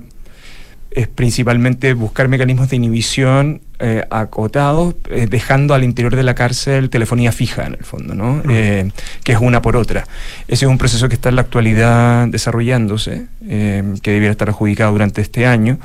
es 0.92 1.08
principalmente 1.08 1.94
buscar 1.94 2.28
mecanismos 2.28 2.70
de 2.70 2.76
inhibición 2.76 3.62
eh, 3.80 4.04
acotados, 4.12 4.96
eh, 5.10 5.26
dejando 5.30 5.74
al 5.74 5.84
interior 5.84 6.16
de 6.16 6.24
la 6.24 6.36
cárcel 6.36 6.90
telefonía 6.90 7.32
fija 7.32 7.66
en 7.66 7.74
el 7.76 7.84
fondo, 7.84 8.14
¿no? 8.14 8.42
Eh, 8.50 8.92
que 9.24 9.32
es 9.32 9.40
una 9.40 9.62
por 9.62 9.76
otra. 9.78 10.04
Ese 10.48 10.66
es 10.66 10.70
un 10.70 10.78
proceso 10.78 11.08
que 11.08 11.16
está 11.16 11.30
en 11.30 11.36
la 11.36 11.42
actualidad 11.44 12.28
desarrollándose, 12.28 13.28
que 13.42 14.12
debiera 14.12 14.32
estar 14.32 14.50
adjudicado 14.50 14.92
durante 14.92 15.22
este 15.22 15.46
año, 15.46 15.80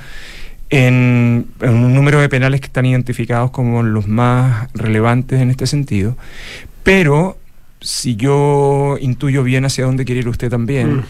en, 0.70 1.46
en 1.60 1.74
un 1.74 1.94
número 1.94 2.20
de 2.20 2.28
penales 2.28 2.60
que 2.60 2.66
están 2.66 2.86
identificados 2.86 3.52
como 3.52 3.82
los 3.84 4.08
más 4.08 4.68
relevantes 4.74 5.40
en 5.40 5.50
este 5.50 5.66
sentido. 5.66 6.16
Pero 6.82 7.38
si 7.80 8.16
yo 8.16 8.96
intuyo 9.00 9.44
bien 9.44 9.64
hacia 9.64 9.84
dónde 9.84 10.04
quiere 10.04 10.20
ir 10.22 10.28
usted 10.28 10.50
también, 10.50 10.96
Mm. 10.96 11.04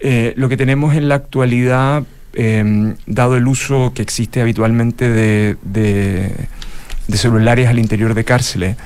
eh, 0.00 0.34
lo 0.36 0.48
que 0.48 0.56
tenemos 0.56 0.94
en 0.96 1.08
la 1.08 1.14
actualidad, 1.14 2.02
eh, 2.36 2.94
dado 3.06 3.36
el 3.36 3.48
uso 3.48 3.92
que 3.94 4.02
existe 4.02 4.40
habitualmente 4.40 5.08
de, 5.10 6.32
celulares 7.12 7.68
al 7.68 7.78
interior 7.78 8.14
de 8.14 8.24
cárceles, 8.24 8.76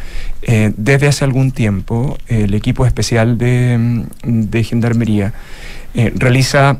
eh, 0.42 0.72
desde 0.76 1.08
hace 1.08 1.24
algún 1.24 1.52
tiempo 1.52 2.16
el 2.28 2.54
equipo 2.54 2.86
especial 2.86 3.36
de, 3.36 4.64
Gendarmería 4.64 5.34
eh, 5.94 6.12
realiza 6.14 6.78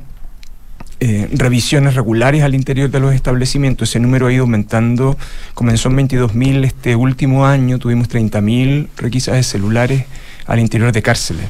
eh, 1.03 1.31
revisiones 1.33 1.95
regulares 1.95 2.43
al 2.43 2.55
interior 2.55 2.91
de 2.91 3.01
los 3.01 3.15
establecimientos. 3.15 3.89
Ese 3.89 4.01
número 4.01 4.27
ha 4.27 4.33
ido 4.35 4.43
aumentando. 4.43 5.17
Comenzó 5.55 5.89
en 5.89 5.97
22.000 5.97 6.65
este 6.67 6.95
último 6.95 7.47
año, 7.47 7.79
tuvimos 7.79 8.11
30.000 8.11 8.89
requisas 8.99 9.37
de 9.37 9.43
celulares 9.43 10.05
al 10.45 10.59
interior 10.61 10.93
de 10.93 11.01
cárceles. 11.01 11.47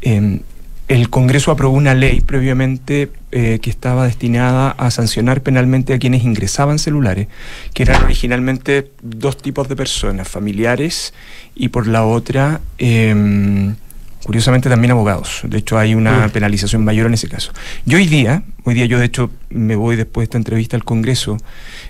Eh, 0.00 0.40
el 0.88 1.10
Congreso 1.10 1.50
aprobó 1.50 1.76
una 1.76 1.94
ley 1.94 2.20
previamente 2.20 3.10
eh, 3.32 3.58
que 3.60 3.70
estaba 3.70 4.04
destinada 4.04 4.70
a 4.70 4.90
sancionar 4.90 5.42
penalmente 5.42 5.94
a 5.94 5.98
quienes 5.98 6.22
ingresaban 6.22 6.78
celulares, 6.78 7.26
que 7.74 7.82
eran 7.82 8.04
originalmente 8.04 8.92
dos 9.02 9.36
tipos 9.36 9.68
de 9.68 9.74
personas, 9.74 10.28
familiares 10.28 11.12
y 11.54 11.68
por 11.68 11.88
la 11.88 12.04
otra, 12.04 12.60
eh, 12.78 13.74
curiosamente 14.26 14.68
también 14.68 14.92
abogados. 14.92 15.40
De 15.44 15.58
hecho, 15.58 15.78
hay 15.78 15.94
una 15.94 16.28
penalización 16.28 16.84
mayor 16.84 17.06
en 17.06 17.14
ese 17.14 17.28
caso. 17.28 17.52
Y 17.84 17.94
hoy 17.94 18.06
día, 18.06 18.42
hoy 18.64 18.74
día 18.74 18.86
yo 18.86 18.98
de 18.98 19.06
hecho 19.06 19.30
me 19.50 19.76
voy 19.76 19.96
después 19.96 20.22
de 20.22 20.24
esta 20.24 20.38
entrevista 20.38 20.76
al 20.76 20.84
Congreso, 20.84 21.36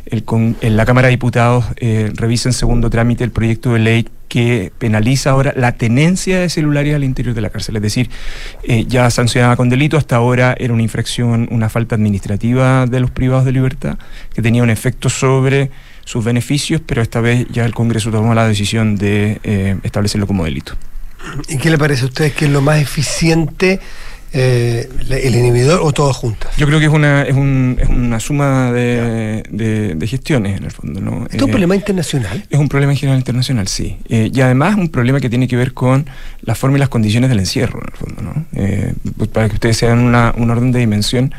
el 0.06 0.24
con- 0.24 0.56
en 0.60 0.76
la 0.76 0.84
Cámara 0.86 1.08
de 1.08 1.12
Diputados 1.12 1.64
eh, 1.76 2.10
revisa 2.14 2.48
en 2.48 2.52
segundo 2.52 2.90
trámite 2.90 3.24
el 3.24 3.30
proyecto 3.30 3.72
de 3.72 3.78
ley 3.80 4.08
que 4.28 4.72
penaliza 4.78 5.30
ahora 5.30 5.52
la 5.56 5.72
tenencia 5.72 6.40
de 6.40 6.48
celulares 6.48 6.94
al 6.94 7.04
interior 7.04 7.34
de 7.34 7.40
la 7.40 7.50
cárcel. 7.50 7.76
Es 7.76 7.82
decir, 7.82 8.10
eh, 8.64 8.84
ya 8.88 9.08
sancionada 9.10 9.56
con 9.56 9.68
delito, 9.68 9.96
hasta 9.96 10.16
ahora 10.16 10.54
era 10.58 10.72
una 10.72 10.82
infracción, 10.82 11.48
una 11.50 11.68
falta 11.68 11.94
administrativa 11.94 12.86
de 12.86 13.00
los 13.00 13.10
privados 13.10 13.44
de 13.44 13.52
libertad, 13.52 13.98
que 14.34 14.42
tenía 14.42 14.62
un 14.62 14.70
efecto 14.70 15.08
sobre 15.08 15.70
sus 16.04 16.24
beneficios, 16.24 16.80
pero 16.84 17.02
esta 17.02 17.20
vez 17.20 17.46
ya 17.50 17.64
el 17.64 17.74
Congreso 17.74 18.10
tomó 18.10 18.34
la 18.34 18.46
decisión 18.48 18.96
de 18.96 19.40
eh, 19.44 19.76
establecerlo 19.82 20.26
como 20.26 20.44
delito. 20.44 20.74
¿Y 21.48 21.58
qué 21.58 21.70
le 21.70 21.78
parece 21.78 22.02
a 22.04 22.06
usted 22.06 22.32
que 22.32 22.44
es 22.44 22.50
lo 22.50 22.60
más 22.60 22.80
eficiente, 22.80 23.80
eh, 24.38 24.88
el 25.08 25.34
inhibidor 25.34 25.80
o 25.82 25.92
todas 25.92 26.14
juntas? 26.16 26.54
Yo 26.56 26.66
creo 26.66 26.78
que 26.78 26.84
es 26.86 26.92
una, 26.92 27.22
es 27.22 27.34
un- 27.34 27.78
es 27.80 27.88
una 27.88 28.20
suma 28.20 28.70
de, 28.72 29.42
de- 29.50 29.94
de 29.94 30.06
gestiones 30.06 30.58
en 30.58 30.64
el 30.64 30.70
fondo. 30.70 31.00
¿no? 31.00 31.24
¿Esto 31.24 31.36
es 31.36 31.42
un 31.42 31.48
Eh, 31.48 31.52
problema 31.52 31.74
internacional? 31.74 32.44
Es 32.50 32.58
un 32.58 32.68
problema 32.68 32.92
en 32.92 32.98
general 32.98 33.18
internacional, 33.18 33.66
sí. 33.68 33.96
Eh, 34.08 34.30
y 34.32 34.40
además 34.42 34.76
un 34.76 34.88
problema 34.90 35.20
que 35.20 35.30
tiene 35.30 35.48
que 35.48 35.56
ver 35.56 35.72
con 35.72 36.06
la 36.42 36.54
forma 36.54 36.76
y 36.76 36.80
las 36.80 36.88
condiciones 36.90 37.30
del 37.30 37.38
encierro, 37.38 37.80
en 37.80 37.86
el 37.92 37.96
fondo. 37.98 38.22
¿no? 38.22 38.44
Eh, 38.54 38.92
pues 39.16 39.30
para 39.30 39.48
que 39.48 39.54
ustedes 39.54 39.76
se 39.78 39.86
den 39.86 39.98
una, 39.98 40.34
un 40.36 40.50
orden 40.50 40.70
de 40.72 40.80
dimensión, 40.80 41.32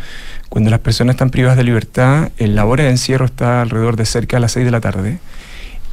cuando 0.49 0.69
las 0.71 0.79
personas 0.79 1.13
están 1.15 1.29
privadas 1.29 1.57
de 1.57 1.63
libertad, 1.65 2.29
la 2.39 2.65
hora 2.65 2.85
de 2.85 2.89
encierro 2.89 3.25
está 3.25 3.61
alrededor 3.61 3.95
de 3.95 4.05
cerca 4.05 4.37
a 4.37 4.39
las 4.39 4.53
6 4.53 4.65
de 4.65 4.71
la 4.71 4.81
tarde. 4.81 5.19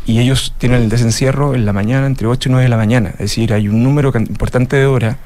Y 0.06 0.20
ellos 0.20 0.54
tienen 0.58 0.82
el 0.82 0.88
desencierro 0.88 1.54
en 1.54 1.64
la 1.66 1.72
mañana, 1.72 2.06
entre 2.06 2.26
8 2.26 2.48
y 2.48 2.52
9 2.52 2.62
de 2.64 2.68
la 2.68 2.76
mañana. 2.76 3.10
Es 3.14 3.18
decir, 3.18 3.52
hay 3.52 3.68
un 3.68 3.82
número 3.82 4.12
importante 4.16 4.76
de 4.76 4.86
horas 4.86 5.16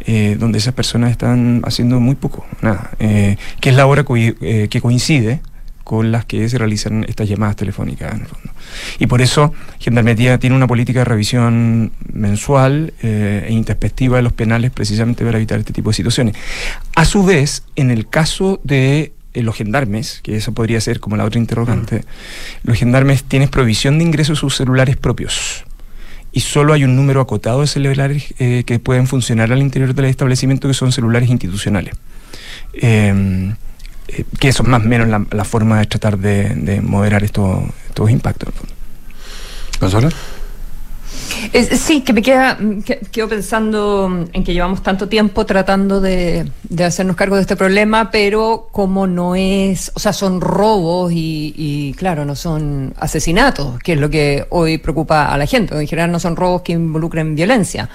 eh, 0.00 0.36
donde 0.38 0.58
esas 0.58 0.74
personas 0.74 1.10
están 1.10 1.62
haciendo 1.64 2.00
muy 2.00 2.14
poco, 2.14 2.46
nada. 2.62 2.90
Eh, 2.98 3.36
que 3.60 3.70
es 3.70 3.76
la 3.76 3.86
hora 3.86 4.04
eh, 4.08 4.68
que 4.70 4.80
coincide 4.80 5.40
con 5.88 6.12
las 6.12 6.26
que 6.26 6.46
se 6.50 6.58
realizan 6.58 7.06
estas 7.08 7.30
llamadas 7.30 7.56
telefónicas 7.56 8.14
en 8.14 8.20
el 8.20 8.26
fondo. 8.26 8.50
Y 8.98 9.06
por 9.06 9.22
eso 9.22 9.54
Gendarmería 9.78 10.38
tiene 10.38 10.54
una 10.54 10.66
política 10.66 10.98
de 10.98 11.06
revisión 11.06 11.92
mensual 12.12 12.92
eh, 13.02 13.46
e 13.48 13.52
introspectiva 13.54 14.18
de 14.18 14.22
los 14.22 14.34
penales 14.34 14.70
precisamente 14.70 15.24
para 15.24 15.38
evitar 15.38 15.58
este 15.58 15.72
tipo 15.72 15.88
de 15.88 15.94
situaciones. 15.94 16.36
A 16.94 17.06
su 17.06 17.24
vez, 17.24 17.62
en 17.74 17.90
el 17.90 18.06
caso 18.06 18.60
de 18.64 19.14
eh, 19.32 19.42
los 19.42 19.56
gendarmes, 19.56 20.20
que 20.22 20.36
eso 20.36 20.52
podría 20.52 20.78
ser 20.82 21.00
como 21.00 21.16
la 21.16 21.24
otra 21.24 21.40
interrogante, 21.40 22.04
los 22.64 22.76
gendarmes 22.76 23.24
tienen 23.24 23.48
provisión 23.48 23.96
de 23.96 24.04
ingreso 24.04 24.34
a 24.34 24.36
sus 24.36 24.56
celulares 24.56 24.98
propios 24.98 25.64
y 26.38 26.40
solo 26.40 26.72
hay 26.72 26.84
un 26.84 26.94
número 26.94 27.20
acotado 27.20 27.62
de 27.62 27.66
celulares 27.66 28.32
eh, 28.38 28.62
que 28.64 28.78
pueden 28.78 29.08
funcionar 29.08 29.50
al 29.50 29.60
interior 29.60 29.92
del 29.92 30.04
establecimiento 30.04 30.68
que 30.68 30.74
son 30.74 30.92
celulares 30.92 31.28
institucionales. 31.30 31.96
Eh, 32.74 33.52
eh, 34.06 34.24
que 34.38 34.46
eso 34.46 34.62
es 34.62 34.68
más 34.68 34.84
o 34.84 34.88
menos 34.88 35.08
la, 35.08 35.44
forma 35.44 35.80
de 35.80 35.86
tratar 35.86 36.16
de, 36.16 36.50
de 36.50 36.80
moderar 36.80 37.24
estos, 37.24 37.64
estos 37.88 38.08
impactos. 38.08 38.54
¿Consuelo? 39.80 40.10
Es- 41.52 41.68
sí, 41.80 42.02
que 42.02 42.12
me 42.12 42.22
queda, 42.22 42.56
mm, 42.60 42.82
que- 42.82 42.98
quedo 43.12 43.28
pensando 43.28 44.08
mm, 44.08 44.24
en 44.32 44.44
que 44.44 44.52
llevamos 44.52 44.82
tanto 44.82 45.08
tiempo 45.08 45.44
tratando 45.46 46.00
de, 46.00 46.50
de 46.68 46.84
hacernos 46.84 47.16
cargo 47.16 47.36
de 47.36 47.42
este 47.42 47.56
problema, 47.56 48.10
pero 48.10 48.68
como 48.72 49.06
no 49.06 49.34
es, 49.34 49.90
o 49.94 49.98
sea, 50.00 50.12
son 50.12 50.40
robos 50.40 51.12
y, 51.12 51.54
y, 51.56 51.92
claro, 51.94 52.24
no 52.24 52.34
son 52.34 52.94
asesinatos, 52.98 53.78
que 53.80 53.94
es 53.94 53.98
lo 54.00 54.10
que 54.10 54.46
hoy 54.50 54.78
preocupa 54.78 55.26
a 55.32 55.38
la 55.38 55.46
gente. 55.46 55.78
En 55.78 55.86
general 55.86 56.10
no 56.12 56.18
son 56.20 56.36
robos 56.36 56.62
que 56.62 56.72
involucren 56.72 57.34
violencia, 57.34 57.88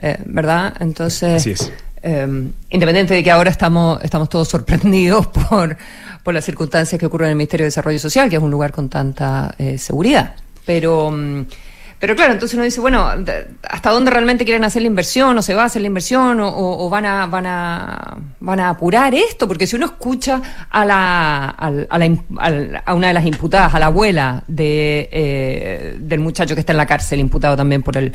eh, 0.00 0.18
¿verdad? 0.26 0.74
Entonces, 0.80 1.36
Así 1.36 1.50
es. 1.52 1.72
eh, 2.02 2.26
independiente 2.70 3.14
de 3.14 3.22
que 3.24 3.30
ahora 3.30 3.50
estamos, 3.50 4.02
estamos 4.02 4.28
todos 4.28 4.48
sorprendidos 4.48 5.26
por, 5.48 5.76
por 6.22 6.34
las 6.34 6.44
circunstancias 6.44 6.98
que 6.98 7.06
ocurren 7.06 7.26
en 7.26 7.30
el 7.32 7.36
Ministerio 7.36 7.64
de 7.64 7.68
Desarrollo 7.68 7.98
Social, 7.98 8.28
que 8.30 8.36
es 8.36 8.42
un 8.42 8.50
lugar 8.50 8.72
con 8.72 8.88
tanta 8.88 9.54
eh, 9.58 9.78
seguridad. 9.78 10.34
Pero, 10.66 11.10
mm, 11.10 11.44
pero 12.04 12.16
claro, 12.16 12.34
entonces 12.34 12.54
uno 12.54 12.64
dice, 12.64 12.82
bueno, 12.82 13.08
¿hasta 13.70 13.88
dónde 13.90 14.10
realmente 14.10 14.44
quieren 14.44 14.62
hacer 14.62 14.82
la 14.82 14.88
inversión? 14.88 15.38
¿O 15.38 15.40
se 15.40 15.54
va 15.54 15.62
a 15.62 15.64
hacer 15.64 15.80
la 15.80 15.88
inversión? 15.88 16.38
¿O, 16.38 16.48
o- 16.50 16.84
o 16.86 16.90
van, 16.90 17.06
a, 17.06 17.24
van, 17.26 17.46
a, 17.46 18.18
van 18.40 18.60
a 18.60 18.68
apurar 18.68 19.14
esto? 19.14 19.48
Porque 19.48 19.66
si 19.66 19.74
uno 19.76 19.86
escucha 19.86 20.42
a, 20.70 20.84
la, 20.84 21.48
al- 21.48 21.86
a, 21.88 21.98
la 21.98 22.82
a 22.84 22.92
una 22.94 23.08
de 23.08 23.14
las 23.14 23.24
imputadas, 23.24 23.74
a 23.74 23.78
la 23.78 23.86
abuela 23.86 24.44
de, 24.48 25.08
eh, 25.12 25.96
del 25.98 26.20
muchacho 26.20 26.52
que 26.54 26.60
está 26.60 26.72
en 26.74 26.76
la 26.76 26.84
cárcel, 26.84 27.20
imputado 27.20 27.56
también 27.56 27.82
por 27.82 27.96
el, 27.96 28.12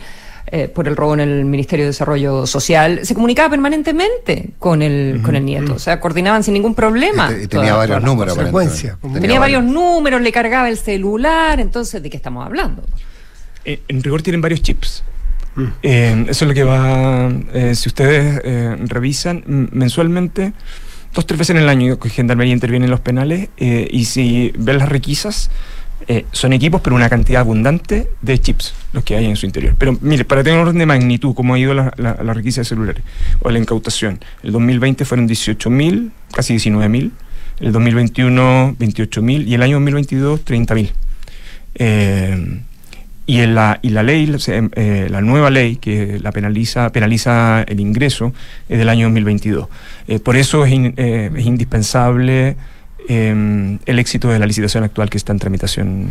eh, 0.52 0.68
por 0.68 0.88
el 0.88 0.96
robo 0.96 1.16
en 1.16 1.22
el 1.22 1.46
Ministerio 1.46 1.86
de 1.86 1.90
Desarrollo 1.90 2.46
Social, 2.46 3.00
se 3.04 3.16
comunicaba 3.16 3.50
permanentemente 3.50 4.52
con 4.60 4.84
el, 4.84 5.22
con 5.24 5.36
el 5.36 5.44
nieto. 5.46 5.74
O 5.74 5.80
sea, 5.80 6.00
coordinaban 6.00 6.44
sin 6.44 6.54
ningún 6.54 6.76
problema. 6.76 7.30
Y 7.32 7.34
te- 7.38 7.44
y 7.44 7.48
tenía 7.48 7.70
todas- 7.72 7.88
varios 7.90 8.04
números, 8.04 8.36
aparentemente. 8.38 9.20
Tenía 9.20 9.40
varios 9.40 9.64
números, 9.64 10.22
le 10.22 10.32
cargaba 10.32 10.70
el 10.70 10.78
celular, 10.78 11.60
entonces, 11.60 12.04
¿de 12.04 12.10
qué 12.12 12.18
estamos 12.18 12.46
hablando? 12.46 12.84
Eh, 13.66 13.82
en 13.88 14.04
rigor 14.04 14.22
tienen 14.22 14.42
varios 14.42 14.62
chips. 14.62 15.04
Eh, 15.84 16.26
eso 16.30 16.46
es 16.46 16.48
lo 16.48 16.54
que 16.54 16.64
va, 16.64 17.30
eh, 17.54 17.76
si 17.76 17.90
ustedes 17.90 18.42
revisan, 18.90 19.44
m- 19.48 19.68
mensualmente 19.72 20.54
dos, 21.14 21.26
tres 21.28 21.38
veces 21.40 21.56
en 21.56 21.62
el 21.64 21.68
año 21.70 22.00
que 22.00 22.10
Gendarmería 22.10 22.54
interviene 22.54 22.86
en 22.86 22.92
los 22.92 23.02
penales 23.02 23.50
y 23.58 24.06
si 24.06 24.54
ves 24.58 24.78
las 24.78 24.88
requisas, 24.88 25.50
son 26.32 26.54
equipos, 26.54 26.80
pero 26.82 26.96
una 26.96 27.10
cantidad 27.10 27.42
abundante 27.42 28.08
de 28.22 28.40
chips 28.40 28.74
los 28.94 29.04
que 29.04 29.16
hay 29.18 29.26
en 29.26 29.36
su 29.36 29.46
interior. 29.46 29.76
Pero 29.78 29.98
mire, 30.02 30.24
para 30.24 30.44
tener 30.44 30.58
un 30.60 30.68
orden 30.68 30.80
de 30.80 30.86
magnitud, 30.86 31.36
cómo 31.36 31.56
ha 31.56 31.60
ido 31.60 31.74
la, 31.74 31.94
la, 31.98 32.18
la 32.24 32.34
requisa 32.34 32.62
de 32.62 32.66
celulares 32.66 33.04
o 33.42 33.50
la 33.52 33.60
incautación, 33.60 34.20
el 34.44 34.52
2020 34.54 35.04
fueron 35.04 35.28
18.000, 35.28 36.12
casi 36.32 36.56
19.000, 36.56 37.12
el 37.60 37.72
2021 37.74 38.76
28.000 38.80 39.46
y 39.48 39.54
el 39.56 39.62
año 39.62 39.76
2022 39.76 40.46
30.000. 40.46 40.92
Eh, 41.76 42.62
y, 43.32 43.42
en 43.42 43.54
la, 43.54 43.78
y 43.82 43.90
la 43.90 44.02
ley, 44.04 44.34
eh, 44.48 45.08
la 45.10 45.22
nueva 45.22 45.50
ley 45.50 45.76
que 45.76 46.20
la 46.22 46.32
penaliza, 46.32 46.92
penaliza 46.92 47.64
el 47.68 47.80
ingreso 47.80 48.34
es 48.68 48.78
del 48.80 48.90
año 48.90 49.06
2022. 49.06 49.68
Eh, 50.08 50.20
por 50.20 50.36
eso 50.36 50.66
es, 50.66 50.72
in- 50.72 50.94
eh, 50.98 51.30
es 51.36 51.46
indispensable 51.46 52.56
eh, 53.08 53.78
el 53.86 54.00
éxito 54.00 54.30
de 54.30 54.40
la 54.40 54.46
licitación 54.46 54.84
actual 54.84 55.10
que 55.10 55.18
está 55.18 55.32
en 55.32 55.40
tramitación. 55.40 56.08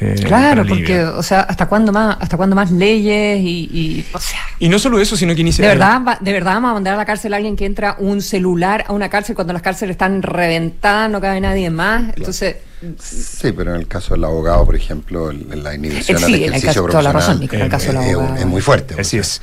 eh, 0.00 0.14
Claro, 0.24 0.64
porque, 0.66 1.04
o 1.04 1.22
sea, 1.22 1.40
¿hasta 1.40 1.66
cuándo 1.66 1.92
más, 1.92 2.16
hasta 2.20 2.36
cuándo 2.36 2.54
más 2.56 2.70
leyes 2.70 3.40
y, 3.40 3.68
y, 3.72 4.06
o 4.12 4.18
sea, 4.20 4.38
Y 4.58 4.68
no 4.68 4.78
solo 4.78 5.00
eso, 5.00 5.16
sino 5.16 5.34
que 5.34 5.40
inicia. 5.40 5.62
de 5.62 5.68
verdad, 5.68 6.00
va- 6.06 6.18
de 6.20 6.32
verdad 6.32 6.54
vamos 6.54 6.70
a 6.70 6.74
mandar 6.74 6.94
a 6.94 6.96
la 6.98 7.04
cárcel 7.04 7.32
a 7.34 7.36
alguien 7.38 7.56
que 7.56 7.66
entra 7.66 7.96
un 7.98 8.20
celular 8.22 8.84
a 8.88 8.92
una 8.92 9.08
cárcel 9.08 9.34
cuando 9.34 9.52
las 9.52 9.62
cárceles 9.62 9.92
están 9.94 10.22
reventadas, 10.22 11.10
no 11.10 11.20
cabe 11.20 11.40
nadie 11.40 11.70
más. 11.70 12.04
Entonces, 12.16 12.56
Sí, 12.98 13.52
pero 13.52 13.74
en 13.74 13.80
el 13.80 13.88
caso 13.88 14.14
del 14.14 14.24
abogado, 14.24 14.64
por 14.64 14.76
ejemplo, 14.76 15.32
la 15.32 15.74
inhibición 15.74 16.18
Eh, 16.18 16.24
al 16.24 16.26
sí, 16.26 16.34
en 16.34 16.42
el 16.42 16.48
ejercicio 16.50 16.82
caso- 16.82 16.86
toda 16.86 17.02
la 17.02 17.10
profesional 17.10 17.14
razón, 17.14 17.40
Nico, 17.40 17.56
en 17.56 17.62
el 17.62 17.68
caso 17.68 17.92
del 17.92 18.38
es 18.38 18.46
muy 18.46 18.60
fuerte. 18.60 18.94
Así 19.00 19.18
es. 19.18 19.42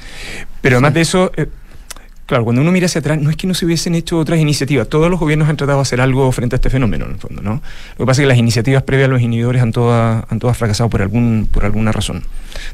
Pero 0.62 0.78
además 0.78 0.94
de 0.94 1.02
eso, 1.02 1.32
eh, 1.36 1.48
claro, 2.26 2.44
cuando 2.44 2.62
uno 2.62 2.72
mira 2.72 2.86
hacia 2.88 3.00
atrás, 3.00 3.20
no 3.20 3.30
es 3.30 3.36
que 3.38 3.48
no 3.48 3.54
se 3.54 3.66
hubiesen 3.66 3.96
hecho 3.96 4.18
otras 4.18 4.40
iniciativas. 4.40 4.88
Todos 4.90 5.10
los 5.10 5.20
gobiernos 5.20 5.48
han 5.50 5.58
tratado 5.58 5.80
de 5.80 5.82
hacer 5.84 6.02
algo 6.02 6.32
frente 6.32 6.56
a 6.56 6.58
este 6.58 6.70
fenómeno, 6.70 7.06
en 7.06 7.12
el 7.12 7.18
fondo, 7.18 7.42
¿no? 7.42 7.62
Lo 7.98 7.98
que 7.98 8.06
pasa 8.06 8.22
es 8.22 8.26
que 8.26 8.30
las 8.30 8.38
iniciativas 8.38 8.84
previas 8.84 9.08
a 9.08 9.12
los 9.12 9.22
inhibidores 9.22 9.62
han 9.62 9.72
todas, 9.72 10.24
han 10.30 10.40
todas 10.40 10.58
fracasado 10.58 10.90
por, 10.90 11.02
algún, 11.02 11.48
por 11.52 11.66
alguna 11.66 11.92
razón. 11.92 12.24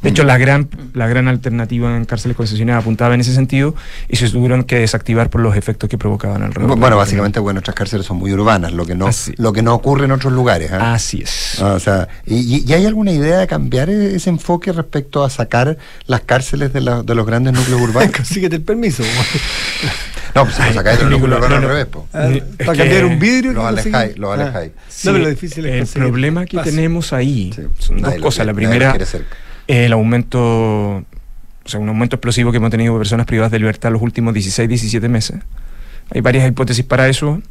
De 0.04 0.10
hecho, 0.10 0.24
la 0.24 0.38
gran, 0.38 0.70
la 0.93 1.08
gran 1.08 1.28
alternativa 1.28 1.95
en 1.97 2.06
cárceles 2.06 2.38
concesionarias 2.38 2.82
apuntaba 2.84 3.16
en 3.16 3.22
ese 3.22 3.34
sentido 3.34 3.74
y 4.10 4.16
se 4.16 4.30
tuvieron 4.30 4.64
que 4.64 4.78
desactivar 4.80 5.30
por 5.32 5.41
los 5.41 5.56
efectos 5.56 5.89
que 5.89 5.97
provocaban 5.97 6.43
alrededor. 6.43 6.78
Bueno, 6.78 6.97
básicamente, 6.97 7.39
bueno, 7.39 7.56
nuestras 7.58 7.76
cárceles 7.76 8.06
son 8.06 8.18
muy 8.18 8.32
urbanas, 8.32 8.74
lo 8.74 8.86
que 8.86 8.93
no, 8.93 9.10
lo 9.38 9.54
que 9.54 9.62
no 9.64 9.74
ocurre 9.74 10.06
en 10.06 10.12
otros 10.12 10.32
lugares. 10.34 10.72
¿ah? 10.72 10.93
Así 10.93 11.22
es. 11.24 11.60
Ah, 11.62 11.74
o 11.74 11.80
sea, 11.80 12.08
y, 12.28 12.36
y- 12.58 12.64
y 12.68 12.74
hay 12.74 12.86
alguna 12.86 13.12
idea 13.12 13.39
de 13.39 13.47
cambiar 13.47 13.89
e- 13.89 14.16
ese 14.16 14.30
enfoque 14.30 14.72
respecto 14.72 15.24
a 15.24 15.30
sacar 15.32 15.78
las 16.06 16.22
cárceles 16.22 16.74
de, 16.74 16.82
la- 16.82 17.02
de 17.02 17.16
los 17.16 17.26
grandes 17.26 17.54
núcleos 17.54 17.82
urbanos? 17.82 18.12
Consíguete 18.16 18.58
el 18.58 18.62
permiso. 18.62 19.02
No, 20.34 20.44
pues 20.46 20.56
si 20.56 20.64
lo 20.64 20.74
sacáis 20.74 20.98
de 21.00 21.04
los 21.06 21.12
núcleos 21.20 21.39
urbanos 21.42 21.58
al 21.58 21.68
revés. 21.70 21.88
Ah, 22.14 22.30
para 22.66 22.78
cambiar 22.78 23.06
un 23.06 23.20
vidrio. 23.20 23.52
Los 23.52 23.66
alejáis, 23.66 24.18
los 24.18 24.32
Ah. 24.32 24.42
alejáis. 24.42 24.72
No, 25.04 25.12
lo 25.18 25.28
difícil 25.30 25.66
es 25.66 25.74
el 25.74 25.80
conseguir 25.80 26.08
problema 26.08 26.46
que 26.46 26.58
tenemos 26.60 27.12
ahí 27.14 27.52
son 27.80 27.98
dos 27.98 28.02
nadie 28.04 28.18
lo 28.20 28.24
cosas. 28.24 28.46
La 28.46 28.54
primera, 28.54 28.94
cerca. 29.06 29.36
el 29.68 29.92
aumento, 29.92 30.39
o 30.39 31.06
sea, 31.66 31.80
un 31.82 31.89
aumento 31.89 32.16
explosivo 32.16 32.52
que 32.52 32.58
hemos 32.58 32.72
tenido 32.72 32.94
de 32.94 33.00
personas 33.00 33.26
privadas 33.26 33.52
de 33.52 33.60
libertad 33.60 33.92
los 33.92 34.02
últimos 34.02 34.34
16, 34.34 34.70
17 34.70 35.10
meses. 35.10 35.38
Hay 36.14 36.22
varias 36.22 36.48
hipótesis 36.48 36.86
para 36.86 37.10
eso, 37.10 37.42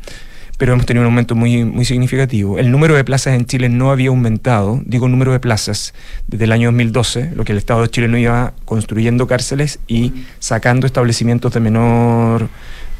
pero 0.60 0.74
hemos 0.74 0.84
tenido 0.84 1.00
un 1.00 1.06
aumento 1.06 1.34
muy, 1.34 1.64
muy 1.64 1.86
significativo. 1.86 2.58
El 2.58 2.70
número 2.70 2.94
de 2.94 3.02
plazas 3.02 3.32
en 3.32 3.46
Chile 3.46 3.70
no 3.70 3.90
había 3.90 4.10
aumentado, 4.10 4.78
digo 4.84 5.08
número 5.08 5.32
de 5.32 5.40
plazas, 5.40 5.94
desde 6.26 6.44
el 6.44 6.52
año 6.52 6.68
2012, 6.68 7.30
lo 7.34 7.44
que 7.44 7.52
el 7.52 7.58
Estado 7.58 7.80
de 7.80 7.88
Chile 7.88 8.08
no 8.08 8.18
iba 8.18 8.52
construyendo 8.66 9.26
cárceles 9.26 9.78
y 9.88 10.12
sacando 10.38 10.86
establecimientos 10.86 11.54
de 11.54 11.60
menor, 11.60 12.50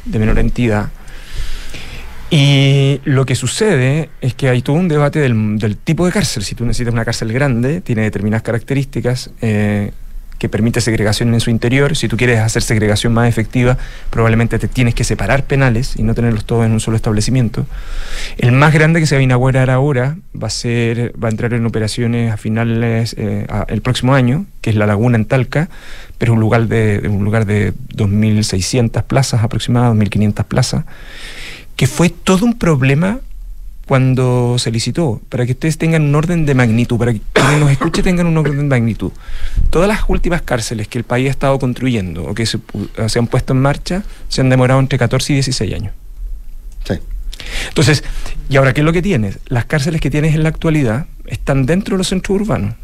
de 0.05 0.17
menor 0.17 0.39
entidad. 0.39 0.89
Y 2.31 2.99
lo 3.05 3.27
que 3.27 3.35
sucede 3.35 4.09
es 4.21 4.33
que 4.33 4.49
hay 4.49 4.63
todo 4.63 4.77
un 4.77 4.87
debate 4.87 5.19
del, 5.19 5.59
del 5.59 5.77
tipo 5.77 6.07
de 6.07 6.11
cárcel. 6.11 6.41
Si 6.41 6.55
tú 6.55 6.65
necesitas 6.65 6.95
una 6.95 7.05
cárcel 7.05 7.31
grande, 7.31 7.79
tiene 7.81 8.01
determinadas 8.01 8.41
características 8.41 9.29
eh, 9.39 9.91
que 10.41 10.49
permite 10.49 10.81
segregación 10.81 11.35
en 11.35 11.39
su 11.39 11.51
interior. 11.51 11.95
Si 11.95 12.07
tú 12.07 12.17
quieres 12.17 12.39
hacer 12.39 12.63
segregación 12.63 13.13
más 13.13 13.29
efectiva, 13.29 13.77
probablemente 14.09 14.57
te 14.57 14.67
tienes 14.67 14.95
que 14.95 15.03
separar 15.03 15.43
penales 15.43 15.93
y 15.97 16.01
no 16.01 16.15
tenerlos 16.15 16.45
todos 16.45 16.65
en 16.65 16.71
un 16.71 16.79
solo 16.79 16.97
establecimiento. 16.97 17.67
El 18.39 18.51
más 18.51 18.73
grande 18.73 18.99
que 18.99 19.05
se 19.05 19.13
va 19.13 19.19
a 19.19 19.23
inaugurar 19.23 19.69
ahora 19.69 20.17
va 20.35 20.47
a 20.47 20.49
ser, 20.49 21.13
va 21.23 21.27
a 21.27 21.31
entrar 21.31 21.53
en 21.53 21.63
operaciones 21.63 22.33
a 22.33 22.37
finales 22.37 23.13
eh, 23.19 23.45
el 23.67 23.83
próximo 23.83 24.15
año, 24.15 24.47
que 24.61 24.71
es 24.71 24.75
la 24.75 24.87
Laguna 24.87 25.15
en 25.15 25.25
Talca, 25.25 25.69
pero 26.17 26.31
es 26.31 26.35
un 26.37 26.41
lugar 26.41 26.67
de 26.67 27.07
un 27.07 27.23
lugar 27.23 27.45
de 27.45 27.75
2.600 27.95 29.03
plazas 29.03 29.43
aproximadamente, 29.43 30.17
2.500 30.17 30.43
plazas 30.45 30.85
que 31.75 31.85
fue 31.85 32.09
todo 32.09 32.45
un 32.45 32.57
problema 32.57 33.19
cuando 33.91 34.55
se 34.57 34.71
licitó, 34.71 35.21
para 35.27 35.45
que 35.45 35.51
ustedes 35.51 35.77
tengan 35.77 36.03
un 36.03 36.15
orden 36.15 36.45
de 36.45 36.55
magnitud, 36.55 36.97
para 36.97 37.11
que 37.11 37.19
quienes 37.33 37.59
nos 37.59 37.69
escuche 37.71 38.01
tengan 38.01 38.25
un 38.25 38.37
orden 38.37 38.55
de 38.55 38.63
magnitud. 38.63 39.11
Todas 39.69 39.89
las 39.89 40.03
últimas 40.07 40.41
cárceles 40.43 40.87
que 40.87 40.97
el 40.97 41.03
país 41.03 41.27
ha 41.27 41.31
estado 41.31 41.59
construyendo 41.59 42.23
o 42.23 42.33
que 42.33 42.45
se, 42.45 42.57
pu- 42.57 42.87
se 43.09 43.19
han 43.19 43.27
puesto 43.27 43.51
en 43.51 43.59
marcha 43.61 44.03
se 44.29 44.39
han 44.39 44.49
demorado 44.49 44.79
entre 44.79 44.97
14 44.97 45.33
y 45.33 45.35
16 45.35 45.73
años. 45.73 45.93
Sí. 46.87 46.93
Entonces, 47.67 48.05
¿y 48.47 48.55
ahora 48.55 48.73
qué 48.73 48.79
es 48.79 48.85
lo 48.85 48.93
que 48.93 49.01
tienes? 49.01 49.39
Las 49.47 49.65
cárceles 49.65 49.99
que 49.99 50.09
tienes 50.09 50.35
en 50.35 50.43
la 50.43 50.47
actualidad 50.49 51.07
están 51.25 51.65
dentro 51.65 51.95
de 51.95 51.97
los 51.97 52.07
centros 52.07 52.39
urbanos. 52.39 52.75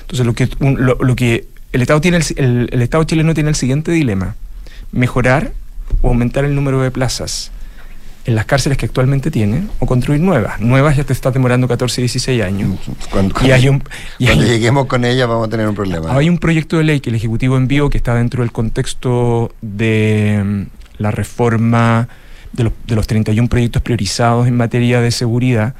Entonces, 0.00 0.24
lo 0.24 0.32
que, 0.32 0.48
un- 0.60 0.82
lo, 0.86 0.94
lo 0.98 1.14
que 1.14 1.44
el 1.72 1.82
Estado 1.82 2.00
tiene, 2.00 2.16
el, 2.16 2.24
el- 2.38 2.68
el 2.72 2.80
Estado 2.80 3.04
chileno 3.04 3.34
tiene 3.34 3.50
el 3.50 3.54
siguiente 3.54 3.92
dilema: 3.92 4.34
mejorar 4.92 5.52
o 6.00 6.08
aumentar 6.08 6.46
el 6.46 6.54
número 6.54 6.80
de 6.80 6.90
plazas 6.90 7.50
en 8.26 8.34
las 8.34 8.44
cárceles 8.44 8.76
que 8.76 8.86
actualmente 8.86 9.30
tiene 9.30 9.62
o 9.78 9.86
construir 9.86 10.20
nuevas. 10.20 10.60
Nuevas 10.60 10.96
ya 10.96 11.04
te 11.04 11.12
está 11.12 11.30
demorando 11.30 11.68
14, 11.68 12.00
16 12.02 12.42
años. 12.42 12.78
Cuando, 13.10 13.34
y 13.46 13.52
hay 13.52 13.68
un, 13.68 13.82
y 14.18 14.26
cuando 14.26 14.44
hay- 14.44 14.50
lleguemos 14.50 14.86
con 14.86 15.04
ella 15.04 15.26
vamos 15.26 15.46
a 15.46 15.50
tener 15.50 15.68
un 15.68 15.74
problema. 15.74 16.12
hay 16.16 16.28
un 16.28 16.38
proyecto 16.38 16.76
de 16.78 16.84
ley 16.84 17.00
que 17.00 17.10
el 17.10 17.16
Ejecutivo 17.16 17.56
envió 17.56 17.88
que 17.88 17.96
está 17.98 18.14
dentro 18.14 18.42
del 18.42 18.50
contexto 18.52 19.54
de 19.62 20.42
mm, 20.44 20.62
la 20.98 21.10
reforma 21.12 22.08
de 22.52 22.64
los, 22.64 22.72
de 22.86 22.94
los 22.96 23.06
31 23.06 23.48
proyectos 23.48 23.82
priorizados 23.82 24.48
en 24.48 24.56
materia 24.56 25.00
de 25.00 25.10
seguridad, 25.10 25.74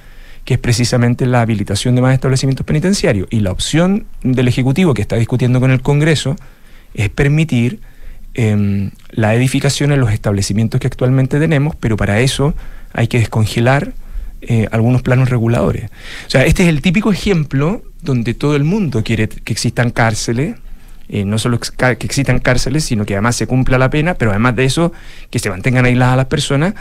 que 0.45 0.55
es 0.55 0.61
precisamente 0.61 1.27
la 1.27 1.41
habilitación 1.41 1.95
de 1.97 2.03
más 2.03 2.15
establecimientos 2.15 2.65
penitenciarios. 2.65 3.27
Y 3.31 3.41
la 3.41 3.51
opción 3.51 4.07
del 4.23 4.47
Ejecutivo 4.47 4.95
que 4.95 5.03
está 5.03 5.17
discutiendo 5.17 5.59
con 5.59 5.71
el 5.73 5.81
Congreso 5.83 6.37
es 6.95 7.09
permitir 7.09 7.81
em, 8.37 8.91
la 9.11 9.35
edificación 9.35 9.93
en 9.93 10.01
los 10.01 10.13
establecimientos 10.13 10.81
que 10.81 10.87
actualmente 10.87 11.41
tenemos, 11.41 11.75
pero 11.75 11.97
para 11.97 12.21
eso 12.21 12.55
hay 12.93 13.09
que 13.09 13.19
descongelar 13.19 13.93
eh, 14.43 14.69
algunos 14.71 15.03
planos 15.03 15.31
reguladores. 15.31 15.91
O 16.27 16.31
sea, 16.31 16.45
este 16.45 16.63
es 16.63 16.69
el 16.69 16.83
típico 16.83 17.11
ejemplo 17.11 17.83
donde 18.03 18.35
todo 18.35 18.55
el 18.55 18.65
mundo 18.65 19.03
quiere 19.03 19.29
que 19.29 19.53
existan 19.53 19.91
cárceles, 19.91 20.57
eh, 21.09 21.25
no 21.25 21.39
solo 21.39 21.59
que 21.59 22.07
existan 22.07 22.41
cárceles, 22.41 22.85
sino 22.85 23.07
que 23.07 23.15
además 23.15 23.37
se 23.37 23.47
cumpla 23.47 23.79
la 23.79 23.91
pena, 23.91 24.15
pero 24.15 24.33
además 24.33 24.55
de 24.57 24.65
eso, 24.65 24.93
que 25.31 25.39
se 25.39 25.51
mantengan 25.51 25.85
aisladas 25.85 26.17
las 26.17 26.27
personas. 26.27 26.75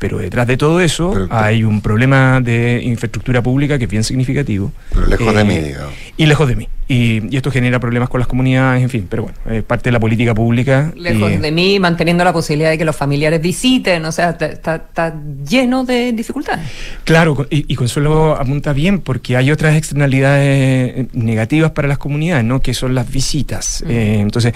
Pero 0.00 0.16
detrás 0.18 0.46
de 0.46 0.56
todo 0.56 0.80
eso 0.80 1.28
hay 1.30 1.62
un 1.62 1.80
problema 1.82 2.40
de 2.40 2.80
infraestructura 2.82 3.42
pública 3.42 3.78
que 3.78 3.84
es 3.84 3.90
bien 3.90 4.02
significativo. 4.02 4.72
Pero 4.94 5.06
lejos 5.06 5.34
de 5.34 5.40
Eh, 5.42 5.44
mí, 5.44 5.58
digamos. 5.58 5.92
Y 6.16 6.24
lejos 6.26 6.48
de 6.48 6.56
mí. 6.56 6.68
Y, 6.88 7.22
y 7.32 7.36
esto 7.36 7.52
genera 7.52 7.78
problemas 7.78 8.08
con 8.08 8.18
las 8.18 8.26
comunidades, 8.26 8.82
en 8.82 8.88
fin, 8.90 9.06
pero 9.08 9.24
bueno, 9.24 9.38
es 9.48 9.62
parte 9.62 9.90
de 9.90 9.92
la 9.92 10.00
política 10.00 10.34
pública. 10.34 10.90
lejos 10.96 11.30
y- 11.30 11.36
de 11.36 11.52
mí, 11.52 11.78
manteniendo 11.78 12.24
la 12.24 12.32
posibilidad 12.32 12.70
de 12.70 12.78
que 12.78 12.84
los 12.84 12.96
familiares 12.96 13.40
visiten, 13.42 14.04
o 14.06 14.10
sea, 14.10 14.30
está, 14.30 14.46
está- 14.46 14.74
está 14.76 15.14
lleno 15.48 15.84
de 15.84 16.12
dificultades. 16.12 16.66
Claro, 17.04 17.46
y, 17.50 17.70
y 17.72 17.76
Consuelo 17.76 18.34
apunta 18.36 18.72
bien 18.72 19.00
porque 19.00 19.36
hay 19.36 19.52
otras 19.52 19.76
externalidades 19.76 20.92
eh, 20.96 21.06
negativas 21.12 21.70
para 21.72 21.86
las 21.88 21.98
comunidades, 21.98 22.44
¿no? 22.44 22.60
Que 22.60 22.72
son 22.74 22.94
las 22.94 23.08
visitas. 23.08 23.84
Eh, 23.86 24.16
entonces, 24.18 24.54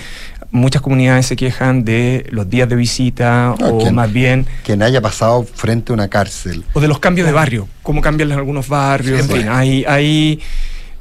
muchas 0.51 0.83
comunidades 0.83 1.27
se 1.27 1.37
quejan 1.37 1.85
de 1.85 2.27
los 2.31 2.49
días 2.49 2.69
de 2.69 2.77
visita 2.77 3.55
No, 3.59 3.69
o 3.69 3.79
quien- 3.79 3.95
más 3.95 4.13
bien 4.13 4.47
Quien 4.65 4.83
haya 4.83 5.01
pasado 5.01 5.45
frente 5.45 5.93
a 5.93 5.95
una 5.95 6.09
cárcel. 6.09 6.65
o 6.73 6.81
de 6.81 6.89
los 6.89 6.99
cambios 6.99 7.27
de 7.27 7.33
barrio, 7.33 7.69
cómo 7.83 8.01
cambian 8.01 8.33
algunos 8.33 8.69
barrios, 8.69 9.21
en 9.21 9.27
Sí, 9.27 9.33
fin, 9.33 9.43
bueno. 9.43 9.55
hay, 9.57 9.85
hay 9.87 10.41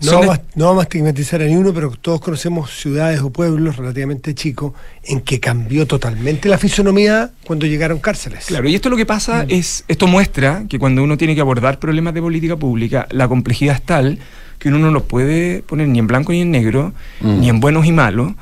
No 0.01 0.19
vamos, 0.19 0.35
a, 0.37 0.41
no 0.55 0.65
vamos 0.65 0.81
a 0.81 0.83
estigmatizar 0.83 1.41
a 1.41 1.45
ninguno, 1.45 1.73
pero 1.73 1.89
todos 1.91 2.19
conocemos 2.19 2.71
ciudades 2.71 3.21
o 3.21 3.29
pueblos 3.29 3.77
relativamente 3.77 4.35
chicos 4.35 4.73
en 5.05 5.21
que 5.21 5.39
cambió 5.39 5.87
totalmente 5.87 6.49
la 6.49 6.57
fisonomía 6.57 7.31
cuando 7.45 7.65
llegaron 7.65 7.99
cárceles. 7.99 8.45
Claro, 8.47 8.67
y 8.67 8.75
esto 8.75 8.89
lo 8.89 8.97
que 8.97 9.05
pasa 9.05 9.45
es, 9.47 9.85
esto 9.87 10.07
muestra 10.07 10.65
que 10.67 10.77
cuando 10.77 11.01
uno 11.03 11.15
tiene 11.17 11.35
que 11.35 11.41
abordar 11.41 11.79
problemas 11.79 12.13
de 12.13 12.21
política 12.21 12.57
pública, 12.57 13.07
la 13.11 13.29
complejidad 13.29 13.75
es 13.75 13.81
tal 13.83 14.19
que 14.59 14.67
uno 14.69 14.77
no 14.79 14.91
lo 14.91 15.05
puede 15.05 15.61
poner 15.63 15.87
ni 15.87 15.99
en 15.99 16.07
blanco 16.07 16.31
ni 16.33 16.41
en 16.41 16.51
negro, 16.51 16.93
Mm. 17.21 17.39
ni 17.39 17.49
en 17.49 17.59
buenos 17.61 17.85
y 17.85 17.91
malos, 17.93 18.33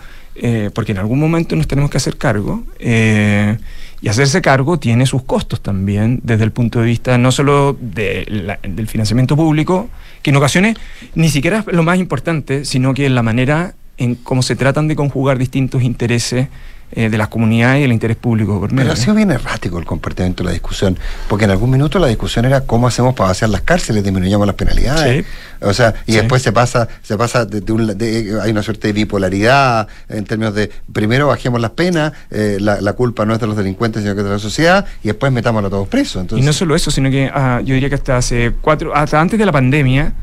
eh, 0.42 0.70
porque 0.74 0.92
en 0.92 0.98
algún 0.98 1.20
momento 1.20 1.56
nos 1.56 1.68
tenemos 1.68 1.89
que 1.89 1.98
hacer 1.98 2.18
cargo. 2.18 2.64
eh, 2.80 3.58
y 4.02 4.10
hacerse 4.10 4.42
cargo 4.42 4.80
tiene 4.80 5.06
sus 5.06 5.22
costos 5.22 5.62
también, 5.62 6.20
desde 6.24 6.44
el 6.44 6.52
punto 6.52 6.80
de 6.80 6.88
vista 6.88 7.20
no 7.20 7.32
solo 7.32 7.78
del 7.80 8.88
financiamiento 8.88 9.36
público, 9.36 9.89
que 10.24 10.32
en 10.32 10.38
ocasiones 10.38 10.76
ni 11.14 11.30
siquiera 11.30 11.60
es 11.60 11.74
lo 11.74 11.84
más 11.84 12.00
importante, 12.00 12.66
sino 12.66 12.96
que 12.96 13.06
en 13.06 13.14
la 13.14 13.22
manera 13.22 13.76
en 13.98 14.16
cómo 14.16 14.42
se 14.42 14.56
tratan 14.56 14.88
de 14.88 14.96
conjugar 14.96 15.38
distintos 15.38 15.84
intereses 15.84 16.48
eh, 16.94 17.10
de 17.10 17.18
las 17.18 17.28
comunidades 17.30 17.82
y 17.82 17.84
el 17.84 17.92
interés 17.94 18.18
público 18.18 18.60
por 18.60 18.72
medio. 18.72 18.84
Pero 18.89 18.94
ha 18.94 18.96
sido 18.96 19.16
bien 19.16 19.32
errático 19.32 19.80
el 19.80 19.86
comportamiento 19.86 20.44
de 20.44 20.48
la 20.50 20.54
discusión, 20.54 20.98
porque 21.28 21.46
en 21.46 21.52
algún 21.52 21.70
minuto 21.70 22.00
la 22.00 22.08
discusión 22.08 22.46
era 22.46 22.62
cómo 22.62 22.88
hacemos 22.88 23.14
para 23.14 23.30
vaciar 23.30 23.50
las 23.50 23.62
cárceles, 23.62 24.04
disminuyamos 24.04 24.46
las 24.48 24.56
penalidades. 24.56 25.26
O 25.62 25.74
sea, 25.74 25.94
y 26.08 26.14
Sí. 26.14 26.18
después 26.18 26.42
se 26.42 26.52
pasa, 26.52 26.88
se 27.04 27.16
pasa 27.18 27.46
de, 27.46 27.62
de 27.62 27.72
un, 27.72 27.98
de- 27.98 28.39
hay 28.42 28.50
una 28.52 28.64
suerte 28.64 28.88
de 28.88 28.94
bipolaridad 28.94 29.88
en 30.10 30.26
términos 30.26 30.56
de 30.56 30.72
primero 30.92 31.28
bajemos 31.28 31.62
las 31.62 31.72
penas, 31.72 32.14
eh, 32.32 32.58
la, 32.60 32.82
la 32.82 32.94
culpa 32.94 33.26
no 33.26 33.34
es 33.34 33.39
de 33.39 33.48
los 33.48 33.56
delincuentes, 33.56 34.02
sino 34.02 34.16
que 34.16 34.22
es 34.22 34.26
de 34.26 34.32
la 34.34 34.39
sociedad, 34.39 34.86
y 35.04 35.08
después 35.10 35.32
metámoslo 35.32 35.68
a 35.68 35.72
todos 35.72 35.88
presos. 35.88 36.22
Entonces, 36.22 36.44
Y 36.44 36.46
no 36.48 36.52
solo 36.54 36.76
eso, 36.76 36.89
sino 36.92 37.10
que 37.12 37.30
ah, 37.34 37.62
yo 37.64 37.74
diría 37.76 37.89
que 37.89 37.96
hasta 37.96 38.18
hace 38.18 38.54
cuatro, 38.60 38.96
hasta 38.96 39.22
antes 39.22 39.38
de 39.38 39.46
la 39.46 39.52
pandemia, 39.52 40.14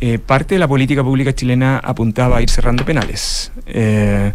eh, 0.00 0.18
parte 0.18 0.54
de 0.54 0.58
la 0.58 0.66
política 0.68 1.02
pública 1.04 1.32
chilena 1.34 1.78
apuntaba 1.78 2.38
a 2.38 2.42
ir 2.42 2.48
cerrando 2.48 2.84
penales. 2.84 3.52
Eh, 3.66 4.32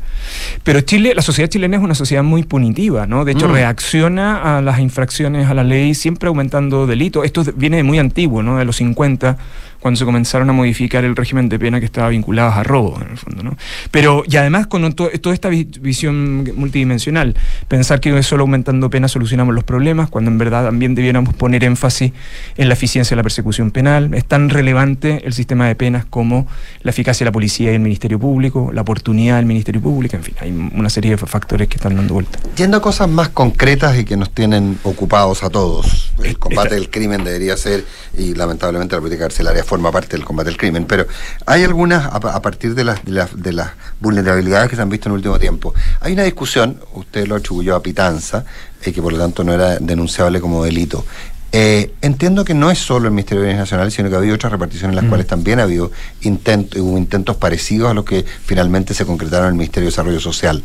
pero 0.63 0.81
Chile, 0.81 1.13
la 1.15 1.21
sociedad 1.21 1.49
chilena 1.49 1.77
es 1.77 1.83
una 1.83 1.95
sociedad 1.95 2.23
muy 2.23 2.43
punitiva, 2.43 3.07
¿no? 3.07 3.25
De 3.25 3.31
hecho, 3.31 3.47
Mm. 3.47 3.53
reacciona 3.53 4.57
a 4.57 4.61
las 4.61 4.79
infracciones 4.79 5.47
a 5.49 5.53
la 5.53 5.63
ley 5.63 5.95
siempre 5.95 6.27
aumentando 6.27 6.85
delitos. 6.87 7.25
Esto 7.25 7.43
viene 7.55 7.77
de 7.77 7.83
muy 7.83 7.97
antiguo, 7.99 8.43
¿no? 8.43 8.57
De 8.57 8.65
los 8.65 8.75
50, 8.75 9.37
cuando 9.79 9.97
se 9.97 10.05
comenzaron 10.05 10.49
a 10.49 10.53
modificar 10.53 11.03
el 11.05 11.15
régimen 11.15 11.49
de 11.49 11.59
pena 11.59 11.79
que 11.79 11.85
estaba 11.85 12.09
vinculado 12.09 12.51
a 12.51 12.63
robo, 12.63 12.99
en 13.01 13.11
el 13.11 13.17
fondo, 13.17 13.43
¿no? 13.43 13.57
Pero, 13.91 14.23
y 14.27 14.37
además 14.37 14.67
con 14.67 14.91
to- 14.93 15.09
toda 15.21 15.33
esta 15.33 15.49
vi- 15.49 15.67
visión 15.79 16.43
multidimensional, 16.55 17.35
pensar 17.67 17.99
que 17.99 18.21
solo 18.23 18.43
aumentando 18.43 18.89
penas 18.89 19.11
solucionamos 19.11 19.53
los 19.53 19.63
problemas, 19.63 20.09
cuando 20.09 20.31
en 20.31 20.37
verdad 20.37 20.65
también 20.65 20.95
debiéramos 20.95 21.33
poner 21.33 21.63
énfasis 21.63 22.11
en 22.57 22.67
la 22.67 22.73
eficiencia 22.73 23.15
de 23.15 23.17
la 23.17 23.23
persecución 23.23 23.71
penal. 23.71 24.13
Es 24.13 24.25
tan 24.25 24.49
relevante 24.49 25.21
el 25.25 25.33
sistema 25.33 25.67
de 25.67 25.75
penas 25.75 26.05
como 26.05 26.47
la 26.81 26.91
eficacia 26.91 27.23
de 27.25 27.29
la 27.29 27.33
policía 27.33 27.71
y 27.71 27.75
el 27.75 27.81
Ministerio 27.81 28.19
Público, 28.19 28.71
la 28.73 28.81
oportunidad 28.81 29.37
del 29.37 29.45
Ministerio 29.45 29.81
Público, 29.81 30.15
en 30.15 30.23
fin, 30.23 30.35
hay 30.39 30.51
una 30.51 30.89
serie 30.89 31.11
de 31.11 31.17
factores 31.17 31.67
que 31.67 31.75
están 31.75 31.95
dando 31.95 32.13
vuelta. 32.13 32.39
Yendo 32.55 32.77
a 32.77 32.81
cosas 32.81 33.09
más 33.09 33.29
concretas 33.29 33.97
y 33.97 34.05
que 34.05 34.17
nos 34.17 34.31
tienen 34.31 34.77
ocupados 34.83 35.43
a 35.43 35.49
todos. 35.49 36.13
El 36.23 36.37
combate 36.39 36.75
del 36.75 36.89
crimen 36.89 37.23
debería 37.23 37.57
ser, 37.57 37.85
y 38.17 38.33
lamentablemente 38.33 38.95
la 38.95 39.01
política 39.01 39.25
carcelaria 39.25 39.63
forma 39.75 39.91
parte 39.91 40.15
del 40.15 40.23
combate 40.25 40.49
del 40.49 40.57
crimen, 40.57 40.85
pero 40.85 41.05
hay 41.45 41.63
algunas, 41.63 42.05
a, 42.05 42.15
a 42.15 42.41
partir 42.41 42.73
de 42.75 42.83
las, 42.85 43.03
de, 43.03 43.11
las, 43.11 43.29
de 43.41 43.51
las 43.51 43.71
vulnerabilidades 43.99 44.69
que 44.69 44.75
se 44.77 44.81
han 44.81 44.89
visto 44.89 45.09
en 45.09 45.13
el 45.13 45.17
último 45.17 45.37
tiempo. 45.37 45.73
Hay 45.99 46.13
una 46.13 46.23
discusión, 46.23 46.79
usted 46.93 47.27
lo 47.27 47.35
atribuyó 47.35 47.75
a 47.75 47.83
Pitanza, 47.83 48.45
eh, 48.81 48.93
que 48.93 49.01
por 49.01 49.11
lo 49.11 49.19
tanto 49.19 49.43
no 49.43 49.53
era 49.53 49.77
denunciable 49.79 50.39
como 50.39 50.63
delito. 50.63 51.05
Eh, 51.51 51.93
entiendo 52.01 52.43
que 52.43 52.53
no 52.53 52.69
es 52.71 52.79
solo 52.79 53.05
el 53.07 53.11
Ministerio 53.11 53.41
de 53.41 53.47
Bienes 53.47 53.61
Nacionales, 53.61 53.93
sino 53.93 54.09
que 54.09 54.15
ha 54.15 54.17
habido 54.19 54.35
otras 54.35 54.51
reparticiones 54.51 54.91
en 54.91 54.95
las 54.95 55.05
Mm. 55.05 55.09
cuales 55.09 55.27
también 55.27 55.59
ha 55.59 55.63
habido 55.63 55.91
intent- 56.23 56.75
hubo 56.79 56.97
intentos 56.97 57.35
parecidos 57.37 57.89
a 57.91 57.93
los 57.93 58.03
que 58.05 58.25
finalmente 58.45 58.93
se 58.93 59.05
concretaron 59.05 59.47
en 59.47 59.51
el 59.53 59.57
Ministerio 59.57 59.87
de 59.87 59.91
Desarrollo 59.91 60.19
Social. 60.19 60.63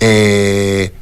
Eh, 0.00 0.92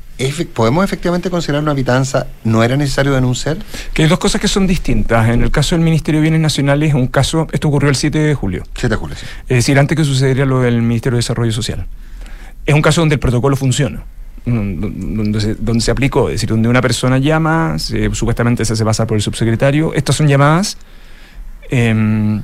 ¿Podemos 0.55 0.85
efectivamente 0.85 1.31
considerar 1.31 1.63
una 1.63 1.75
pitanza? 1.75 2.27
¿No 2.45 2.65
era 2.65 2.77
necesario 2.77 3.13
denunciar? 3.13 3.57
Que 3.95 4.03
hay 4.03 4.09
dos 4.09 4.19
cosas 4.19 4.41
que 4.41 4.49
son 4.49 4.67
distintas. 4.67 5.29
En 5.29 5.43
el 5.43 5.51
caso 5.53 5.77
del 5.77 5.85
Ministerio 5.85 6.21
de 6.21 6.23
Bienes 6.23 6.41
Nacionales, 6.41 6.93
un 6.95 7.07
caso, 7.07 7.47
esto 7.53 7.69
ocurrió 7.69 7.89
el 7.89 7.95
7 7.97 8.19
de 8.19 8.35
julio. 8.35 8.65
7 8.75 8.89
de 8.89 8.97
julio, 8.97 9.17
sí. 9.17 9.27
Es 9.49 9.57
decir, 9.59 9.79
antes 9.79 9.97
que 9.97 10.05
sucediera 10.05 10.45
lo 10.45 10.61
del 10.61 10.83
Ministerio 10.83 11.17
de 11.17 11.21
Desarrollo 11.21 11.53
Social. 11.53 11.87
Es 12.67 12.75
un 12.75 12.83
caso 12.83 13.01
donde 13.01 13.15
el 13.15 13.21
protocolo 13.21 13.55
funciona. 13.57 14.03
Donde 14.45 15.41
se, 15.41 15.55
donde 15.57 15.81
se 15.83 15.91
aplicó, 15.91 16.29
es 16.31 16.37
decir, 16.37 16.49
donde 16.49 16.69
una 16.69 16.81
persona 16.81 17.19
llama, 17.19 17.79
se- 17.79 18.13
supuestamente 18.15 18.65
se 18.65 18.73
hace 18.73 18.85
pasar 18.85 19.07
por 19.07 19.17
el 19.17 19.23
subsecretario. 19.23 19.93
Estas 19.95 20.17
son 20.17 20.27
llamadas 20.27 20.79
em, 21.71 22.43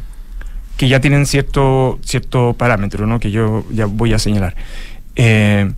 que 0.76 0.88
ya 0.88 1.00
tienen 1.00 1.24
cierto, 1.26 1.98
cierto 2.04 2.52
parámetro, 2.54 3.06
¿no? 3.06 3.18
que 3.20 3.30
yo 3.30 3.64
ya 3.70 3.86
voy 3.86 4.12
a 4.12 4.18
señalar. 4.18 4.54
Eh, 5.16 5.72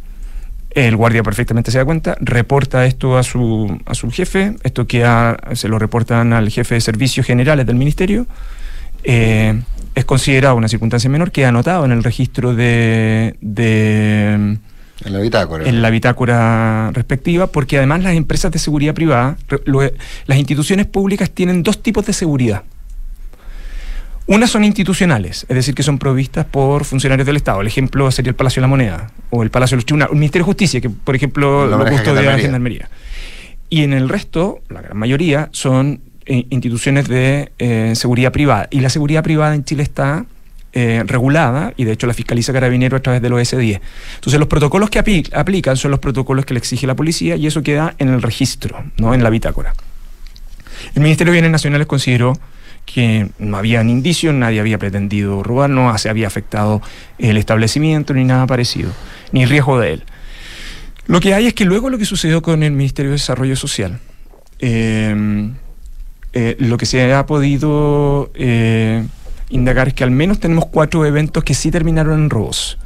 el 0.77 0.95
guardia 0.95 1.23
perfectamente 1.23 1.71
se 1.71 1.79
da 1.79 1.85
cuenta, 1.87 2.17
reporta 2.21 2.85
esto 2.85 3.17
a 3.17 3.23
su, 3.23 3.79
a 3.87 3.95
su 3.95 4.11
jefe, 4.11 4.57
esto 4.63 4.87
queda, 4.87 5.37
se 5.55 5.69
lo 5.69 5.79
reportan 5.79 6.33
al 6.35 6.49
jefe 6.51 6.75
de 6.77 6.81
servicios 6.83 7.25
generales 7.27 7.67
del 7.67 7.77
ministerio, 7.77 8.27
eh, 9.03 9.61
es 9.95 10.05
considerado 10.05 10.55
una 10.55 10.69
circunstancia 10.69 11.09
menor, 11.09 11.33
queda 11.33 11.49
anotado 11.49 11.87
en 11.87 11.93
el 11.93 12.05
registro 12.05 12.55
de, 12.55 13.37
de 13.41 14.33
En 14.35 14.61
la 15.07 15.19
bitácora. 15.21 15.67
en 15.67 15.81
la 15.81 15.89
bitácora 15.89 16.91
respectiva, 16.93 17.47
porque 17.47 17.79
además 17.79 18.03
las 18.03 18.15
empresas 18.15 18.53
de 18.53 18.59
seguridad 18.59 18.93
privada, 18.93 19.39
lo- 19.65 19.81
las 20.27 20.39
instituciones 20.39 20.85
públicas 20.87 21.31
tienen 21.31 21.63
dos 21.63 21.83
tipos 21.83 22.05
de 22.05 22.13
seguridad. 22.13 22.65
Unas 24.29 24.51
son 24.51 24.65
institucionales, 24.65 25.47
es 25.49 25.55
decir, 25.55 25.75
que 25.75 25.85
son 25.85 25.99
provistas 25.99 26.45
por 26.47 26.85
funcionarios 26.85 27.27
del 27.27 27.37
Estado. 27.37 27.61
El 27.61 27.69
ejemplo 27.69 28.11
sería 28.11 28.31
el 28.31 28.35
Palacio 28.35 28.61
de 28.61 28.63
la 28.63 28.69
Moneda 28.69 29.11
o 29.31 29.43
el 29.45 29.51
Palacio 29.51 29.77
de 29.77 29.79
los 29.79 29.87
Tribunales, 29.87 30.13
el 30.13 30.19
Ministerio 30.19 30.43
de 30.45 30.47
Justicia, 30.47 30.81
que 30.81 30.91
por 30.91 31.15
ejemplo 31.15 31.65
Lo 31.67 31.79
lo 31.79 31.85
custodia 31.87 32.23
la 32.23 32.39
Gendarmería. 32.39 32.89
Y 33.71 33.83
en 33.83 33.93
el 33.93 34.09
resto, 34.09 34.61
la 34.69 34.83
gran 34.83 34.97
mayoría, 34.97 35.49
son 35.53 36.01
eh, 36.25 36.45
instituciones 36.51 37.07
de 37.09 37.53
eh, 37.59 37.93
seguridad 37.95 38.33
privada. 38.33 38.67
Y 38.73 38.81
la 38.81 38.91
seguridad 38.91 39.23
privada 39.23 39.55
en 39.55 39.65
Chile 39.65 39.85
está 39.85 40.25
eh, 40.73 41.05
regulada 41.07 41.73
y 41.77 41.85
de 41.85 41.93
hecho 41.93 42.09
la 42.09 42.15
fiscaliza 42.15 42.53
Carabinero 42.53 42.97
a 42.97 43.01
través 43.01 43.23
del 43.23 43.33
OS10. 43.33 43.81
Entonces 44.17 44.39
los 44.41 44.49
protocolos 44.49 44.91
que 44.91 44.99
apli- 45.03 45.31
aplican 45.35 45.77
son 45.77 45.93
los 45.93 46.01
protocolos 46.01 46.45
que 46.45 46.53
le 46.55 46.59
exige 46.59 46.87
la 46.89 46.97
policía 46.97 47.37
y 47.37 47.47
eso 47.47 47.63
queda 47.63 47.95
en 47.99 48.09
el 48.09 48.23
registro, 48.23 48.85
no 48.99 49.15
en 49.15 49.23
la 49.23 49.31
bitácora. 49.31 49.73
El 50.97 51.03
Ministerio 51.03 51.31
de 51.33 51.37
Bienes 51.37 51.51
Nacionales 51.53 51.87
consideró 51.87 52.39
que 52.87 53.29
no 53.39 53.59
habían 53.59 53.91
indicios, 53.91 54.35
nadie 54.35 54.61
había 54.61 54.79
pretendido 54.79 55.43
robar, 55.43 55.69
no 55.69 55.97
se 55.99 56.09
había 56.09 56.27
afectado 56.27 56.81
el 57.19 57.37
establecimiento 57.37 58.15
ni 58.15 58.25
nada 58.25 58.47
parecido, 58.47 58.91
ni 59.33 59.45
riesgo 59.45 59.79
de 59.79 59.95
él. 59.95 60.05
Lo 61.07 61.21
que 61.21 61.35
hay 61.35 61.47
es 61.47 61.55
que 61.55 61.67
luego 61.67 61.91
lo 61.91 61.99
que 61.99 62.07
sucedió 62.07 62.41
con 62.41 62.63
el 62.63 62.73
Ministerio 62.73 63.11
de 63.11 63.17
Desarrollo 63.17 63.57
Social, 63.57 64.01
eh, 64.61 65.51
eh, 66.39 66.55
lo 66.59 66.77
que 66.77 66.85
se 66.85 67.15
ha 67.15 67.25
podido 67.25 68.31
eh, 68.35 69.07
indagar 69.49 69.89
es 69.89 69.95
que 69.95 70.05
al 70.05 70.11
menos 70.11 70.39
tenemos 70.39 70.67
cuatro 70.67 71.07
eventos 71.07 71.43
que 71.43 71.55
sí 71.55 71.71
terminaron 71.71 72.21
en 72.21 72.29
robos. 72.29 72.77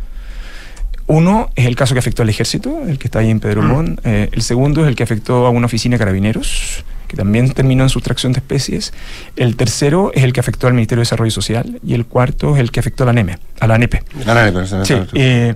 Uno 1.09 1.51
es 1.57 1.67
el 1.67 1.75
caso 1.75 1.93
que 1.93 1.99
afectó 1.99 2.23
al 2.23 2.29
ejército, 2.29 2.85
el 2.87 2.97
que 2.97 3.09
está 3.09 3.19
ahí 3.19 3.29
en 3.29 3.41
Pedro 3.41 3.63
Montt. 3.63 3.99
Eh, 4.05 4.29
el 4.31 4.43
segundo 4.43 4.83
es 4.83 4.87
el 4.89 4.95
que 4.95 5.03
afectó 5.03 5.47
a 5.47 5.51
una 5.51 5.67
oficina 5.67 5.95
de 5.95 5.99
carabineros, 5.99 6.85
que 7.11 7.17
también 7.17 7.51
terminó 7.51 7.83
en 7.83 7.89
sustracción 7.89 8.33
de 8.33 8.39
especies. 8.39 8.93
El 9.35 9.57
tercero 9.57 10.13
es 10.15 10.23
el 10.23 10.33
que 10.33 10.39
afectó 10.39 10.69
al 10.69 10.75
Ministerio 10.75 11.01
de 11.01 11.07
Desarrollo 11.07 11.33
Social. 11.33 11.81
Y 11.85 11.95
el 11.95 12.07
cuarto 12.07 12.55
es 12.55 12.61
el 12.61 12.71
que 12.71 12.79
afectó 12.79 13.03
a 13.03 13.07
la 13.07 13.13
NEME, 13.13 13.37
a 13.59 13.67
la 13.67 13.79
NEPE. 13.79 14.05
A 14.27 14.35
la 14.35 14.45
NEPE, 14.45 14.67
sé, 14.67 14.85
Sí, 14.85 14.95
eh, 15.15 15.55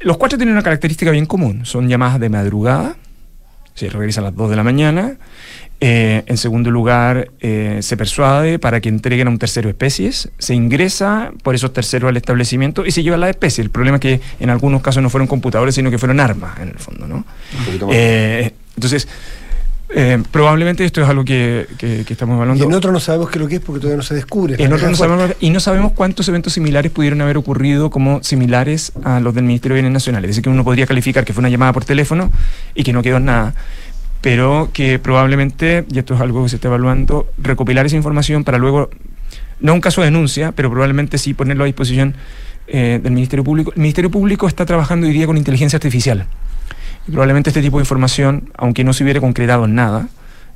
los 0.00 0.16
cuatro 0.16 0.38
tienen 0.38 0.54
una 0.54 0.62
característica 0.62 1.10
bien 1.10 1.26
común. 1.26 1.66
Son 1.66 1.86
llamadas 1.86 2.18
de 2.18 2.30
madrugada, 2.30 2.96
se 3.74 3.90
realizan 3.90 4.24
a 4.24 4.28
las 4.28 4.36
2 4.36 4.48
de 4.48 4.56
la 4.56 4.64
mañana. 4.64 5.18
Eh, 5.78 6.22
en 6.26 6.38
segundo 6.38 6.70
lugar, 6.70 7.28
eh, 7.40 7.80
se 7.82 7.98
persuade 7.98 8.58
para 8.58 8.80
que 8.80 8.88
entreguen 8.88 9.26
a 9.26 9.30
un 9.30 9.38
tercero 9.38 9.68
especies, 9.68 10.30
se 10.38 10.54
ingresa 10.54 11.32
por 11.42 11.54
esos 11.54 11.74
terceros 11.74 12.08
al 12.08 12.16
establecimiento 12.16 12.86
y 12.86 12.90
se 12.92 13.02
lleva 13.02 13.18
la 13.18 13.28
especie. 13.28 13.62
El 13.62 13.68
problema 13.68 13.96
es 13.96 14.00
que 14.00 14.20
en 14.40 14.48
algunos 14.48 14.80
casos 14.80 15.02
no 15.02 15.10
fueron 15.10 15.28
computadores, 15.28 15.74
sino 15.74 15.90
que 15.90 15.98
fueron 15.98 16.20
armas, 16.20 16.58
en 16.60 16.68
el 16.68 16.78
fondo. 16.78 17.06
¿no? 17.06 17.16
Un 17.58 17.64
poquito 17.66 17.86
más. 17.88 17.96
Eh, 17.96 18.54
entonces, 18.76 19.06
eh, 19.88 20.20
probablemente 20.32 20.84
esto 20.84 21.00
es 21.02 21.08
algo 21.08 21.24
que, 21.24 21.66
que- 21.78 22.04
que 22.04 22.12
estamos 22.12 22.34
Y 22.34 22.36
evaluando. 22.36 22.64
en 22.64 22.72
otro 22.74 22.90
no 22.92 22.98
sabemos 23.00 23.30
qué 23.30 23.38
es 23.38 23.42
lo 23.42 23.48
que 23.48 23.54
es 23.56 23.60
porque 23.60 23.80
todavía 23.80 23.96
no 23.98 24.02
se 24.02 24.14
descubre. 24.14 24.54
En 24.58 24.72
otros 24.72 24.90
no 24.90 24.96
sabemos- 24.96 25.32
y 25.40 25.50
no 25.50 25.60
sabemos 25.60 25.92
cuántos 25.92 26.28
eventos 26.28 26.52
similares 26.52 26.90
pudieron 26.90 27.20
haber 27.20 27.36
ocurrido 27.36 27.88
como 27.90 28.22
similares 28.22 28.92
a 29.04 29.20
los 29.20 29.34
del 29.34 29.44
Ministerio 29.44 29.74
de 29.76 29.82
Bienes 29.82 29.92
Nacionales. 29.94 30.30
Es 30.30 30.36
decir, 30.36 30.44
que 30.44 30.50
uno 30.50 30.64
podría 30.64 30.86
calificar 30.86 31.24
que 31.24 31.32
fue 31.32 31.40
una 31.40 31.50
llamada 31.50 31.72
por 31.72 31.84
teléfono 31.84 32.30
y 32.74 32.82
que 32.82 32.92
no 32.92 33.02
quedó 33.02 33.18
en 33.18 33.26
nada. 33.26 33.54
Pero 34.22 34.70
que 34.72 34.98
probablemente, 34.98 35.84
y 35.92 35.98
esto 35.98 36.14
es 36.14 36.20
algo 36.20 36.42
que 36.42 36.48
se 36.48 36.56
está 36.56 36.68
evaluando, 36.68 37.28
recopilar 37.38 37.86
esa 37.86 37.94
información 37.96 38.42
para 38.44 38.58
luego, 38.58 38.90
no 39.60 39.72
un 39.72 39.80
caso 39.80 40.00
de 40.00 40.06
denuncia, 40.06 40.52
pero 40.52 40.68
probablemente 40.68 41.16
sí 41.18 41.32
ponerlo 41.32 41.62
a 41.62 41.66
disposición 41.66 42.14
eh, 42.66 42.98
del 43.00 43.12
Ministerio 43.12 43.44
Público. 43.44 43.72
El 43.76 43.82
Ministerio 43.82 44.10
Público 44.10 44.48
está 44.48 44.66
trabajando 44.66 45.06
hoy 45.06 45.12
día 45.12 45.26
con 45.26 45.36
inteligencia 45.36 45.76
artificial. 45.76 46.26
Y 47.08 47.10
probablemente 47.10 47.50
este 47.50 47.62
tipo 47.62 47.78
de 47.78 47.82
información, 47.82 48.50
aunque 48.56 48.84
no 48.84 48.92
se 48.92 49.04
hubiera 49.04 49.20
concretado 49.20 49.64
en 49.66 49.74
nada, 49.74 50.08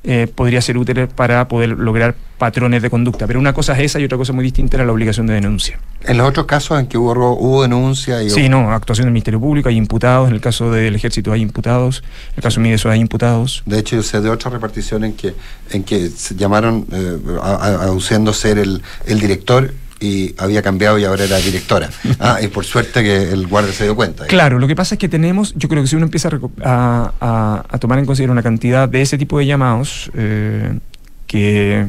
eh, 0.03 0.26
podría 0.34 0.62
ser 0.62 0.78
útil 0.78 1.09
para 1.09 1.46
poder 1.46 1.68
lograr 1.70 2.14
patrones 2.38 2.80
de 2.80 2.88
conducta. 2.88 3.26
Pero 3.26 3.38
una 3.38 3.53
cosa 3.53 3.74
es 3.74 3.80
esa 3.84 4.01
y 4.01 4.05
otra 4.05 4.16
cosa 4.16 4.32
muy 4.32 4.42
distinta 4.42 4.78
era 4.78 4.86
la 4.86 4.92
obligación 4.92 5.26
de 5.26 5.34
denuncia. 5.34 5.78
En 6.05 6.16
los 6.16 6.26
otros 6.26 6.46
casos 6.46 6.80
en 6.80 6.86
que 6.86 6.96
hubo, 6.96 7.12
hubo 7.38 7.61
denuncia 7.62 8.22
y 8.22 8.30
Sí, 8.30 8.48
no, 8.48 8.72
actuación 8.72 9.05
del 9.05 9.12
Ministerio 9.12 9.38
Público, 9.38 9.68
hay 9.68 9.76
imputados, 9.76 10.28
en 10.30 10.34
el 10.34 10.40
caso 10.40 10.72
del 10.72 10.94
Ejército 10.96 11.32
hay 11.32 11.42
imputados, 11.42 12.03
en 12.30 12.34
el 12.38 12.42
caso 12.42 12.61
de 12.61 12.62
Mideso 12.64 12.88
hay 12.88 12.98
imputados. 13.01 13.62
De 13.66 13.78
hecho, 13.78 13.96
yo 13.96 14.03
sé 14.03 14.22
de 14.22 14.30
otra 14.30 14.51
repartición 14.51 15.05
en 15.05 15.12
que, 15.12 15.34
en 15.70 15.84
que 15.84 16.09
se 16.09 16.34
llamaron 16.34 16.86
eh, 16.92 17.18
a- 17.42 17.57
a- 17.57 17.82
aduciendo 17.82 18.32
ser 18.32 18.57
el, 18.57 18.82
el 19.05 19.20
director 19.20 19.74
y 20.01 20.34
había 20.38 20.62
cambiado 20.62 20.98
y 20.98 21.05
ahora 21.05 21.24
era 21.24 21.36
directora. 21.36 21.90
Ah, 22.18 22.38
y 22.42 22.48
por 22.48 22.64
suerte 22.64 23.03
que 23.03 23.30
el 23.32 23.46
guardia 23.46 23.72
se 23.72 23.84
dio 23.84 23.94
cuenta. 23.96 24.26
Claro, 24.26 24.59
lo 24.59 24.66
que 24.66 24.74
pasa 24.76 24.94
es 24.94 24.98
que 24.98 25.09
tenemos, 25.09 25.55
yo 25.57 25.68
creo 25.68 25.82
que 25.82 25.88
si 25.88 25.96
uno 25.96 26.07
empieza 26.07 26.28
a, 26.64 27.12
a- 27.20 27.64
a- 27.68 27.78
tomar 27.78 27.98
en 27.98 28.07
consideración 28.07 28.32
una 28.32 28.42
cantidad 28.42 28.88
de 28.88 29.03
ese 29.03 29.16
tipo 29.18 29.38
de 29.38 29.46
llamados, 29.46 30.11
eh, 30.14 30.78
que 31.26 31.86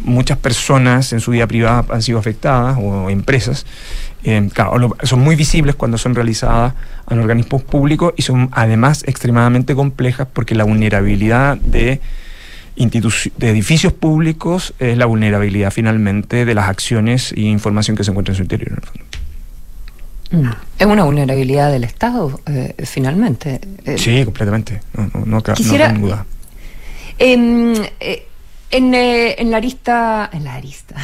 muchas 0.00 0.38
personas 0.38 1.12
en 1.12 1.20
su 1.20 1.30
vida 1.30 1.46
privada 1.46 1.84
han 1.90 2.02
sido 2.02 2.18
afectadas, 2.18 2.76
o 2.80 3.10
empresas, 3.10 3.66
Eh, 4.24 4.48
claro, 4.54 4.78
lo- 4.78 4.96
son 5.02 5.18
muy 5.18 5.34
visibles 5.34 5.74
cuando 5.74 5.98
son 5.98 6.14
realizadas 6.14 6.74
en 7.10 7.18
organismos 7.18 7.62
públicos 7.64 8.14
y 8.16 8.22
son 8.22 8.50
además 8.52 9.02
extremadamente 9.08 9.74
complejas 9.74 10.28
porque 10.32 10.54
la 10.54 10.62
vulnerabilidad 10.62 11.56
de, 11.56 12.00
de 12.76 13.50
edificios 13.50 13.92
públicos 13.92 14.74
es 14.78 14.96
la 14.96 15.06
vulnerabilidad 15.06 15.70
finalmente 15.70 16.44
de 16.44 16.54
las 16.54 16.68
acciones 16.68 17.32
y 17.36 17.46
información 17.48 17.96
que 17.96 18.04
se 18.04 18.10
encuentra 18.10 18.32
en 18.32 18.36
su 18.36 18.42
interior. 18.42 18.70
en 18.72 18.76
el 18.76 18.82
fondo. 18.82 19.04
Mm. 20.30 20.50
Es 20.78 20.86
una 20.86 21.04
vulnerabilidad 21.04 21.70
del 21.70 21.84
Estado, 21.84 22.40
eh, 22.46 22.74
finalmente. 22.84 23.60
Eh, 23.84 23.98
Sí, 23.98 24.24
completamente. 24.24 24.80
No, 24.94 25.10
no, 25.14 25.26
no, 25.26 25.42
Quisiera- 25.42 25.88
cabe 25.88 25.98
duda. 25.98 26.26
Em, 27.18 27.74
eh, 28.00 28.26
en, 28.70 28.94
eh, 28.94 29.34
en 29.38 29.50
la 29.50 29.58
arista, 29.58 30.30
en 30.32 30.44
la 30.44 30.54
arista, 30.54 30.94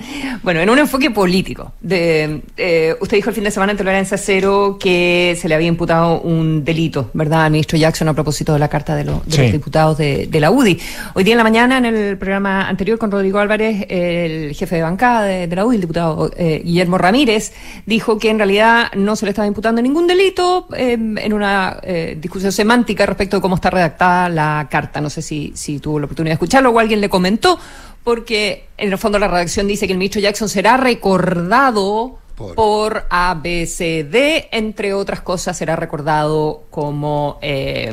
bueno, 0.42 0.60
en 0.60 0.70
un 0.70 0.78
enfoque 0.78 1.10
político. 1.10 1.72
De, 1.80 2.42
eh, 2.56 2.94
usted 3.00 3.16
dijo 3.18 3.30
el 3.30 3.34
fin 3.34 3.44
de 3.44 3.50
semana 3.50 3.72
en 3.72 3.78
Tolerancia 3.78 4.16
Cero 4.18 4.78
que 4.80 5.36
se 5.40 5.48
le 5.48 5.54
había 5.54 5.68
imputado 5.68 6.20
un 6.20 6.64
delito, 6.64 7.10
¿verdad? 7.14 7.44
Al 7.44 7.50
ministro 7.50 7.78
Jackson 7.78 8.08
a 8.08 8.14
propósito 8.14 8.52
de 8.52 8.58
la 8.58 8.68
carta 8.68 8.94
de, 8.96 9.04
lo- 9.04 9.22
de 9.26 9.32
Sí. 9.32 9.42
los 9.42 9.52
diputados 9.52 9.98
de, 9.98 10.26
de 10.26 10.40
la 10.40 10.50
UDI. 10.50 10.78
Hoy 11.14 11.24
día 11.24 11.34
en 11.34 11.38
la 11.38 11.44
mañana, 11.44 11.78
en 11.78 11.84
el 11.86 12.18
programa 12.18 12.68
anterior 12.68 12.98
con 12.98 13.10
Rodrigo 13.10 13.38
Álvarez, 13.38 13.86
el 13.88 14.54
jefe 14.54 14.76
de 14.76 14.82
bancada 14.82 15.22
de, 15.24 15.46
de 15.46 15.56
la 15.56 15.64
UDI, 15.66 15.74
el 15.76 15.80
diputado 15.82 16.30
eh, 16.36 16.62
Guillermo 16.64 16.98
Ramírez, 16.98 17.52
dijo 17.86 18.18
que 18.18 18.30
en 18.30 18.38
realidad 18.38 18.92
no 18.96 19.16
se 19.16 19.26
le 19.26 19.30
estaba 19.30 19.46
imputando 19.46 19.82
ningún 19.82 20.06
delito 20.06 20.66
eh, 20.76 20.92
en 20.92 21.32
una 21.32 21.78
eh, 21.82 22.16
discusión 22.20 22.52
semántica 22.52 23.06
respecto 23.06 23.36
de 23.36 23.42
cómo 23.42 23.56
está 23.56 23.70
redactada 23.70 24.28
la 24.28 24.68
carta. 24.70 25.00
No 25.00 25.10
sé 25.10 25.22
si, 25.22 25.52
si 25.54 25.78
tuvo 25.78 25.98
la 25.98 26.06
oportunidad 26.06 26.30
de 26.32 26.34
escucharlo 26.34 26.70
o 26.70 26.78
alguien 26.78 27.00
le 27.00 27.08
comentó, 27.08 27.58
porque 28.04 28.66
en 28.76 28.92
el 28.92 28.98
fondo 28.98 29.18
la 29.18 29.28
redacción 29.28 29.66
dice 29.66 29.86
que 29.86 29.92
el 29.92 29.98
ministro 29.98 30.20
Jackson 30.20 30.48
será 30.48 30.76
recordado 30.76 32.18
por, 32.54 33.04
ABCD, 33.10 34.48
entre 34.50 34.94
otras 34.94 35.20
cosas, 35.20 35.58
será 35.58 35.76
recordado 35.76 36.64
como 36.70 37.38
eh, 37.42 37.92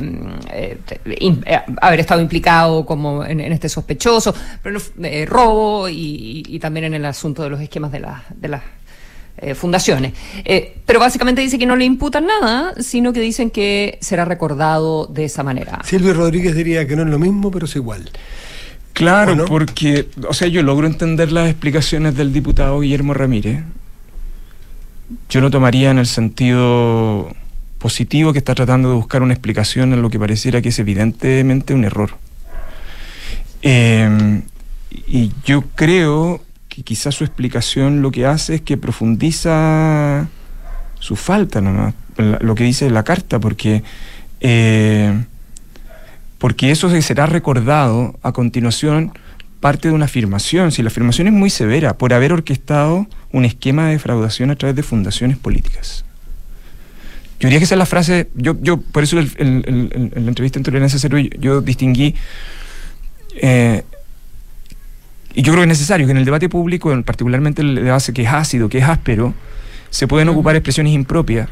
eh, 0.50 0.78
eh, 1.04 1.60
haber 1.82 2.00
estado 2.00 2.22
implicado 2.22 2.86
como 2.86 3.24
en, 3.24 3.40
en 3.40 3.52
este 3.52 3.68
sospechoso, 3.68 4.34
pero 4.62 4.80
eh, 5.02 5.26
robo 5.26 5.88
y, 5.90 6.58
también 6.60 6.86
en 6.86 6.94
el 6.94 7.04
asunto 7.04 7.42
de 7.42 7.50
los 7.50 7.60
esquemas 7.60 7.92
de, 7.92 8.00
las 8.00 8.22
de 8.34 8.48
las 8.48 8.62
eh, 9.40 9.54
fundaciones. 9.54 10.14
Eh, 10.44 10.78
pero 10.84 10.98
básicamente 10.98 11.40
dice 11.40 11.60
que 11.60 11.66
no 11.66 11.76
le 11.76 11.84
imputan 11.84 12.26
nada, 12.26 12.74
sino 12.80 13.12
que 13.12 13.20
dicen 13.20 13.50
que 13.50 13.96
será 14.00 14.24
recordado 14.24 15.06
de 15.06 15.26
esa 15.26 15.44
manera. 15.44 15.78
Silvio 15.84 16.12
Rodríguez 16.12 16.56
diría 16.56 16.88
que 16.88 16.96
no 16.96 17.02
es 17.02 17.08
lo 17.08 17.20
mismo, 17.20 17.48
pero 17.52 17.66
es 17.66 17.76
igual. 17.76 18.10
Claro, 18.98 19.44
porque, 19.44 20.08
o 20.28 20.34
sea, 20.34 20.48
yo 20.48 20.60
logro 20.64 20.88
entender 20.88 21.30
las 21.30 21.48
explicaciones 21.48 22.16
del 22.16 22.32
diputado 22.32 22.80
Guillermo 22.80 23.14
Ramírez. 23.14 23.62
Yo 25.30 25.40
lo 25.40 25.50
tomaría 25.50 25.92
en 25.92 25.98
el 25.98 26.06
sentido 26.06 27.32
positivo 27.78 28.32
que 28.32 28.40
está 28.40 28.56
tratando 28.56 28.88
de 28.88 28.96
buscar 28.96 29.22
una 29.22 29.34
explicación 29.34 29.92
en 29.92 30.02
lo 30.02 30.10
que 30.10 30.18
pareciera 30.18 30.60
que 30.60 30.70
es 30.70 30.78
evidentemente 30.80 31.74
un 31.74 31.84
error. 31.84 32.10
Eh, 33.62 34.42
y 35.06 35.30
yo 35.44 35.62
creo 35.76 36.42
que 36.68 36.82
quizás 36.82 37.14
su 37.14 37.22
explicación 37.22 38.02
lo 38.02 38.10
que 38.10 38.26
hace 38.26 38.56
es 38.56 38.62
que 38.62 38.76
profundiza 38.76 40.26
su 40.98 41.14
falta 41.14 41.60
nomás, 41.60 41.94
lo 42.16 42.56
que 42.56 42.64
dice 42.64 42.90
la 42.90 43.04
carta, 43.04 43.38
porque 43.38 43.84
eh, 44.40 45.24
porque 46.38 46.70
eso 46.70 46.88
se 46.90 47.02
será 47.02 47.26
recordado 47.26 48.18
a 48.22 48.32
continuación 48.32 49.12
parte 49.60 49.88
de 49.88 49.94
una 49.94 50.04
afirmación, 50.04 50.70
si 50.70 50.82
la 50.82 50.88
afirmación 50.88 51.26
es 51.26 51.32
muy 51.32 51.50
severa, 51.50 51.98
por 51.98 52.12
haber 52.12 52.32
orquestado 52.32 53.06
un 53.32 53.44
esquema 53.44 53.86
de 53.86 53.92
defraudación 53.92 54.50
a 54.50 54.56
través 54.56 54.76
de 54.76 54.82
fundaciones 54.84 55.36
políticas. 55.36 56.04
Yo 57.40 57.48
diría 57.48 57.58
que 57.58 57.64
esa 57.64 57.74
es 57.74 57.78
la 57.78 57.86
frase, 57.86 58.28
yo, 58.34 58.56
yo 58.60 58.80
por 58.80 59.02
eso 59.02 59.18
el- 59.18 59.30
el- 59.36 59.64
el- 59.66 59.92
el- 59.94 60.12
en 60.14 60.24
la 60.24 60.28
entrevista 60.28 60.58
en 60.58 60.62
Tolerancia 60.64 60.98
Cero 60.98 61.18
yo, 61.18 61.28
yo 61.40 61.60
distinguí, 61.60 62.14
eh, 63.40 63.82
y 65.34 65.42
yo 65.42 65.52
creo 65.52 65.62
que 65.62 65.70
es 65.70 65.78
necesario 65.78 66.06
que 66.06 66.12
en 66.12 66.18
el 66.18 66.24
debate 66.24 66.48
público, 66.48 66.92
en 66.92 67.02
particularmente 67.04 67.62
el 67.62 67.74
debate 67.76 68.12
que 68.12 68.22
es 68.22 68.28
ácido, 68.28 68.68
que 68.68 68.78
es 68.78 68.84
áspero, 68.84 69.34
se 69.90 70.06
pueden 70.08 70.28
ocupar 70.28 70.56
expresiones 70.56 70.92
impropias, 70.92 71.48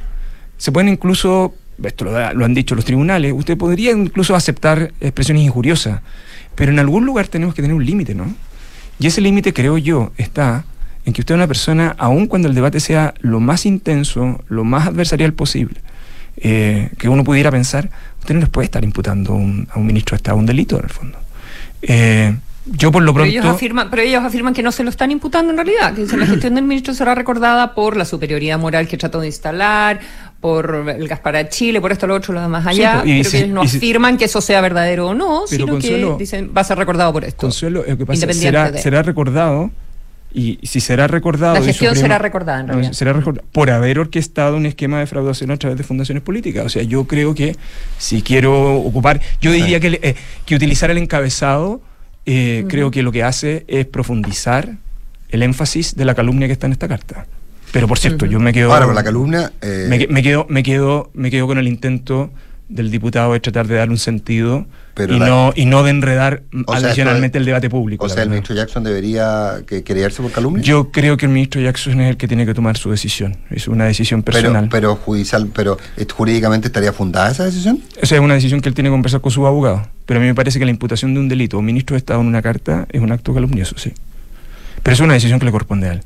se 0.59 0.73
pueden 0.73 0.89
incluso, 0.93 1.55
esto 1.85 2.05
lo, 2.05 2.13
da- 2.13 2.33
lo 2.33 2.45
han 2.45 2.55
dicho 2.55 2.75
los 2.75 2.85
tribunales, 2.85 3.33
usted 3.35 3.57
podría 3.57 3.93
incluso 3.93 4.35
aceptar 4.35 4.93
expresiones 5.01 5.43
injuriosas, 5.45 6.01
pero 6.55 6.73
en 6.73 6.79
algún 6.79 7.05
lugar 7.05 7.29
tenemos 7.29 7.55
que 7.55 7.63
tener 7.63 7.75
un 7.77 7.85
límite, 7.85 8.15
¿no? 8.15 8.35
Y 8.99 9.07
ese 9.07 9.21
límite, 9.21 9.53
creo 9.53 9.77
yo, 9.79 10.13
está 10.17 10.65
en 11.05 11.13
que 11.13 11.21
usted 11.21 11.35
es 11.35 11.37
una 11.37 11.47
persona, 11.47 11.95
aun 11.99 12.27
cuando 12.27 12.49
el 12.49 12.55
debate 12.55 12.81
sea 12.81 13.15
lo 13.21 13.41
más 13.41 13.67
intenso, 13.67 14.43
lo 14.49 14.65
más 14.65 14.87
adversarial 14.89 15.35
posible, 15.35 15.81
eh, 16.39 16.91
que 16.99 17.09
uno 17.09 17.23
pudiera 17.25 17.51
pensar, 17.51 17.91
usted 18.21 18.35
no 18.35 18.41
les 18.41 18.49
puede 18.49 18.65
estar 18.65 18.83
imputando 18.85 19.35
un- 19.35 19.69
a 19.73 19.79
un 19.79 19.87
ministro 19.87 20.15
de 20.15 20.17
Estado 20.17 20.37
un 20.39 20.47
delito, 20.47 20.79
en 20.79 20.85
el 20.85 20.91
fondo. 20.91 21.19
Eh, 21.83 22.35
yo 22.69 22.91
por 22.91 23.03
lo 23.05 23.13
Pero 23.15 23.25
pronto... 23.25 23.31
ellos, 23.39 23.47
afirman, 23.47 23.91
pero 23.91 24.03
ellos 24.03 24.25
afirman 24.25 24.53
que 24.53 24.63
no 24.63 24.73
se 24.73 24.83
lo 24.83 24.91
están 24.91 25.13
imputando 25.13 25.51
en 25.53 25.57
realidad, 25.57 25.95
que 25.95 26.17
la 26.17 26.27
gestión 26.27 26.57
del 26.57 26.65
ministro 26.65 26.95
será 26.95 27.15
recordada 27.15 27.75
por 27.75 27.97
la 27.97 28.05
superioridad 28.05 28.59
moral 28.59 28.89
que 28.89 28.97
trató 28.97 29.21
de 29.21 29.29
instalar, 29.29 30.01
por 30.41 30.87
el 30.89 31.09
Gaspar 31.09 31.37
a 31.37 31.49
Chile, 31.49 31.81
por 31.81 31.91
esto, 31.93 32.07
lo 32.07 32.15
otro, 32.15 32.33
lo 32.35 32.41
demás 32.41 32.63
Sí, 32.65 32.69
allá, 32.83 33.03
y 33.05 33.19
pero 33.19 33.25
si- 33.25 33.31
que 33.31 33.39
ellos 33.45 33.55
no 33.55 33.65
y 33.65 33.69
si- 33.69 33.77
afirman 33.79 34.17
que 34.19 34.27
eso 34.27 34.41
sea 34.41 34.61
verdadero 34.61 35.09
o 35.09 35.15
no, 35.15 35.47
sino 35.47 35.67
Consuelo, 35.67 36.17
que 36.19 36.25
dicen 36.25 36.51
va 36.57 36.61
a 36.61 36.65
ser 36.65 36.79
recordado 36.79 37.13
por 37.13 37.25
esto. 37.25 37.39
Consuelo, 37.41 37.85
lo 37.87 37.97
que 37.97 38.07
pasa 38.07 38.27
es 38.27 38.27
que 38.27 38.33
Independiente 38.33 38.47
será, 38.59 38.71
de- 38.71 38.79
será 38.83 39.03
recordado, 39.03 39.71
y 40.35 40.59
si 40.65 40.81
será 40.81 41.07
recordado... 41.07 41.55
La 41.55 41.63
gestión 41.63 41.97
será 41.97 42.19
recordada, 42.19 42.61
en 42.61 42.67
no, 42.67 42.73
realidad. 42.75 42.93
será 42.93 43.13
recordado 43.15 43.47
por 43.53 43.71
haber 43.71 43.99
orquestado 43.99 44.57
un 44.57 44.67
esquema 44.67 44.97
de 44.99 45.05
defraudación 45.05 45.51
a 45.51 45.57
través 45.57 45.79
de 45.79 45.85
fundaciones 45.85 46.23
políticas. 46.23 46.67
O 46.67 46.69
sea, 46.69 46.83
yo 46.83 47.07
creo 47.07 47.35
que 47.35 47.57
si 47.97 48.21
quiero 48.21 48.75
ocupar... 48.75 49.21
Yo 49.41 49.51
diría 49.51 49.81
que, 49.81 49.91
le- 49.91 50.01
eh, 50.03 50.15
que 50.45 50.55
utilizar 50.55 50.91
el 50.91 50.99
encabezado, 50.99 51.81
eh, 52.27 52.67
creo 52.69 52.91
que 52.91 53.03
lo 53.03 53.13
que 53.13 53.23
hace 53.23 53.65
es 53.67 53.87
profundizar 53.87 54.73
el 55.31 55.43
énfasis 55.43 55.95
de 55.97 56.05
la 56.05 56.15
calumnia 56.15 56.49
que 56.49 56.53
está 56.53 56.67
en 56.67 56.73
esta 56.73 56.87
carta. 56.89 57.27
Pero 57.73 57.89
por 57.89 57.99
cierto, 57.99 58.27
yo 58.27 58.39
me 58.41 58.53
quedo... 58.53 58.73
Ahora, 58.73 58.87
con 58.87 58.95
la 58.95 59.05
calumnia, 59.05 59.53
eh, 59.61 59.87
me, 59.89 60.07
me 60.09 60.23
quedo, 60.23 60.47
me, 60.49 60.63
quedo, 60.63 61.11
me 61.15 61.31
quedo 61.31 61.47
con 61.47 61.59
el 61.59 61.69
intento 61.69 62.31
del 62.69 62.91
diputado 62.91 63.33
de 63.33 63.39
tratar 63.41 63.69
de 63.69 63.77
dar 63.77 63.91
un 63.91 63.99
sentido 63.99 64.67
Pero 64.95 65.15
y, 65.15 65.19
la- 65.21 65.29
no, 65.29 65.53
y 65.55 65.67
no 65.67 65.85
de 65.85 65.91
enredar 65.91 66.43
O 66.67 66.77
sea, 66.77 66.89
adicionalmente 66.89 67.39
el 67.39 67.45
debate 67.45 67.71
público. 67.71 68.05
O 68.05 68.09
sea, 68.09 68.25
el 68.25 68.29
ministro 68.31 68.57
Jackson 68.57 68.83
debería 68.83 69.59
que 69.69 69.85
quererse 69.85 70.21
por 70.21 70.33
calumnia. 70.33 70.65
Yo 70.65 70.91
creo 70.91 71.17
que 71.17 71.27
el 71.27 71.33
ministro 71.33 71.61
Jackson 71.61 72.01
es 72.01 72.11
el 72.11 72.17
que 72.17 72.27
tiene 72.27 72.45
que 72.45 72.55
tomar 72.55 72.77
su 72.77 72.91
decisión. 72.91 73.37
Es 73.51 73.69
una 73.69 73.85
decisión 73.85 74.23
personal. 74.25 74.69
pero 74.69 74.97
judicial, 74.97 75.49
pero 75.55 75.77
jurídicamente 76.17 76.67
estaría 76.67 76.93
fundada 76.93 77.31
esa 77.31 77.45
decisión. 77.45 77.81
Esa 78.01 78.17
es 78.17 78.21
una 78.21 78.35
decisión 78.35 78.61
que 78.61 78.69
él 78.69 78.75
tiene 78.75 78.89
que 78.89 78.93
conversar 78.95 79.21
con 79.21 79.31
su 79.31 79.47
abogado. 79.47 79.87
Pero 80.07 80.19
a 80.19 80.21
mí 80.21 80.27
me 80.27 80.35
parece 80.35 80.59
que 80.59 80.65
la 80.65 80.71
imputación 80.73 81.15
de 81.15 81.21
un 81.21 81.29
delito 81.29 81.59
un 81.59 81.65
ministro 81.67 81.95
de 81.95 81.99
Estado 81.99 82.21
en 82.21 82.27
una 82.27 82.43
carta 82.43 82.87
es 82.91 83.01
un 83.01 83.13
acto 83.13 83.33
calumnioso, 83.33 83.77
sí. 83.79 83.93
Pero 84.83 84.95
es 84.95 85.01
una 85.01 85.15
decisión 85.15 85.39
que 85.39 85.47
le 85.47 85.53
corresponde 85.53 85.89
a 85.89 85.93
él. 85.93 86.01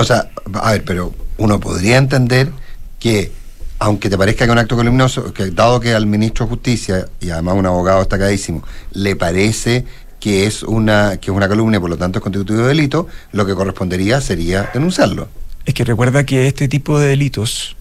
O 0.00 0.04
sea, 0.04 0.30
a 0.54 0.72
ver, 0.72 0.84
pero 0.84 1.12
uno 1.38 1.60
podría 1.60 1.96
entender 1.98 2.50
que, 2.98 3.32
aunque 3.78 4.08
te 4.10 4.16
parezca 4.18 4.44
que 4.44 4.50
es 4.50 4.52
un 4.52 4.58
acto 4.58 4.76
calumnioso, 4.76 5.32
que 5.32 5.50
dado 5.50 5.80
que 5.80 5.94
al 5.94 6.06
ministro 6.06 6.46
de 6.46 6.50
Justicia, 6.50 7.06
y 7.20 7.30
además 7.30 7.54
un 7.56 7.66
abogado 7.66 7.98
destacadísimo, 8.00 8.62
le 8.92 9.16
parece 9.16 9.84
que 10.18 10.46
es 10.46 10.62
una 10.62 11.16
que 11.18 11.30
es 11.30 11.36
una 11.36 11.48
calumnia, 11.48 11.80
por 11.80 11.88
lo 11.90 11.96
tanto 11.96 12.18
es 12.18 12.22
constitutivo 12.22 12.60
de 12.62 12.68
delito, 12.68 13.06
lo 13.32 13.46
que 13.46 13.54
correspondería 13.54 14.20
sería 14.20 14.70
denunciarlo. 14.74 15.28
Es 15.64 15.74
que 15.74 15.84
recuerda 15.84 16.24
que 16.24 16.46
este 16.46 16.68
tipo 16.68 16.98
de 16.98 17.08
delitos 17.08 17.76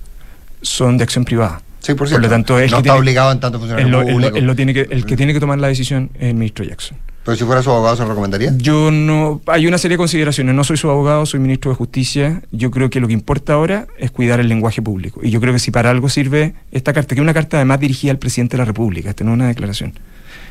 son 0.61 0.97
de 0.97 1.03
acción 1.03 1.25
privada. 1.25 1.61
Sí, 1.79 1.93
por 1.93 1.99
Por 1.99 2.07
cierto. 2.09 2.27
lo 2.27 2.29
tanto, 2.29 2.53
no 2.53 2.59
que 2.59 2.65
está 2.65 2.81
tiene- 2.81 2.97
obligado 2.97 3.31
en 3.31 3.39
tanto 3.39 3.57
funcionario 3.59 4.41
lo 4.41 4.55
tiene 4.55 4.73
que, 4.73 4.81
el 4.89 5.05
que 5.05 5.15
tiene 5.15 5.33
que 5.33 5.39
tomar 5.39 5.59
la 5.59 5.67
decisión 5.69 6.11
es 6.15 6.23
el 6.29 6.35
ministro 6.35 6.65
Jackson. 6.65 6.97
Pero 7.29 7.37
si 7.37 7.45
fuera 7.45 7.61
su 7.61 7.69
abogado, 7.69 7.95
¿se 7.95 8.01
lo 8.01 8.09
recomendaría? 8.09 8.51
Yo 8.57 8.89
no. 8.89 9.39
Hay 9.45 9.67
una 9.67 9.77
serie 9.77 9.93
de 9.93 9.97
consideraciones. 9.99 10.55
No 10.55 10.63
soy 10.63 10.77
su 10.77 10.89
abogado, 10.89 11.27
soy 11.27 11.39
ministro 11.39 11.69
de 11.69 11.75
Justicia. 11.77 12.41
Yo 12.51 12.71
creo 12.71 12.89
que 12.89 12.99
lo 12.99 13.05
que 13.07 13.13
importa 13.13 13.53
ahora 13.53 13.85
es 13.99 14.09
cuidar 14.09 14.39
el 14.39 14.47
lenguaje 14.49 14.81
público. 14.81 15.19
Y 15.23 15.29
yo 15.29 15.39
creo 15.39 15.53
que 15.53 15.59
si 15.59 15.69
para 15.69 15.91
algo 15.91 16.09
sirve 16.09 16.55
esta 16.71 16.91
carta, 16.91 17.13
que 17.13 17.21
es 17.21 17.23
una 17.23 17.35
carta 17.35 17.57
además 17.57 17.79
dirigida 17.81 18.11
al 18.11 18.17
presidente 18.17 18.57
de 18.57 18.61
la 18.61 18.65
República, 18.65 19.11
esta 19.11 19.23
no 19.23 19.29
es 19.29 19.35
una 19.35 19.47
declaración. 19.47 19.93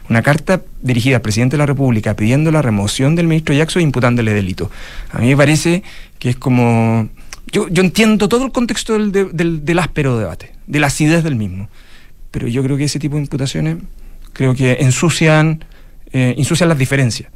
Una 0.08 0.22
carta 0.22 0.62
dirigida 0.80 1.16
al 1.16 1.22
presidente 1.22 1.54
de 1.56 1.58
la 1.58 1.66
República 1.66 2.14
pidiendo 2.14 2.52
la 2.52 2.62
remoción 2.62 3.16
del 3.16 3.26
ministro 3.26 3.56
Jackson 3.56 3.80
e 3.80 3.82
imputándole 3.82 4.32
delito. 4.32 4.70
A 5.10 5.18
mí 5.18 5.26
me 5.26 5.36
parece 5.36 5.82
que 6.20 6.30
es 6.30 6.36
como. 6.36 7.08
Yo, 7.50 7.66
yo 7.70 7.82
entiendo 7.82 8.28
todo 8.28 8.44
el 8.44 8.52
contexto 8.52 8.92
del, 8.92 9.10
de- 9.10 9.24
del, 9.32 9.64
del 9.64 9.78
áspero 9.80 10.16
debate, 10.16 10.52
de 10.68 10.78
la 10.78 10.86
acidez 10.86 11.24
del 11.24 11.34
mismo. 11.34 11.68
Pero 12.30 12.46
yo 12.46 12.62
creo 12.62 12.76
que 12.76 12.84
ese 12.84 13.00
tipo 13.00 13.16
de 13.16 13.22
imputaciones 13.22 13.78
creo 14.32 14.54
que 14.54 14.76
ensucian, 14.80 15.64
eh, 16.12 16.34
ensucian 16.36 16.68
las 16.68 16.78
diferencias. 16.78 17.30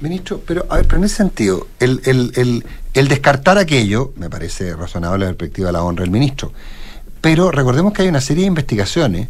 Ministro, 0.00 0.42
pero 0.44 0.66
a 0.68 0.76
ver, 0.76 0.86
pero 0.86 0.98
en 0.98 1.04
ese 1.04 1.16
sentido, 1.16 1.68
el, 1.78 2.00
el, 2.06 2.32
el, 2.34 2.66
el 2.94 3.08
descartar 3.08 3.56
aquello 3.56 4.12
me 4.16 4.28
parece 4.28 4.74
razonable 4.74 5.24
desde 5.24 5.32
la 5.32 5.38
perspectiva 5.38 5.66
de 5.68 5.72
la 5.74 5.82
honra 5.84 6.02
del 6.02 6.10
ministro. 6.10 6.52
Pero 7.20 7.52
recordemos 7.52 7.92
que 7.92 8.02
hay 8.02 8.08
una 8.08 8.20
serie 8.20 8.42
de 8.42 8.48
investigaciones 8.48 9.28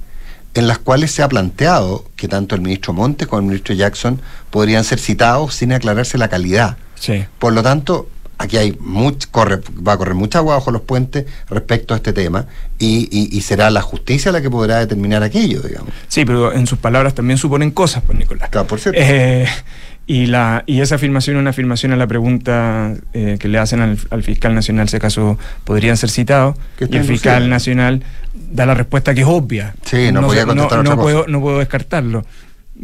en 0.55 0.67
las 0.67 0.79
cuales 0.79 1.13
se 1.13 1.23
ha 1.23 1.29
planteado 1.29 2.07
que 2.17 2.29
tanto 2.29 2.55
el 2.55 2.63
ministro 2.63 2.95
Montes 2.95 3.29
como 3.29 3.41
el 3.41 3.47
ministro 3.47 3.75
Jackson 3.75 4.21
podrían 4.51 4.85
ser 4.85 4.99
citados 4.99 5.55
sin 5.55 5.73
aclararse 5.75 6.17
la 6.17 6.29
calidad. 6.29 6.79
Sí. 6.95 7.27
Por 7.39 7.53
lo 7.53 7.63
tanto, 7.63 8.09
aquí 8.39 8.57
hay 8.57 8.77
much, 8.81 9.27
corre, 9.31 9.61
va 9.87 9.93
a 9.95 9.97
correr 9.97 10.15
mucha 10.15 10.39
agua 10.39 10.55
bajo 10.57 10.71
los 10.71 10.83
puentes 10.83 11.25
respecto 11.49 11.95
a 11.95 11.99
este 11.99 12.13
tema 12.13 12.47
y, 12.79 13.09
y- 13.11 13.37
y 13.37 13.41
será 13.41 13.71
la 13.71 13.81
justicia 13.83 14.31
la 14.33 14.43
que 14.43 14.51
podrá 14.51 14.79
determinar 14.79 15.23
aquello, 15.23 15.61
digamos. 15.63 15.91
Sí, 16.09 16.25
pero 16.25 16.53
en 16.53 16.67
sus 16.67 16.79
palabras 16.79 17.15
también 17.15 17.39
suponen 17.39 17.71
cosas, 17.71 18.03
pues 18.07 18.19
Nicolás. 18.19 18.51
Claro, 18.51 18.67
por 18.67 18.79
cierto. 18.81 19.01
Eh, 19.03 19.47
y, 20.09 20.27
la, 20.27 20.63
y 20.67 20.83
esa 20.83 20.95
afirmación 20.97 21.37
es 21.37 21.41
una 21.41 21.51
afirmación 21.51 21.93
a 21.93 21.97
la 21.97 22.07
pregunta 22.07 22.95
eh, 23.13 23.39
que 23.41 23.49
le 23.49 23.59
hacen 23.59 23.81
al, 23.81 23.99
al 24.11 24.23
fiscal 24.23 24.55
nacional, 24.55 24.89
si 24.89 24.97
acaso 24.97 25.39
podrían 25.65 25.97
ser 25.97 26.11
citados, 26.11 26.57
y 26.79 26.97
el 26.97 27.05
fiscal 27.05 27.49
nacional 27.49 28.03
da 28.53 28.67
la 28.67 28.75
respuesta 28.75 29.15
que 29.15 29.23
es 29.23 29.27
obvia. 29.27 29.75
Sí, 29.85 30.13
no 30.13 30.21
podía 30.23 30.43
se- 30.43 30.47
contestar 30.47 30.79
otra 30.81 30.91
no 30.91 30.97
cosa. 30.97 31.03
puedo, 31.03 31.27
no 31.27 31.41
puedo 31.41 31.59
descartarlo. 31.59 32.25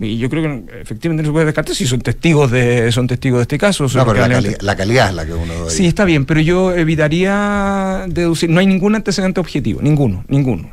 Y 0.00 0.16
yo 0.16 0.30
creo 0.30 0.42
que 0.42 0.80
efectivamente 0.80 1.22
no 1.22 1.28
se 1.28 1.32
puede 1.32 1.44
descartar 1.46 1.74
si 1.74 1.86
son 1.86 2.00
testigos 2.00 2.50
de, 2.50 2.90
son 2.92 3.06
testigos 3.06 3.38
de 3.38 3.42
este 3.42 3.58
caso. 3.58 3.84
No, 3.84 3.88
pero 3.90 3.98
la, 4.04 4.12
probablemente- 4.14 4.56
cali- 4.56 4.66
la 4.66 4.76
calidad 4.76 5.08
es 5.10 5.14
la 5.14 5.26
que 5.26 5.34
uno 5.34 5.68
Sí, 5.68 5.86
está 5.86 6.04
bien, 6.06 6.24
pero 6.24 6.40
yo 6.40 6.74
evitaría 6.74 8.04
deducir. 8.08 8.48
No 8.50 8.60
hay 8.60 8.66
ningún 8.66 8.94
antecedente 8.94 9.40
objetivo, 9.40 9.80
ninguno, 9.82 10.24
ninguno. 10.28 10.70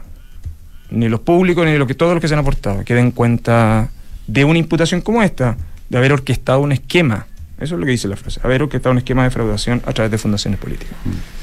Ni 0.92 1.08
los 1.10 1.20
públicos, 1.20 1.66
ni 1.66 1.78
los 1.78 1.88
que, 1.88 1.94
todos 1.96 2.14
los 2.14 2.22
que 2.22 2.28
se 2.28 2.34
han 2.34 2.40
aportado, 2.40 2.84
que 2.84 2.94
den 2.96 3.12
cuenta 3.12 3.90
de 4.26 4.46
una 4.46 4.58
imputación 4.58 5.02
como 5.02 5.22
esta, 5.22 5.58
de 5.90 5.98
haber 5.98 6.14
orquestado 6.14 6.62
un 6.62 6.72
esquema. 6.72 7.28
Eso 7.60 7.76
es 7.76 7.80
lo 7.80 7.86
que 7.86 7.92
dice 7.92 8.08
la 8.08 8.16
frase, 8.16 8.40
haber 8.42 8.64
orquestado 8.64 8.92
un 8.94 9.00
esquema 9.00 9.24
de 9.24 9.30
defraudación 9.30 9.82
a 9.86 9.92
través 9.92 10.12
de 10.12 10.18
fundaciones 10.18 10.60
políticas. 10.60 10.94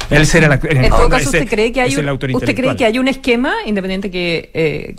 Él 0.08 0.26
será 0.26 0.48
la, 0.48 0.54
En 0.62 0.88
todo 0.88 1.08
caso, 1.10 1.26
¿usted 1.28 1.46
cree 1.46 1.72
que 1.72 1.82
hay 1.82 1.94
un, 1.94 2.08
usted 2.08 2.54
cree 2.56 2.74
que 2.74 2.86
hay 2.86 2.98
un 2.98 3.06
esquema 3.06 3.52
independiente 3.66 4.10
que 4.10 4.50
eh, 4.54 4.96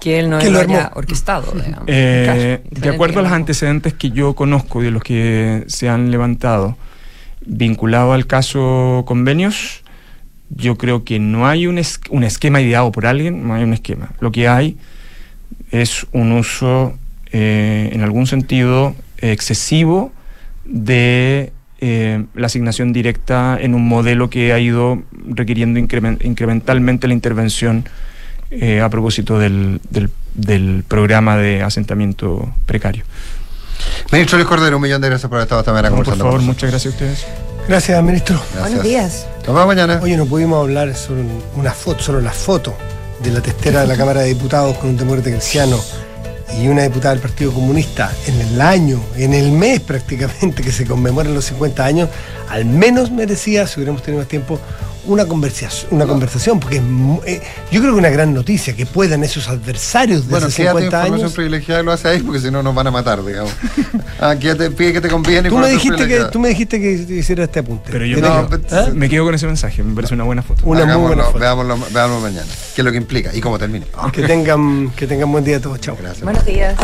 que 0.00 0.18
él 0.20 0.30
no 0.30 0.38
Que 0.38 0.50
lo 0.50 0.60
haya 0.60 0.90
orquestado? 0.94 1.52
digamos, 1.52 1.84
Eh, 1.86 2.60
de 2.70 2.88
acuerdo 2.88 3.20
a 3.20 3.22
los 3.22 3.30
lo- 3.30 3.36
antecedentes 3.36 3.94
que 3.94 4.10
yo 4.10 4.34
conozco 4.34 4.82
y 4.82 4.84
de 4.86 4.90
los 4.90 5.02
que 5.02 5.64
se 5.68 5.88
han 5.88 6.10
levantado, 6.10 6.76
vinculado 7.44 8.12
al 8.12 8.26
caso 8.26 9.04
convenios, 9.06 9.82
yo 10.50 10.76
creo 10.78 11.04
que 11.04 11.18
no 11.18 11.46
hay 11.48 11.66
un, 11.66 11.78
es- 11.78 12.00
un 12.10 12.24
esquema 12.24 12.60
ideado 12.60 12.92
por 12.92 13.06
alguien, 13.06 13.46
no 13.48 13.54
hay 13.54 13.64
un 13.64 13.72
esquema. 13.72 14.10
Lo 14.20 14.30
que 14.32 14.48
hay 14.48 14.76
es 15.70 16.06
un 16.12 16.32
uso, 16.32 16.96
eh, 17.32 17.90
en 17.92 18.02
algún 18.02 18.26
sentido, 18.26 18.94
excesivo 19.18 20.12
de 20.64 21.52
eh, 21.80 22.24
la 22.34 22.46
asignación 22.46 22.92
directa 22.92 23.58
en 23.60 23.74
un 23.74 23.86
modelo 23.86 24.30
que 24.30 24.52
ha 24.52 24.58
ido 24.58 25.02
requiriendo 25.28 25.78
incremen- 25.78 26.18
incrementalmente 26.24 27.06
la 27.06 27.12
intervención 27.14 27.84
eh, 28.50 28.80
a 28.80 28.88
propósito 28.88 29.38
del, 29.38 29.80
del- 29.90 30.10
del 30.34 30.84
programa 30.86 31.36
de 31.36 31.62
asentamiento 31.62 32.52
precario. 32.66 33.04
Ministro 34.12 34.38
Luis 34.38 34.48
Cordero, 34.48 34.76
un 34.76 34.82
millón 34.82 35.00
de 35.00 35.08
gracias 35.08 35.28
por 35.28 35.36
haber 35.36 35.44
estado 35.46 35.60
esta 35.60 35.72
mañana 35.72 35.90
No, 35.90 35.96
por 36.02 36.16
favor, 36.16 36.36
con 36.36 36.46
muchas 36.46 36.70
gracias 36.70 36.92
a 36.92 36.96
ustedes. 36.96 37.26
Gracias, 37.68 38.02
ministro. 38.02 38.40
Buenos 38.60 38.82
días. 38.82 39.26
Nos 39.38 39.46
vemos 39.48 39.66
mañana. 39.66 39.98
Oye, 40.02 40.16
no 40.16 40.26
pudimos 40.26 40.62
hablar 40.62 40.94
sobre 40.94 41.22
un- 41.22 41.42
una 41.56 41.72
foto, 41.72 42.02
solo 42.02 42.20
la 42.20 42.30
foto 42.32 42.74
de 43.22 43.30
la 43.32 43.40
testera 43.40 43.80
de 43.80 43.86
la 43.86 43.96
Cámara 43.96 44.20
de 44.20 44.28
Diputados 44.28 44.76
con 44.78 44.90
un 44.90 44.96
demócrata 44.96 45.30
cristiano 45.30 45.80
y 46.60 46.68
una 46.68 46.82
diputada 46.84 47.14
del 47.14 47.22
Partido 47.22 47.52
Comunista 47.52 48.12
en 48.26 48.40
el 48.40 48.60
año, 48.60 49.00
en 49.16 49.34
el 49.34 49.50
mes 49.52 49.80
prácticamente 49.80 50.62
que 50.62 50.70
se 50.70 50.86
conmemoran 50.86 51.34
los 51.34 51.46
50 51.46 51.84
años, 51.84 52.08
al 52.48 52.64
menos 52.64 53.10
merecía, 53.10 53.66
si 53.66 53.78
hubiéramos 53.80 54.02
tenido 54.02 54.20
más 54.22 54.28
tiempo, 54.28 54.60
una 55.08 55.24
conversación, 55.24 55.86
una 55.92 56.04
conversación 56.04 56.58
porque 56.58 56.78
es 56.78 56.82
eh, 57.26 57.40
yo 57.70 57.80
creo 57.80 57.92
que 57.92 57.98
una 58.00 58.10
gran 58.10 58.34
noticia 58.34 58.74
que 58.74 58.86
puedan 58.86 59.22
esos 59.22 59.46
adversarios 59.48 60.24
de 60.26 60.30
Bueno, 60.32 60.46
hace 60.48 60.62
quédate 60.62 60.78
50 60.80 60.86
información 60.96 61.20
años. 61.26 61.32
privilegiada 61.34 61.80
y 61.80 61.84
lo 61.84 61.92
hace 61.92 62.08
ahí 62.08 62.20
porque 62.24 62.40
si 62.40 62.50
no 62.50 62.60
nos 62.64 62.74
van 62.74 62.88
a 62.88 62.90
matar, 62.90 63.24
digamos. 63.24 63.52
ah, 64.20 64.34
quédate, 64.34 64.68
pide 64.72 64.94
que 64.94 65.00
te 65.00 65.08
conviene 65.08 65.48
Tú 65.48 65.58
me, 65.58 65.68
dijiste 65.68 65.90
que, 65.90 65.96
privilegiada. 65.96 66.30
tú 66.32 66.40
me 66.40 66.48
dijiste 66.48 66.80
que 66.80 66.90
hiciera 67.14 67.44
este 67.44 67.60
apunte. 67.60 67.88
Pero 67.92 68.04
yo 68.04 68.16
Tenés 68.16 68.30
me, 68.32 68.48
que- 68.58 68.66
quedo, 68.66 68.80
¿Ah? 68.80 68.90
me 68.92 69.08
quedo 69.08 69.24
con 69.26 69.34
ese 69.36 69.46
mensaje, 69.46 69.84
me 69.84 69.94
parece 69.94 70.14
una 70.14 70.24
buena 70.24 70.42
foto. 70.42 70.62
Una 70.66 70.80
muy 70.80 70.88
Hagámoslo, 70.90 71.06
buena 71.14 71.24
foto. 71.24 71.38
Veámoslo, 71.38 71.78
veámoslo 71.92 72.20
mañana. 72.28 72.46
¿Qué 72.74 72.80
es 72.80 72.84
lo 72.84 72.90
que 72.90 72.98
implica? 72.98 73.32
¿Y 73.32 73.40
cómo 73.40 73.60
termina? 73.60 73.86
Que 74.12 74.22
tengan, 74.22 74.90
que 74.96 75.06
tengan 75.06 75.30
buen 75.30 75.44
día 75.44 75.60
todos. 75.60 75.80
Chao. 75.80 75.96
Gracias. 75.96 76.24
Buenos 76.24 76.44
días. 76.44 76.74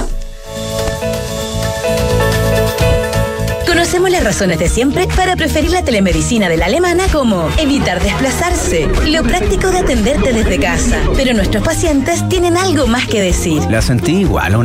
Conocemos 3.83 4.11
las 4.13 4.23
razones 4.23 4.61
de 4.61 4.69
siempre 4.69 5.09
para 5.09 5.35
preferir 5.35 5.73
la 5.73 5.83
telemedicina 5.83 6.49
de 6.49 6.57
la 6.57 6.67
alemana 6.67 7.03
como 7.11 7.49
evitar 7.59 8.01
desplazarse, 8.01 8.87
lo 9.09 9.25
práctico 9.25 9.73
de 9.73 9.79
atenderte 9.79 10.33
desde 10.33 10.61
casa. 10.61 11.01
Pero 11.17 11.35
nuestros 11.35 11.65
pacientes 11.65 12.29
tienen 12.29 12.57
algo 12.57 12.87
más 12.87 13.09
que 13.09 13.21
decir. 13.21 13.61
La 13.69 13.83
sentí 13.83 14.19
igual 14.19 14.55
a 14.55 14.59
una 14.59 14.61